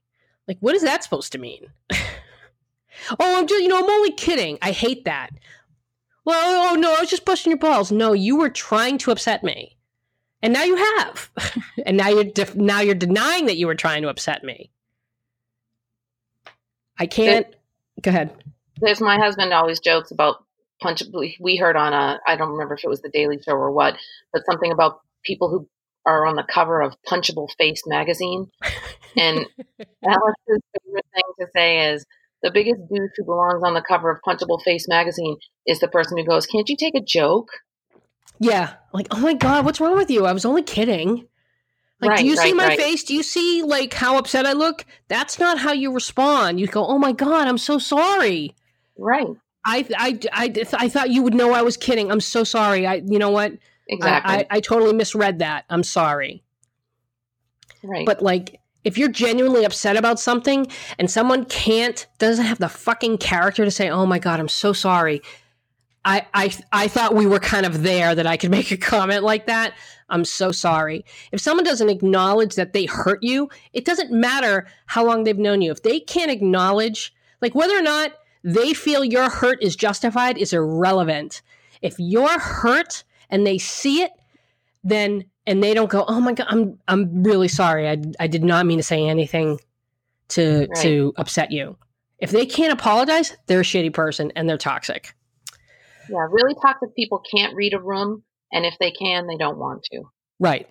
like 0.48 0.58
what 0.60 0.74
is 0.74 0.82
that 0.82 1.04
supposed 1.04 1.32
to 1.32 1.38
mean? 1.38 1.66
Oh, 3.18 3.38
I'm 3.38 3.46
just, 3.46 3.62
you 3.62 3.68
know, 3.68 3.78
I'm 3.78 3.90
only 3.90 4.12
kidding. 4.12 4.58
I 4.62 4.72
hate 4.72 5.04
that. 5.04 5.30
Well, 6.24 6.72
oh 6.72 6.74
no, 6.76 6.94
I 6.94 7.00
was 7.00 7.10
just 7.10 7.24
busting 7.24 7.50
your 7.50 7.58
balls. 7.58 7.90
No, 7.90 8.12
you 8.12 8.36
were 8.36 8.50
trying 8.50 8.98
to 8.98 9.10
upset 9.10 9.42
me, 9.42 9.76
and 10.40 10.52
now 10.52 10.62
you 10.62 10.76
have, 10.76 11.30
and 11.86 11.96
now 11.96 12.08
you're 12.10 12.24
def- 12.24 12.54
now 12.54 12.80
you're 12.80 12.94
denying 12.94 13.46
that 13.46 13.56
you 13.56 13.66
were 13.66 13.74
trying 13.74 14.02
to 14.02 14.08
upset 14.08 14.44
me. 14.44 14.70
I 16.98 17.06
can't. 17.06 17.46
go 18.00 18.10
ahead. 18.10 18.32
There's 18.80 19.00
my 19.00 19.18
husband 19.18 19.52
always 19.52 19.80
jokes 19.80 20.12
about 20.12 20.44
punch. 20.80 21.02
We 21.40 21.56
heard 21.56 21.76
on 21.76 21.92
a 21.92 22.20
I 22.26 22.36
don't 22.36 22.50
remember 22.50 22.74
if 22.74 22.84
it 22.84 22.88
was 22.88 23.02
the 23.02 23.10
Daily 23.10 23.38
Show 23.42 23.54
or 23.54 23.72
what, 23.72 23.96
but 24.32 24.46
something 24.46 24.70
about 24.70 25.00
people 25.24 25.48
who 25.50 25.68
are 26.06 26.24
on 26.26 26.36
the 26.36 26.44
cover 26.44 26.80
of 26.80 26.94
Punchable 27.08 27.48
Face 27.58 27.82
magazine, 27.86 28.48
and 29.16 29.46
Alex's 30.04 30.62
favorite 30.84 31.06
thing 31.12 31.22
to 31.40 31.46
say 31.52 31.92
is 31.92 32.06
the 32.42 32.50
biggest 32.50 32.80
douche 32.88 33.10
who 33.16 33.24
belongs 33.24 33.62
on 33.64 33.74
the 33.74 33.82
cover 33.86 34.10
of 34.10 34.18
Punchable 34.26 34.60
Face 34.62 34.86
magazine 34.88 35.36
is 35.66 35.80
the 35.80 35.88
person 35.88 36.18
who 36.18 36.24
goes, 36.24 36.46
"Can't 36.46 36.68
you 36.68 36.76
take 36.76 36.94
a 36.94 37.00
joke?" 37.00 37.48
Yeah, 38.38 38.74
like, 38.92 39.08
oh 39.10 39.20
my 39.20 39.34
god, 39.34 39.64
what's 39.64 39.80
wrong 39.80 39.96
with 39.96 40.10
you? 40.10 40.26
I 40.26 40.32
was 40.32 40.44
only 40.44 40.62
kidding. 40.62 41.28
Like, 42.00 42.10
right, 42.10 42.18
do 42.18 42.26
you 42.26 42.34
right, 42.34 42.48
see 42.48 42.52
my 42.52 42.68
right. 42.68 42.78
face? 42.78 43.04
Do 43.04 43.14
you 43.14 43.22
see 43.22 43.62
like 43.62 43.94
how 43.94 44.18
upset 44.18 44.44
I 44.44 44.52
look? 44.52 44.84
That's 45.06 45.38
not 45.38 45.58
how 45.58 45.72
you 45.72 45.92
respond. 45.92 46.58
You 46.58 46.66
go, 46.66 46.84
"Oh 46.84 46.98
my 46.98 47.12
god, 47.12 47.46
I'm 47.46 47.58
so 47.58 47.78
sorry." 47.78 48.56
Right. 48.98 49.28
I 49.64 49.86
I 49.96 50.18
I, 50.32 50.66
I 50.72 50.88
thought 50.88 51.10
you 51.10 51.22
would 51.22 51.34
know 51.34 51.52
I 51.52 51.62
was 51.62 51.76
kidding. 51.76 52.10
I'm 52.10 52.20
so 52.20 52.42
sorry. 52.42 52.86
I 52.86 52.94
you 53.06 53.18
know 53.18 53.30
what? 53.30 53.52
Exactly. 53.88 54.34
I, 54.34 54.38
I, 54.38 54.46
I 54.50 54.60
totally 54.60 54.94
misread 54.94 55.38
that. 55.38 55.64
I'm 55.70 55.84
sorry. 55.84 56.42
Right. 57.84 58.06
But 58.06 58.22
like 58.22 58.60
if 58.84 58.98
you're 58.98 59.08
genuinely 59.08 59.64
upset 59.64 59.96
about 59.96 60.18
something 60.18 60.66
and 60.98 61.10
someone 61.10 61.44
can't 61.44 62.06
doesn't 62.18 62.44
have 62.44 62.58
the 62.58 62.68
fucking 62.68 63.18
character 63.18 63.64
to 63.64 63.70
say 63.70 63.88
oh 63.88 64.06
my 64.06 64.18
god 64.18 64.40
i'm 64.40 64.48
so 64.48 64.72
sorry. 64.72 65.22
I 66.04 66.26
i 66.34 66.52
i 66.72 66.88
thought 66.88 67.14
we 67.14 67.26
were 67.26 67.38
kind 67.38 67.66
of 67.66 67.82
there 67.82 68.14
that 68.14 68.26
i 68.26 68.36
could 68.36 68.50
make 68.58 68.70
a 68.70 68.76
comment 68.76 69.22
like 69.22 69.46
that. 69.46 69.74
I'm 70.08 70.24
so 70.26 70.52
sorry. 70.52 71.06
If 71.30 71.40
someone 71.40 71.64
doesn't 71.64 71.88
acknowledge 71.88 72.56
that 72.56 72.72
they 72.72 72.86
hurt 72.86 73.22
you 73.22 73.48
it 73.72 73.84
doesn't 73.84 74.10
matter 74.10 74.66
how 74.86 75.04
long 75.04 75.24
they've 75.24 75.38
known 75.38 75.62
you. 75.62 75.70
If 75.70 75.82
they 75.82 76.00
can't 76.00 76.30
acknowledge 76.30 77.14
like 77.40 77.54
whether 77.54 77.76
or 77.76 77.82
not 77.82 78.12
they 78.44 78.74
feel 78.74 79.04
your 79.04 79.30
hurt 79.30 79.62
is 79.62 79.76
justified 79.76 80.36
is 80.36 80.52
irrelevant. 80.52 81.42
If 81.80 81.94
you're 81.98 82.38
hurt 82.38 83.04
and 83.30 83.46
they 83.46 83.58
see 83.58 84.02
it 84.02 84.12
then 84.84 85.24
and 85.46 85.62
they 85.62 85.74
don't 85.74 85.90
go, 85.90 86.04
"Oh 86.06 86.20
my 86.20 86.32
god, 86.32 86.46
I'm 86.48 86.78
I'm 86.88 87.22
really 87.22 87.48
sorry. 87.48 87.88
I 87.88 87.98
I 88.20 88.26
did 88.26 88.44
not 88.44 88.66
mean 88.66 88.78
to 88.78 88.82
say 88.82 89.06
anything 89.06 89.58
to 90.28 90.60
right. 90.60 90.82
to 90.82 91.12
upset 91.16 91.50
you." 91.50 91.76
If 92.18 92.30
they 92.30 92.46
can't 92.46 92.72
apologize, 92.72 93.36
they're 93.46 93.60
a 93.60 93.64
shitty 93.64 93.92
person 93.92 94.32
and 94.36 94.48
they're 94.48 94.58
toxic. 94.58 95.14
Yeah, 96.08 96.26
really 96.30 96.54
toxic 96.62 96.94
people 96.94 97.22
can't 97.34 97.54
read 97.56 97.74
a 97.74 97.80
room, 97.80 98.22
and 98.52 98.64
if 98.64 98.74
they 98.78 98.92
can, 98.92 99.26
they 99.26 99.36
don't 99.36 99.58
want 99.58 99.82
to. 99.84 100.02
Right. 100.38 100.68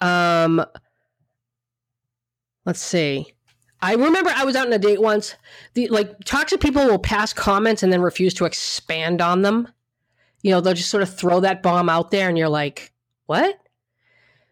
Um 0.00 0.64
let's 2.66 2.80
see. 2.80 3.32
I 3.80 3.94
remember 3.94 4.30
I 4.34 4.44
was 4.44 4.56
out 4.56 4.66
on 4.66 4.72
a 4.72 4.78
date 4.78 5.00
once. 5.00 5.36
The 5.74 5.88
like 5.88 6.24
toxic 6.24 6.60
people 6.60 6.84
will 6.86 6.98
pass 6.98 7.32
comments 7.32 7.82
and 7.82 7.92
then 7.92 8.00
refuse 8.02 8.34
to 8.34 8.44
expand 8.44 9.22
on 9.22 9.42
them. 9.42 9.68
You 10.42 10.50
know, 10.50 10.60
they'll 10.60 10.74
just 10.74 10.90
sort 10.90 11.02
of 11.02 11.14
throw 11.14 11.40
that 11.40 11.62
bomb 11.62 11.88
out 11.88 12.10
there 12.10 12.28
and 12.28 12.36
you're 12.36 12.48
like, 12.48 12.92
"What?" 13.26 13.58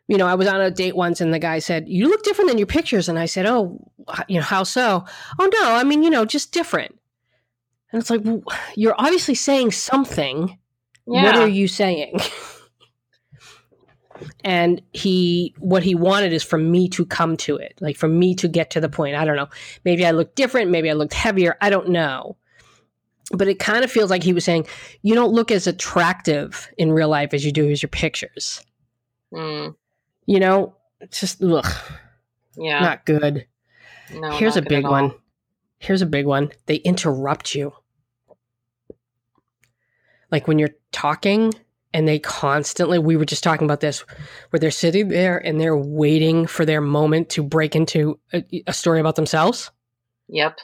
You 0.07 0.19
know, 0.19 0.27
I 0.27 0.35
was 0.35 0.49
on 0.49 0.61
a 0.61 0.71
date 0.71 0.95
once 0.95 1.21
and 1.21 1.33
the 1.33 1.39
guy 1.39 1.59
said, 1.59 1.89
"You 1.89 2.09
look 2.09 2.23
different 2.23 2.51
than 2.51 2.59
your 2.59 2.67
pictures." 2.67 3.09
And 3.09 3.19
I 3.19 3.27
said, 3.27 3.47
"Oh, 3.47 3.91
you 4.29 4.37
know, 4.37 4.45
how 4.45 4.65
so?" 4.65 5.05
"Oh, 5.39 5.51
no, 5.53 5.75
I 5.75 5.85
mean, 5.85 6.03
you 6.03 6.11
know, 6.11 6.25
just 6.25 6.53
different." 6.53 6.99
And 7.91 8.01
it's 8.01 8.11
like, 8.11 8.21
well, 8.25 8.43
"You're 8.77 8.95
obviously 8.99 9.35
saying 9.35 9.73
something. 9.73 10.59
Yeah. 11.07 11.25
What 11.25 11.37
are 11.37 11.49
you 11.49 11.69
saying?" 11.69 12.21
and 14.45 14.81
he 14.93 15.55
what 15.59 15.83
he 15.83 15.95
wanted 15.95 16.33
is 16.33 16.43
for 16.43 16.59
me 16.59 16.89
to 16.89 17.05
come 17.05 17.37
to 17.37 17.57
it 17.57 17.75
like 17.81 17.97
for 17.97 18.09
me 18.09 18.35
to 18.35 18.49
get 18.49 18.71
to 18.71 18.81
the 18.81 18.89
point 18.89 19.17
i 19.17 19.25
don't 19.25 19.37
know 19.37 19.49
maybe 19.85 20.07
i 20.07 20.11
looked 20.11 20.37
different 20.37 20.71
maybe 20.71 20.91
i 20.91 20.93
looked 20.93 21.15
heavier 21.15 21.57
i 21.61 21.71
don't 21.71 21.89
know 21.89 22.37
but 23.37 23.49
it 23.49 23.59
kind 23.59 23.85
of 23.85 23.91
feels 23.91 24.11
like 24.11 24.23
he 24.23 24.33
was 24.33 24.45
saying 24.45 24.67
you 25.03 25.15
don't 25.15 25.33
look 25.33 25.51
as 25.51 25.67
attractive 25.67 26.69
in 26.79 26.93
real 26.93 27.09
life 27.09 27.35
as 27.35 27.45
you 27.45 27.53
do 27.53 27.71
as 27.71 27.83
your 27.83 27.89
pictures. 27.89 28.63
Mm, 29.33 29.75
you 30.27 30.41
know 30.41 30.77
it's 31.01 31.21
just 31.21 31.43
ugh, 31.43 31.67
yeah. 32.57 32.81
not 32.81 33.05
good. 33.05 33.47
No, 34.15 34.31
here's 34.31 34.57
a 34.57 34.61
not 34.61 34.69
good 34.69 34.77
big 34.77 34.85
one. 34.85 35.13
here's 35.79 36.03
a 36.03 36.07
big 36.07 36.27
one. 36.27 36.51
They 36.67 36.77
interrupt 36.77 37.55
you. 37.55 37.73
Like 40.31 40.49
when 40.49 40.59
you're 40.59 40.75
talking 40.93 41.53
and 41.93 42.09
they 42.09 42.19
constantly 42.19 42.99
we 42.99 43.17
were 43.17 43.25
just 43.25 43.45
talking 43.45 43.65
about 43.65 43.81
this 43.81 44.01
where 44.51 44.59
they're 44.59 44.71
sitting 44.71 45.09
there 45.09 45.39
and 45.39 45.61
they're 45.61 45.77
waiting 45.77 46.47
for 46.47 46.65
their 46.65 46.81
moment 46.81 47.31
to 47.31 47.43
break 47.43 47.77
into 47.77 48.19
a, 48.33 48.45
a 48.67 48.73
story 48.73 49.01
about 49.01 49.17
themselves. 49.17 49.71
Yep. 50.29 50.59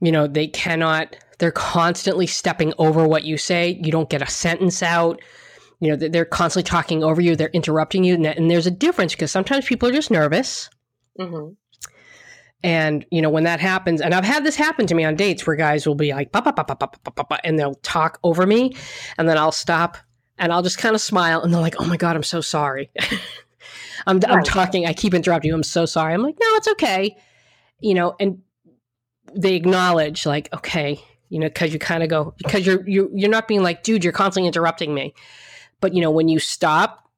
You 0.00 0.12
know 0.12 0.26
they 0.26 0.46
cannot 0.46 1.16
they're 1.38 1.50
constantly 1.52 2.26
stepping 2.26 2.72
over 2.78 3.06
what 3.06 3.24
you 3.24 3.36
say. 3.38 3.78
You 3.82 3.92
don't 3.92 4.10
get 4.10 4.22
a 4.22 4.30
sentence 4.30 4.82
out. 4.82 5.20
You 5.80 5.90
know 5.90 5.96
they- 5.96 6.08
they're 6.08 6.24
constantly 6.24 6.68
talking 6.68 7.04
over 7.04 7.20
you. 7.20 7.36
They're 7.36 7.48
interrupting 7.50 8.02
you. 8.04 8.14
And, 8.14 8.50
there's 8.50 8.66
a 8.66 8.72
difference 8.72 9.14
because 9.14 9.30
sometimes 9.30 9.66
people 9.66 9.88
are 9.88 9.92
just 9.92 10.10
nervous. 10.10 10.68
Hmm 11.18 11.50
and 12.64 13.06
you 13.12 13.22
know 13.22 13.30
when 13.30 13.44
that 13.44 13.60
happens 13.60 14.00
and 14.00 14.12
i've 14.12 14.24
had 14.24 14.42
this 14.42 14.56
happen 14.56 14.84
to 14.84 14.94
me 14.96 15.04
on 15.04 15.14
dates 15.14 15.46
where 15.46 15.54
guys 15.54 15.86
will 15.86 15.94
be 15.94 16.12
like 16.12 16.32
"Ba, 16.32 16.42
ba, 16.42 16.52
ba, 16.52 16.64
ba, 16.64 16.76
ba, 16.76 16.90
ba, 17.04 17.10
ba, 17.14 17.24
ba," 17.28 17.38
and 17.44 17.56
they'll 17.56 17.76
talk 17.76 18.18
over 18.24 18.44
me 18.46 18.74
and 19.16 19.28
then 19.28 19.38
i'll 19.38 19.52
stop 19.52 19.96
and 20.38 20.52
i'll 20.52 20.62
just 20.62 20.76
kind 20.78 20.94
of 20.96 21.00
smile 21.00 21.40
and 21.40 21.54
they're 21.54 21.60
like 21.60 21.76
oh 21.80 21.84
my 21.84 21.96
god 21.96 22.16
i'm 22.16 22.22
so 22.24 22.40
sorry. 22.40 22.90
I'm, 24.06 24.20
I'm 24.26 24.42
talking. 24.42 24.86
I 24.86 24.92
keep 24.92 25.12
interrupting. 25.14 25.50
You 25.50 25.54
i'm 25.54 25.62
so 25.62 25.84
sorry. 25.84 26.14
I'm 26.14 26.22
like 26.22 26.36
no 26.40 26.46
it's 26.54 26.68
okay. 26.68 27.16
You 27.80 27.94
know 27.94 28.16
and 28.18 28.38
they 29.34 29.54
acknowledge 29.54 30.26
like 30.26 30.52
okay 30.52 31.02
you 31.28 31.38
know 31.38 31.48
because 31.48 31.72
you 31.72 31.78
kind 31.78 32.02
of 32.02 32.08
go 32.08 32.34
because 32.38 32.66
you're 32.66 32.88
you, 32.88 33.10
you're 33.14 33.30
not 33.30 33.48
being 33.48 33.62
like 33.62 33.82
dude 33.82 34.04
you're 34.04 34.12
constantly 34.12 34.46
interrupting 34.46 34.94
me 34.94 35.14
but 35.80 35.94
you 35.94 36.00
know 36.00 36.10
when 36.10 36.28
you 36.28 36.38
stop 36.38 37.08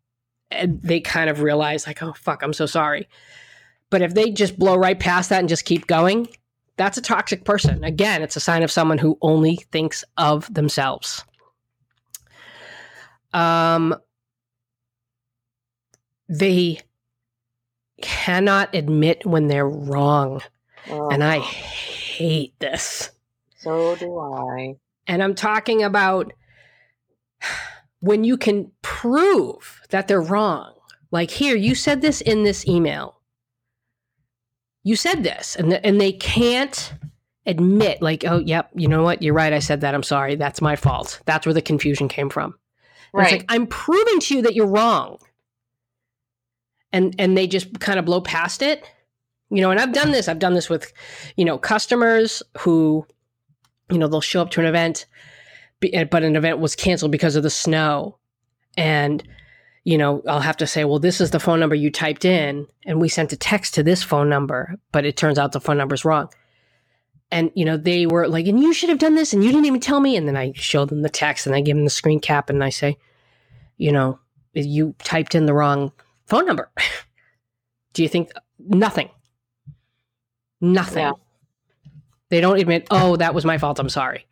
and 0.50 0.80
they 0.82 1.00
kind 1.00 1.30
of 1.30 1.40
realize 1.40 1.86
like 1.86 2.02
oh 2.02 2.12
fuck 2.12 2.42
i'm 2.42 2.52
so 2.52 2.66
sorry. 2.66 3.08
But 3.88 4.02
if 4.02 4.14
they 4.14 4.30
just 4.30 4.56
blow 4.56 4.76
right 4.76 4.98
past 4.98 5.30
that 5.30 5.40
and 5.40 5.48
just 5.48 5.64
keep 5.64 5.86
going 5.86 6.28
that's 6.76 6.96
a 6.96 7.02
toxic 7.02 7.44
person. 7.44 7.84
Again 7.84 8.22
it's 8.22 8.36
a 8.36 8.40
sign 8.40 8.62
of 8.62 8.70
someone 8.70 8.98
who 8.98 9.18
only 9.22 9.56
thinks 9.70 10.04
of 10.16 10.52
themselves. 10.52 11.24
Um 13.32 13.94
they 16.28 16.80
cannot 18.00 18.74
admit 18.74 19.26
when 19.26 19.48
they're 19.48 19.68
wrong 19.68 20.42
Oh, 20.88 21.10
and 21.10 21.22
i 21.22 21.38
hate 21.38 22.58
this 22.58 23.10
so 23.58 23.94
do 23.96 24.18
I. 24.18 24.76
and 25.06 25.22
I'm 25.22 25.34
talking 25.34 25.82
about 25.82 26.32
when 28.00 28.24
you 28.24 28.36
can 28.38 28.72
prove 28.82 29.82
that 29.90 30.08
they're 30.08 30.22
wrong. 30.22 30.72
Like 31.10 31.30
here, 31.30 31.56
you 31.56 31.74
said 31.74 32.00
this 32.00 32.20
in 32.22 32.44
this 32.44 32.66
email. 32.66 33.20
You 34.82 34.96
said 34.96 35.22
this, 35.22 35.56
and 35.56 35.70
th- 35.70 35.80
and 35.84 36.00
they 36.00 36.12
can't 36.12 36.94
admit, 37.44 38.00
like, 38.00 38.24
oh, 38.26 38.38
yep, 38.38 38.70
you 38.74 38.88
know 38.88 39.02
what? 39.02 39.22
You're 39.22 39.34
right. 39.34 39.52
I 39.52 39.58
said 39.58 39.82
that. 39.82 39.94
I'm 39.94 40.02
sorry. 40.02 40.36
That's 40.36 40.62
my 40.62 40.76
fault. 40.76 41.20
That's 41.26 41.44
where 41.44 41.52
the 41.52 41.60
confusion 41.60 42.08
came 42.08 42.30
from. 42.30 42.54
And 43.12 43.22
It's 43.24 43.32
Right. 43.32 43.40
like 43.40 43.44
I'm 43.50 43.66
proving 43.66 44.20
to 44.20 44.36
you 44.36 44.42
that 44.42 44.54
you're 44.54 44.66
wrong, 44.66 45.18
and 46.92 47.14
and 47.18 47.36
they 47.36 47.46
just 47.46 47.78
kind 47.80 47.98
of 47.98 48.06
blow 48.06 48.20
past 48.22 48.62
it, 48.62 48.84
you 49.50 49.60
know. 49.60 49.70
And 49.70 49.80
I've 49.80 49.92
done 49.92 50.12
this. 50.12 50.28
I've 50.28 50.38
done 50.38 50.54
this 50.54 50.68
with, 50.68 50.92
you 51.36 51.44
know, 51.44 51.58
customers 51.58 52.42
who, 52.58 53.06
you 53.90 53.98
know, 53.98 54.08
they'll 54.08 54.20
show 54.20 54.42
up 54.42 54.50
to 54.52 54.60
an 54.60 54.66
event, 54.66 55.06
eh, 55.82 56.04
but 56.04 56.22
an 56.22 56.36
event 56.36 56.58
was 56.58 56.76
canceled 56.76 57.12
because 57.12 57.36
of 57.36 57.42
the 57.42 57.50
snow, 57.50 58.18
and 58.76 59.22
you 59.84 59.96
know, 59.96 60.22
I'll 60.28 60.40
have 60.40 60.58
to 60.58 60.66
say, 60.66 60.84
well, 60.84 60.98
this 60.98 61.20
is 61.20 61.30
the 61.30 61.40
phone 61.40 61.58
number 61.58 61.74
you 61.74 61.90
typed 61.90 62.24
in, 62.24 62.66
and 62.84 63.00
we 63.00 63.08
sent 63.08 63.32
a 63.32 63.36
text 63.36 63.74
to 63.74 63.82
this 63.82 64.02
phone 64.02 64.28
number, 64.28 64.76
but 64.92 65.06
it 65.06 65.16
turns 65.16 65.38
out 65.38 65.52
the 65.52 65.60
phone 65.60 65.78
number's 65.78 66.04
wrong. 66.04 66.28
And 67.30 67.50
you 67.54 67.64
know, 67.64 67.76
they 67.76 68.06
were 68.06 68.28
like, 68.28 68.46
and 68.46 68.60
you 68.60 68.74
should 68.74 68.88
have 68.88 68.98
done 68.98 69.14
this, 69.14 69.32
and 69.32 69.42
you 69.42 69.50
didn't 69.50 69.66
even 69.66 69.80
tell 69.80 70.00
me. 70.00 70.16
And 70.16 70.28
then 70.28 70.36
I 70.36 70.52
show 70.54 70.84
them 70.84 71.02
the 71.02 71.08
text, 71.08 71.46
and 71.46 71.54
I 71.54 71.60
give 71.60 71.76
them 71.76 71.84
the 71.84 71.90
screen 71.90 72.20
cap, 72.20 72.50
and 72.50 72.62
I 72.62 72.70
say, 72.70 72.98
you 73.78 73.92
know, 73.92 74.18
you 74.52 74.94
typed 74.98 75.34
in 75.34 75.46
the 75.46 75.54
wrong 75.54 75.92
phone 76.26 76.46
number. 76.46 76.70
Do 77.92 78.02
you 78.02 78.08
think 78.08 78.30
nothing? 78.58 79.10
Nothing. 80.60 81.04
Yeah. 81.04 81.12
They 82.30 82.40
don't 82.40 82.58
admit, 82.58 82.86
oh, 82.90 83.16
that 83.16 83.34
was 83.34 83.44
my 83.44 83.58
fault. 83.58 83.78
I'm 83.78 83.88
sorry. 83.88 84.26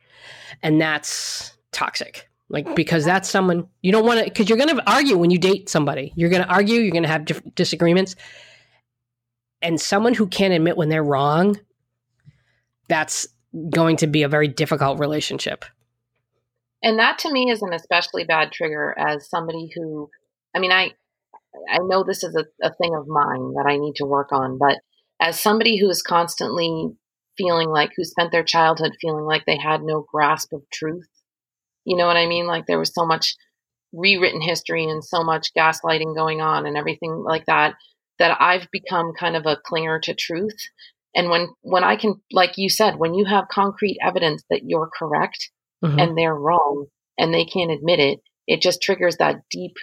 And 0.62 0.81
that's 0.81 1.57
toxic. 1.72 2.29
Like, 2.49 2.74
because 2.74 3.05
that's 3.05 3.29
someone 3.29 3.68
you 3.83 3.93
don't 3.93 4.07
want 4.07 4.20
to, 4.20 4.24
because 4.24 4.49
you're 4.49 4.59
going 4.59 4.74
to 4.74 4.91
argue 4.91 5.18
when 5.18 5.31
you 5.31 5.39
date 5.39 5.68
somebody. 5.68 6.12
You're 6.16 6.31
going 6.31 6.43
to 6.43 6.49
argue, 6.49 6.81
you're 6.81 6.93
going 6.93 7.03
to 7.03 7.09
have 7.09 7.24
diff- 7.24 7.55
disagreements. 7.55 8.16
And 9.61 9.81
someone 9.81 10.14
who 10.14 10.26
can't 10.29 10.55
admit 10.55 10.76
when 10.76 10.89
they're 10.89 11.05
wrong, 11.05 11.59
that's 12.89 13.26
going 13.70 13.97
to 13.99 14.07
be 14.07 14.22
a 14.22 14.29
very 14.29 14.49
difficult 14.49 14.99
relationship. 14.99 15.64
and 16.83 16.99
that 16.99 17.18
to 17.18 17.33
me 17.33 17.51
is 17.51 17.62
an 17.62 17.72
especially 17.72 18.24
bad 18.24 18.53
trigger 18.53 18.95
as 18.97 19.29
somebody 19.29 19.70
who 19.74 20.09
i 20.55 20.59
mean 20.61 20.70
i 20.70 20.93
i 21.72 21.79
know 21.79 22.05
this 22.05 22.22
is 22.22 22.37
a, 22.37 22.45
a 22.64 22.72
thing 22.74 22.95
of 22.95 23.09
mine 23.09 23.53
that 23.55 23.64
i 23.66 23.76
need 23.76 23.95
to 23.97 24.05
work 24.05 24.33
on 24.33 24.59
but 24.59 24.79
as 25.20 25.40
somebody 25.40 25.78
who 25.78 25.88
is 25.90 26.02
constantly 26.02 26.90
feeling 27.36 27.68
like 27.68 27.90
who 27.96 28.04
spent 28.04 28.32
their 28.32 28.42
childhood 28.44 28.92
feeling 29.00 29.24
like 29.24 29.44
they 29.46 29.58
had 29.58 29.82
no 29.82 30.04
grasp 30.12 30.52
of 30.52 30.62
truth 30.72 31.08
you 31.84 31.96
know 31.96 32.06
what 32.06 32.16
i 32.16 32.26
mean 32.26 32.46
like 32.46 32.66
there 32.66 32.78
was 32.78 32.92
so 32.94 33.06
much 33.06 33.36
rewritten 33.92 34.40
history 34.40 34.84
and 34.84 35.02
so 35.04 35.22
much 35.22 35.48
gaslighting 35.56 36.14
going 36.14 36.40
on 36.40 36.66
and 36.66 36.76
everything 36.76 37.22
like 37.24 37.46
that 37.46 37.74
that 38.18 38.36
i've 38.40 38.68
become 38.70 39.12
kind 39.18 39.36
of 39.36 39.46
a 39.46 39.58
clinger 39.70 40.00
to 40.00 40.14
truth 40.14 40.58
and 41.14 41.30
when 41.30 41.48
when 41.62 41.84
i 41.84 41.96
can 41.96 42.14
like 42.32 42.58
you 42.58 42.68
said 42.68 42.96
when 42.98 43.14
you 43.14 43.24
have 43.24 43.48
concrete 43.48 43.96
evidence 44.02 44.42
that 44.50 44.62
you're 44.64 44.90
correct 44.98 45.50
Mhm. 45.84 46.00
and 46.00 46.18
they're 46.18 46.34
wrong 46.34 46.86
and 47.16 47.32
they 47.32 47.44
can't 47.44 47.70
admit 47.70 48.00
it, 48.00 48.20
it 48.46 48.60
just 48.60 48.82
triggers 48.82 49.16
that 49.18 49.42
deep 49.50 49.76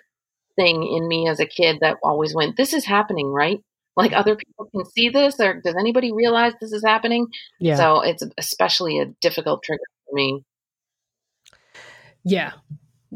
thing 0.58 0.84
in 0.84 1.08
me 1.08 1.28
as 1.28 1.40
a 1.40 1.46
kid 1.46 1.78
that 1.82 1.98
always 2.04 2.34
went, 2.36 2.58
This 2.58 2.74
is 2.74 2.86
happening, 2.86 3.28
right? 3.28 3.60
Like 3.96 4.14
other 4.14 4.36
people 4.36 4.66
can 4.72 4.86
see 4.86 5.10
this, 5.10 5.40
or 5.40 5.62
does 5.62 5.76
anybody 5.80 6.12
realize 6.12 6.54
this 6.60 6.74
is 6.74 6.84
happening? 6.86 7.28
yeah. 7.60 7.76
So 7.76 8.02
it's 8.02 8.24
especially 8.38 9.00
a 9.00 9.06
difficult 9.22 9.64
trigger 9.64 9.84
for 10.06 10.16
me. 10.16 10.44
Yeah, 12.24 12.54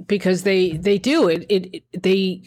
because 0.08 0.44
they 0.44 0.72
they 0.72 0.98
do 0.98 1.28
it, 1.28 1.46
it. 1.50 1.76
it 1.92 2.04
they, 2.04 2.44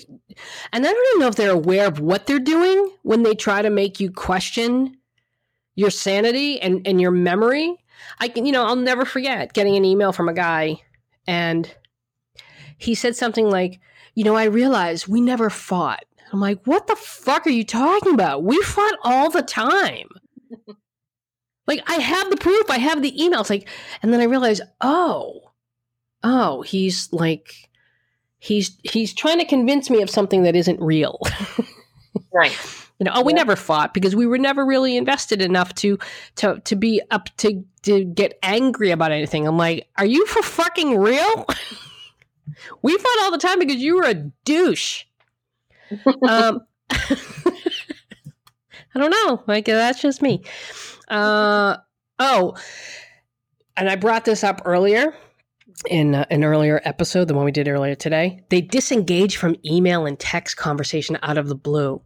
and 0.72 0.87
I 0.87 0.93
don't 0.93 1.09
even 1.09 1.20
know 1.20 1.28
if 1.28 1.35
they're 1.35 1.51
aware 1.51 1.87
of 1.87 2.01
what 2.01 2.26
they're 2.26 2.39
doing 2.39 2.91
when 3.03 3.22
they 3.22 3.35
try 3.35 3.61
to 3.62 3.70
make 3.70 4.01
you 4.01 4.11
question 4.11 4.97
your 5.74 5.91
sanity 5.91 6.61
and 6.61 6.87
and 6.87 7.01
your 7.01 7.11
memory. 7.11 7.76
I 8.18 8.28
can, 8.28 8.47
you 8.47 8.53
know, 8.53 8.64
I'll 8.64 8.76
never 8.76 9.05
forget 9.05 9.53
getting 9.53 9.76
an 9.76 9.85
email 9.85 10.12
from 10.12 10.28
a 10.28 10.35
guy, 10.35 10.83
and 11.26 11.72
he 12.78 12.95
said 12.95 13.16
something 13.16 13.51
like, 13.51 13.80
"You 14.14 14.24
know, 14.24 14.37
I 14.37 14.45
realized 14.45 15.09
we 15.09 15.20
never 15.20 15.51
fought." 15.51 16.05
I'm 16.33 16.41
like, 16.41 16.64
"What 16.66 16.87
the 16.87 16.97
fuck 16.97 17.47
are 17.47 17.51
you 17.51 17.64
talking 17.64 18.14
about? 18.14 18.43
We 18.43 18.61
fought 18.62 18.99
all 19.05 19.30
the 19.30 19.43
time." 19.43 20.09
like 21.66 21.83
I 21.89 21.95
have 21.97 22.30
the 22.30 22.37
proof, 22.37 22.70
I 22.70 22.78
have 22.78 23.03
the 23.03 23.12
emails, 23.12 23.51
like, 23.51 23.68
and 24.03 24.12
then 24.12 24.20
I 24.20 24.24
realized, 24.24 24.62
oh 24.80 25.53
oh 26.24 26.62
he's 26.62 27.12
like 27.12 27.53
he's 28.39 28.78
he's 28.85 29.12
trying 29.12 29.39
to 29.41 29.45
convince 29.45 29.91
me 29.91 30.03
of 30.03 30.09
something 30.09 30.45
that 30.45 30.55
isn't 30.55 30.80
real 30.80 31.18
Right. 32.33 32.57
you 33.01 33.05
know 33.05 33.11
oh 33.14 33.24
we 33.24 33.33
Yeah. 33.33 33.39
never 33.39 33.57
fought 33.57 33.93
because 33.93 34.14
we 34.14 34.26
were 34.28 34.39
never 34.39 34.64
really 34.64 34.97
invested 34.97 35.43
enough 35.43 35.74
to 35.76 35.99
to 36.37 36.61
to 36.64 36.76
be 36.76 37.03
up 37.11 37.28
to 37.39 37.64
to 37.83 38.05
get 38.05 38.39
angry 38.45 38.93
about 38.93 39.11
anything 39.11 39.49
i'm 39.49 39.57
like 39.59 39.89
are 39.97 40.07
you 40.07 40.24
for 40.26 40.43
fucking 40.43 40.97
real 40.97 41.45
we 42.83 42.97
fought 42.97 43.18
all 43.22 43.33
the 43.33 43.39
time 43.39 43.59
because 43.59 43.83
you 43.83 43.97
were 43.97 44.05
a 44.05 44.14
douche 44.45 45.03
um 46.28 46.61
I 48.95 48.99
don't 48.99 49.11
know. 49.11 49.43
Like 49.47 49.66
that's 49.66 50.01
just 50.01 50.22
me. 50.22 50.43
Uh, 51.09 51.76
oh, 52.18 52.57
and 53.76 53.88
I 53.88 53.97
brought 53.97 54.24
this 54.24 54.45
up 54.45 54.62
earlier 54.64 55.14
in 55.88 56.14
uh, 56.14 56.26
an 56.30 56.45
earlier 56.45 56.80
episode, 56.84 57.28
the 57.28 57.34
one 57.34 57.45
we 57.45 57.53
did 57.53 57.68
earlier 57.68 57.95
today. 57.95 58.45
They 58.51 58.61
disengage 58.61 59.36
from 59.36 59.57
email 59.64 60.07
and 60.07 60.18
text 60.18 60.57
conversation 60.57 61.18
out 61.22 61.38
of 61.38 61.49
the 61.49 61.55
blue. 61.55 62.03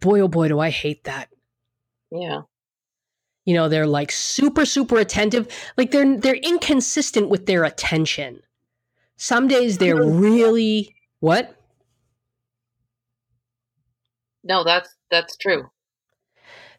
Boy, 0.00 0.20
oh 0.20 0.28
boy, 0.28 0.48
do 0.48 0.58
I 0.58 0.70
hate 0.70 1.04
that. 1.04 1.28
Yeah. 2.10 2.42
You 3.44 3.54
know, 3.54 3.68
they're 3.68 3.86
like 3.86 4.12
super, 4.12 4.64
super 4.64 4.98
attentive. 4.98 5.48
Like 5.76 5.90
they're 5.90 6.16
they're 6.16 6.34
inconsistent 6.34 7.28
with 7.28 7.46
their 7.46 7.64
attention. 7.64 8.40
Some 9.16 9.48
days 9.48 9.78
they're 9.78 10.02
really 10.02 10.94
what? 11.20 11.56
No, 14.44 14.64
that's 14.64 14.88
that's 15.10 15.36
true. 15.36 15.70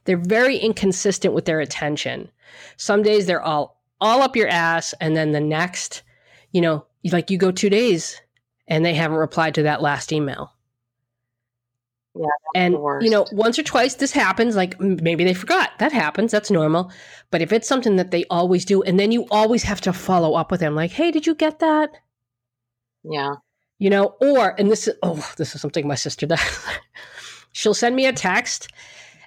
They're 0.05 0.17
very 0.17 0.57
inconsistent 0.57 1.33
with 1.33 1.45
their 1.45 1.61
attention. 1.61 2.29
Some 2.77 3.03
days 3.03 3.25
they're 3.25 3.41
all 3.41 3.81
all 4.01 4.21
up 4.21 4.35
your 4.35 4.47
ass, 4.49 4.93
and 4.99 5.15
then 5.15 5.31
the 5.31 5.39
next, 5.39 6.03
you 6.51 6.61
know, 6.61 6.85
like 7.11 7.31
you 7.31 7.37
go 7.37 7.51
two 7.51 7.69
days 7.69 8.21
and 8.67 8.85
they 8.85 8.93
haven't 8.93 9.17
replied 9.17 9.55
to 9.55 9.63
that 9.63 9.81
last 9.81 10.11
email. 10.11 10.51
Yeah, 12.15 12.27
and 12.55 12.73
you 13.01 13.09
know, 13.09 13.25
once 13.31 13.57
or 13.57 13.63
twice 13.63 13.95
this 13.95 14.11
happens. 14.11 14.55
Like 14.55 14.79
maybe 14.79 15.23
they 15.23 15.33
forgot. 15.33 15.71
That 15.79 15.91
happens. 15.91 16.31
That's 16.31 16.51
normal. 16.51 16.91
But 17.31 17.41
if 17.41 17.51
it's 17.51 17.67
something 17.67 17.95
that 17.95 18.11
they 18.11 18.25
always 18.29 18.65
do, 18.65 18.83
and 18.83 18.99
then 18.99 19.11
you 19.11 19.25
always 19.31 19.63
have 19.63 19.81
to 19.81 19.93
follow 19.93 20.35
up 20.35 20.51
with 20.51 20.59
them, 20.59 20.75
like, 20.75 20.91
"Hey, 20.91 21.09
did 21.09 21.25
you 21.25 21.33
get 21.33 21.59
that?" 21.59 21.89
Yeah. 23.03 23.35
You 23.79 23.89
know, 23.89 24.15
or 24.21 24.53
and 24.59 24.69
this 24.71 24.87
is 24.87 24.95
oh, 25.01 25.27
this 25.37 25.55
is 25.55 25.61
something 25.61 25.87
my 25.87 25.95
sister 25.95 26.27
does. 26.27 26.39
she'll 27.53 27.73
send 27.73 27.95
me 27.95 28.05
a 28.05 28.11
text, 28.11 28.67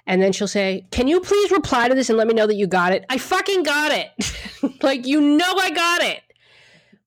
and 0.05 0.21
then 0.21 0.31
she'll 0.31 0.47
say, 0.47 0.85
"Can 0.91 1.07
you 1.07 1.19
please 1.19 1.51
reply 1.51 1.89
to 1.89 1.95
this 1.95 2.09
and 2.09 2.17
let 2.17 2.27
me 2.27 2.33
know 2.33 2.47
that 2.47 2.55
you 2.55 2.67
got 2.67 2.93
it?" 2.93 3.05
I 3.09 3.17
fucking 3.17 3.63
got 3.63 3.91
it. 3.91 4.81
like 4.83 5.07
you 5.07 5.19
know, 5.19 5.55
I 5.57 5.71
got 5.71 6.03
it. 6.03 6.21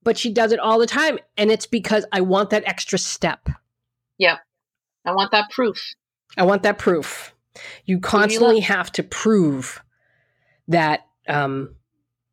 But 0.02 0.18
she 0.18 0.32
does 0.32 0.50
it 0.50 0.58
all 0.58 0.78
the 0.78 0.86
time, 0.86 1.18
and 1.36 1.50
it's 1.50 1.66
because 1.66 2.04
I 2.10 2.22
want 2.22 2.50
that 2.50 2.64
extra 2.66 2.98
step. 2.98 3.48
Yep. 4.18 4.38
I 5.04 5.12
want 5.12 5.30
that 5.30 5.50
proof. 5.50 5.94
I 6.36 6.44
want 6.44 6.62
that 6.62 6.78
proof. 6.78 7.34
You 7.84 8.00
constantly 8.00 8.56
you 8.56 8.62
have 8.62 8.92
to 8.92 9.02
prove 9.02 9.82
that 10.68 11.06
um, 11.28 11.74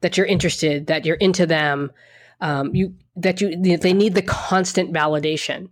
that 0.02 0.18
you're 0.18 0.26
interested, 0.26 0.88
that 0.88 1.06
you're 1.06 1.16
into 1.18 1.46
them. 1.46 1.92
Um, 2.40 2.76
you 2.76 2.94
that 3.16 3.42
you 3.42 3.78
they 3.78 3.94
need 3.94 4.14
the 4.14 4.22
constant 4.22 4.94
validation, 4.94 5.72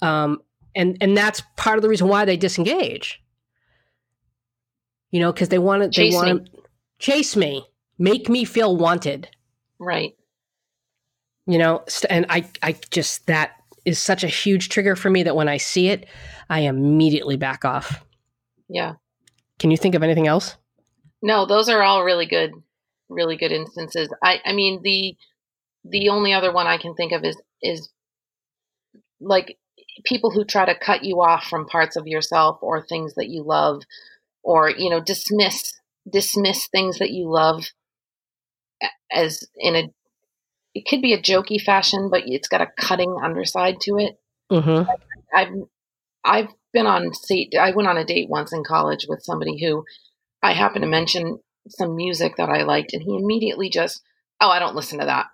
um, 0.00 0.40
and 0.74 0.96
and 1.00 1.16
that's 1.16 1.42
part 1.56 1.78
of 1.78 1.82
the 1.82 1.88
reason 1.88 2.08
why 2.08 2.24
they 2.24 2.36
disengage. 2.36 3.22
You 5.10 5.20
know, 5.20 5.32
because 5.32 5.48
they 5.48 5.58
want 5.58 5.92
to 5.92 6.00
they 6.00 6.10
want 6.10 6.46
to 6.46 6.62
chase 6.98 7.36
me, 7.36 7.66
make 7.98 8.28
me 8.28 8.44
feel 8.44 8.76
wanted. 8.76 9.28
Right. 9.78 10.14
You 11.46 11.58
know, 11.58 11.84
and 12.10 12.26
I 12.28 12.48
I 12.62 12.76
just 12.90 13.26
that 13.26 13.52
is 13.84 13.98
such 13.98 14.22
a 14.22 14.28
huge 14.28 14.68
trigger 14.68 14.94
for 14.94 15.08
me 15.08 15.22
that 15.22 15.36
when 15.36 15.48
I 15.48 15.56
see 15.56 15.88
it, 15.88 16.06
I 16.50 16.60
immediately 16.60 17.36
back 17.36 17.64
off. 17.64 18.04
Yeah. 18.68 18.94
Can 19.58 19.70
you 19.70 19.76
think 19.76 19.94
of 19.94 20.02
anything 20.02 20.26
else? 20.26 20.56
No, 21.22 21.46
those 21.46 21.68
are 21.68 21.82
all 21.82 22.04
really 22.04 22.26
good, 22.26 22.52
really 23.08 23.36
good 23.36 23.50
instances. 23.50 24.08
I, 24.22 24.40
I 24.44 24.52
mean, 24.52 24.82
the 24.82 25.16
the 25.84 26.10
only 26.10 26.32
other 26.32 26.52
one 26.52 26.66
I 26.66 26.78
can 26.78 26.94
think 26.94 27.12
of 27.12 27.24
is 27.24 27.36
is 27.62 27.88
like 29.20 29.58
people 30.04 30.30
who 30.30 30.44
try 30.44 30.64
to 30.64 30.78
cut 30.78 31.04
you 31.04 31.20
off 31.20 31.44
from 31.44 31.66
parts 31.66 31.96
of 31.96 32.06
yourself 32.06 32.58
or 32.62 32.82
things 32.82 33.14
that 33.14 33.28
you 33.28 33.42
love, 33.42 33.82
or 34.42 34.70
you 34.70 34.90
know, 34.90 35.00
dismiss 35.00 35.74
dismiss 36.10 36.68
things 36.68 36.98
that 36.98 37.10
you 37.10 37.30
love 37.30 37.66
as 39.12 39.44
in 39.56 39.76
a 39.76 39.90
it 40.74 40.86
could 40.88 41.02
be 41.02 41.12
a 41.12 41.20
jokey 41.20 41.60
fashion, 41.60 42.08
but 42.10 42.22
it's 42.26 42.48
got 42.48 42.60
a 42.60 42.70
cutting 42.78 43.16
underside 43.22 43.80
to 43.80 43.96
it. 43.98 44.18
Mm-hmm. 44.50 44.90
I've 45.34 45.48
I've 46.24 46.48
been 46.72 46.86
on 46.86 47.10
date. 47.28 47.54
I 47.58 47.72
went 47.72 47.88
on 47.88 47.96
a 47.96 48.04
date 48.04 48.28
once 48.28 48.52
in 48.52 48.64
college 48.64 49.06
with 49.08 49.22
somebody 49.22 49.60
who 49.60 49.84
I 50.42 50.52
happened 50.52 50.82
to 50.82 50.88
mention 50.88 51.40
some 51.68 51.96
music 51.96 52.36
that 52.36 52.48
I 52.48 52.62
liked, 52.62 52.92
and 52.92 53.02
he 53.02 53.16
immediately 53.16 53.70
just, 53.70 54.02
oh, 54.40 54.48
I 54.48 54.58
don't 54.58 54.76
listen 54.76 54.98
to 55.00 55.06
that. 55.06 55.26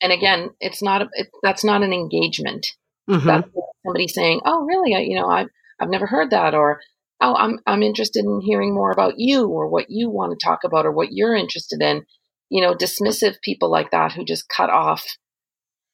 And 0.00 0.12
again, 0.12 0.50
it's 0.60 0.82
not 0.82 1.02
a, 1.02 1.08
it, 1.14 1.28
that's 1.42 1.64
not 1.64 1.82
an 1.82 1.92
engagement. 1.92 2.66
Mm-hmm. 3.08 3.26
That's 3.26 3.48
somebody 3.84 4.08
saying, 4.08 4.40
oh, 4.44 4.64
really? 4.64 4.94
I, 4.94 5.00
you 5.00 5.16
know, 5.16 5.28
I've 5.28 5.48
I've 5.80 5.90
never 5.90 6.06
heard 6.06 6.30
that, 6.30 6.54
or 6.54 6.80
oh, 7.20 7.34
I'm 7.34 7.58
I'm 7.66 7.82
interested 7.82 8.24
in 8.24 8.40
hearing 8.42 8.74
more 8.74 8.90
about 8.90 9.14
you, 9.16 9.46
or 9.48 9.68
what 9.68 9.86
you 9.88 10.10
want 10.10 10.38
to 10.38 10.44
talk 10.44 10.60
about, 10.64 10.86
or 10.86 10.92
what 10.92 11.08
you're 11.10 11.34
interested 11.34 11.80
in 11.82 12.04
you 12.52 12.60
know, 12.60 12.74
dismissive 12.74 13.40
people 13.40 13.70
like 13.70 13.90
that 13.92 14.12
who 14.12 14.26
just 14.26 14.46
cut 14.46 14.68
off 14.68 15.02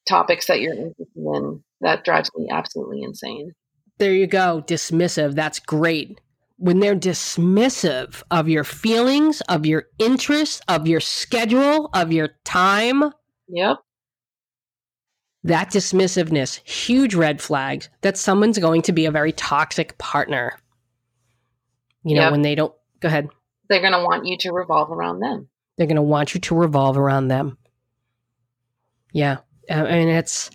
topics 0.09 0.47
that 0.47 0.59
you're 0.59 0.73
interested 0.73 1.07
in. 1.15 1.63
That 1.79 2.03
drives 2.03 2.29
me 2.35 2.49
absolutely 2.51 3.01
insane. 3.01 3.53
There 3.97 4.11
you 4.11 4.27
go. 4.27 4.61
Dismissive. 4.67 5.35
That's 5.35 5.59
great. 5.59 6.19
When 6.57 6.81
they're 6.81 6.97
dismissive 6.97 8.21
of 8.29 8.49
your 8.49 8.65
feelings, 8.65 9.39
of 9.47 9.65
your 9.65 9.85
interests, 9.99 10.59
of 10.67 10.85
your 10.85 10.99
schedule, 10.99 11.89
of 11.93 12.11
your 12.11 12.31
time. 12.43 13.05
Yep. 13.47 13.77
That 15.43 15.71
dismissiveness, 15.71 16.67
huge 16.67 17.15
red 17.15 17.41
flags 17.41 17.89
that 18.01 18.17
someone's 18.17 18.59
going 18.59 18.81
to 18.83 18.91
be 18.91 19.05
a 19.05 19.11
very 19.11 19.31
toxic 19.31 19.97
partner. 19.97 20.57
You 22.03 22.15
know, 22.15 22.23
yep. 22.23 22.31
when 22.31 22.41
they 22.41 22.55
don't, 22.55 22.73
go 22.99 23.07
ahead. 23.07 23.29
They're 23.69 23.81
going 23.81 23.93
to 23.93 24.03
want 24.03 24.25
you 24.25 24.37
to 24.37 24.51
revolve 24.51 24.91
around 24.91 25.19
them. 25.19 25.47
They're 25.77 25.87
going 25.87 25.95
to 25.95 26.01
want 26.01 26.33
you 26.33 26.41
to 26.41 26.55
revolve 26.55 26.97
around 26.97 27.29
them. 27.29 27.57
Yeah. 29.13 29.37
I 29.69 29.83
mean, 29.83 30.09
it's, 30.09 30.49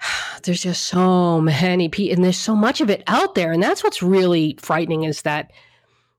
there's 0.42 0.62
just 0.62 0.86
so 0.86 1.40
many 1.40 1.88
people, 1.88 2.14
and 2.14 2.24
there's 2.24 2.38
so 2.38 2.54
much 2.54 2.80
of 2.80 2.90
it 2.90 3.02
out 3.06 3.34
there. 3.34 3.52
And 3.52 3.62
that's 3.62 3.82
what's 3.82 4.02
really 4.02 4.56
frightening 4.60 5.04
is 5.04 5.22
that, 5.22 5.50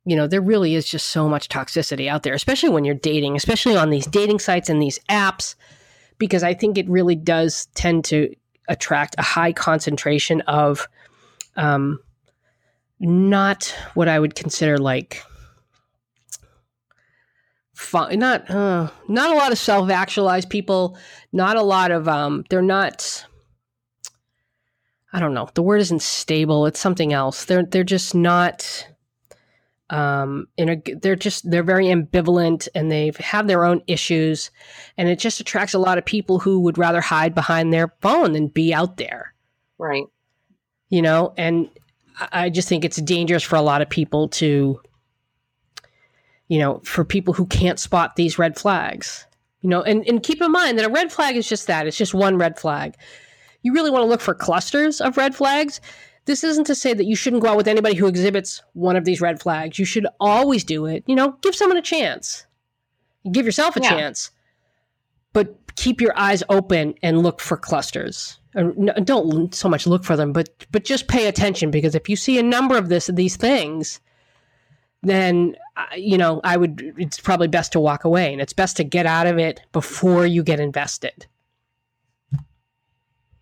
you 0.05 0.15
know, 0.15 0.27
there 0.27 0.41
really 0.41 0.75
is 0.75 0.89
just 0.89 1.07
so 1.07 1.30
much 1.30 1.49
toxicity 1.49 2.09
out 2.09 2.23
there, 2.23 2.34
especially 2.34 2.69
when 2.69 2.86
you're 2.86 2.95
dating, 2.95 3.36
especially 3.36 3.77
on 3.77 3.89
these 3.89 4.07
dating 4.07 4.39
sites 4.39 4.69
and 4.69 4.82
these 4.82 4.99
apps, 5.09 5.55
because 6.20 6.43
I 6.43 6.53
think 6.53 6.78
it 6.78 6.88
really 6.88 7.15
does 7.15 7.67
tend 7.74 8.05
to 8.05 8.36
attract 8.67 9.15
a 9.17 9.24
high 9.24 9.51
concentration 9.51 10.41
of 10.41 10.88
um, 11.55 11.99
not 12.99 13.76
what 13.95 14.07
I 14.07 14.20
would 14.20 14.36
consider 14.36 14.78
like 14.78 15.24
fun, 17.74 18.20
not 18.20 18.49
uh, 18.49 18.89
not 19.07 19.34
a 19.34 19.38
lot 19.38 19.51
of 19.51 19.57
self 19.57 19.89
actualized 19.89 20.49
people. 20.49 20.97
Not 21.32 21.55
a 21.55 21.61
lot 21.61 21.91
of 21.91 22.07
um, 22.07 22.43
they're 22.49 22.61
not. 22.61 23.26
I 25.11 25.20
don't 25.20 25.34
know. 25.34 25.49
The 25.53 25.63
word 25.63 25.82
isn't 25.82 26.03
stable. 26.03 26.67
It's 26.67 26.80
something 26.80 27.13
else. 27.13 27.45
They're 27.45 27.63
they're 27.63 27.84
just 27.84 28.13
not. 28.13 28.88
Um, 29.89 30.47
in 30.57 30.69
a, 30.69 30.81
they're 31.01 31.15
just 31.15 31.49
they're 31.49 31.63
very 31.63 31.85
ambivalent 31.85 32.67
and 32.75 32.91
they 32.91 33.11
have 33.19 33.47
their 33.47 33.65
own 33.65 33.81
issues, 33.87 34.51
and 34.97 35.09
it 35.09 35.19
just 35.19 35.39
attracts 35.39 35.73
a 35.73 35.79
lot 35.79 35.97
of 35.97 36.05
people 36.05 36.39
who 36.39 36.59
would 36.61 36.77
rather 36.77 37.01
hide 37.01 37.33
behind 37.33 37.73
their 37.73 37.93
phone 38.01 38.33
than 38.33 38.47
be 38.47 38.73
out 38.73 38.97
there. 38.97 39.33
Right. 39.77 40.05
You 40.89 41.01
know, 41.01 41.33
and 41.37 41.69
I 42.31 42.49
just 42.49 42.67
think 42.67 42.85
it's 42.85 42.97
dangerous 42.97 43.43
for 43.43 43.55
a 43.55 43.61
lot 43.61 43.81
of 43.81 43.89
people 43.89 44.27
to 44.29 44.79
you 46.49 46.57
know, 46.57 46.81
for 46.83 47.05
people 47.05 47.33
who 47.33 47.45
can't 47.45 47.79
spot 47.79 48.17
these 48.17 48.37
red 48.37 48.57
flags. 48.57 49.25
You 49.61 49.69
know, 49.69 49.81
and, 49.83 50.05
and 50.07 50.21
keep 50.23 50.41
in 50.41 50.51
mind 50.51 50.77
that 50.77 50.85
a 50.85 50.89
red 50.89 51.11
flag 51.11 51.35
is 51.35 51.47
just 51.47 51.67
that, 51.67 51.87
it's 51.87 51.97
just 51.97 52.13
one 52.13 52.37
red 52.37 52.59
flag. 52.59 52.95
You 53.61 53.73
really 53.73 53.91
want 53.91 54.03
to 54.03 54.07
look 54.07 54.21
for 54.21 54.33
clusters 54.33 54.99
of 54.99 55.15
red 55.15 55.35
flags. 55.35 55.79
This 56.30 56.43
isn't 56.43 56.65
to 56.65 56.75
say 56.75 56.93
that 56.93 57.07
you 57.07 57.15
shouldn't 57.15 57.41
go 57.41 57.49
out 57.49 57.57
with 57.57 57.67
anybody 57.67 57.95
who 57.95 58.05
exhibits 58.05 58.61
one 58.73 58.95
of 58.95 59.03
these 59.03 59.19
red 59.19 59.41
flags. 59.41 59.80
You 59.80 59.86
should 59.86 60.05
always 60.19 60.63
do 60.63 60.86
it. 60.86 61.03
You 61.07 61.15
know, 61.15 61.32
give 61.41 61.55
someone 61.55 61.80
a 61.80 61.82
chance. 61.82 62.45
Give 63.32 63.47
yourself 63.47 63.75
a 63.75 63.82
yeah. 63.82 63.89
chance. 63.89 64.30
But 65.34 65.75
keep 65.75 65.99
your 65.99 66.15
eyes 66.15 66.43
open 66.47 66.93
and 67.01 67.23
look 67.23 67.39
for 67.39 67.57
clusters. 67.57 68.38
Uh, 68.55 68.65
don't 69.03 69.55
so 69.55 69.67
much 69.67 69.88
look 69.88 70.03
for 70.03 70.15
them, 70.15 70.32
but 70.32 70.67
but 70.69 70.84
just 70.84 71.07
pay 71.07 71.25
attention 71.25 71.71
because 71.71 71.95
if 71.95 72.07
you 72.07 72.15
see 72.15 72.38
a 72.38 72.43
number 72.43 72.77
of 72.77 72.89
this 72.89 73.07
these 73.07 73.36
things, 73.36 73.99
then 75.01 75.55
uh, 75.77 75.95
you 75.95 76.19
know 76.19 76.41
I 76.43 76.57
would. 76.57 76.93
It's 76.99 77.19
probably 77.19 77.47
best 77.47 77.71
to 77.71 77.80
walk 77.80 78.03
away, 78.03 78.32
and 78.32 78.39
it's 78.39 78.53
best 78.53 78.77
to 78.77 78.84
get 78.84 79.07
out 79.07 79.25
of 79.25 79.39
it 79.39 79.61
before 79.71 80.27
you 80.27 80.43
get 80.43 80.59
invested. 80.59 81.25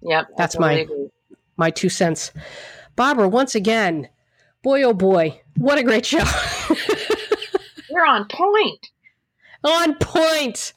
Yep, 0.04 0.28
that's 0.38 0.58
my 0.58 0.88
my 1.58 1.70
two 1.70 1.90
cents. 1.90 2.32
Barbara, 2.98 3.30
once 3.30 3.56
again, 3.56 4.10
boy, 4.64 4.82
oh 4.82 4.94
boy, 4.94 5.40
what 5.56 5.78
a 5.78 5.84
great 5.84 6.06
show. 6.06 6.18
You're 7.90 8.06
on 8.06 8.28
point. 8.28 8.90
On 9.64 9.96
point. 9.96 10.74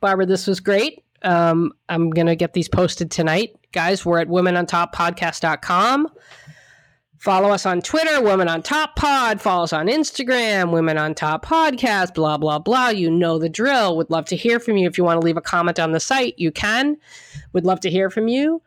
Barbara, 0.00 0.26
this 0.26 0.46
was 0.48 0.60
great. 0.60 1.04
Um, 1.22 1.72
I'm 1.88 2.10
going 2.10 2.26
to 2.26 2.34
get 2.34 2.54
these 2.54 2.68
posted 2.68 3.10
tonight. 3.10 3.56
Guys, 3.72 4.04
we're 4.04 4.18
at 4.18 4.26
womenontopodcast.com. 4.26 6.08
Follow 7.18 7.50
us 7.50 7.66
on 7.66 7.82
Twitter, 7.82 8.20
Women 8.20 8.48
on 8.48 8.62
Top 8.62 8.96
Pod. 8.96 9.40
Follow 9.40 9.62
us 9.64 9.72
on 9.72 9.86
Instagram, 9.86 10.72
Women 10.72 10.98
on 10.98 11.14
Top 11.14 11.44
Podcast, 11.44 12.14
blah, 12.14 12.36
blah, 12.36 12.58
blah. 12.58 12.88
You 12.88 13.10
know 13.10 13.38
the 13.38 13.48
drill. 13.48 13.96
Would 13.96 14.10
love 14.10 14.24
to 14.26 14.36
hear 14.36 14.58
from 14.58 14.76
you. 14.76 14.88
If 14.88 14.98
you 14.98 15.04
want 15.04 15.20
to 15.20 15.24
leave 15.24 15.36
a 15.36 15.42
comment 15.42 15.78
on 15.78 15.92
the 15.92 16.00
site, 16.00 16.34
you 16.36 16.50
can. 16.50 16.96
Would 17.52 17.64
love 17.64 17.78
to 17.80 17.90
hear 17.90 18.10
from 18.10 18.26
you. 18.26 18.60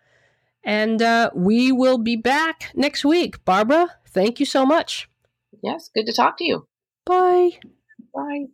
And 0.63 1.01
uh, 1.01 1.31
we 1.35 1.71
will 1.71 1.97
be 1.97 2.15
back 2.15 2.71
next 2.73 3.03
week. 3.03 3.43
Barbara, 3.45 3.97
thank 4.07 4.39
you 4.39 4.45
so 4.45 4.65
much. 4.65 5.09
Yes, 5.61 5.89
good 5.93 6.05
to 6.05 6.13
talk 6.13 6.37
to 6.37 6.45
you. 6.45 6.67
Bye. 7.05 7.59
Bye. 8.13 8.45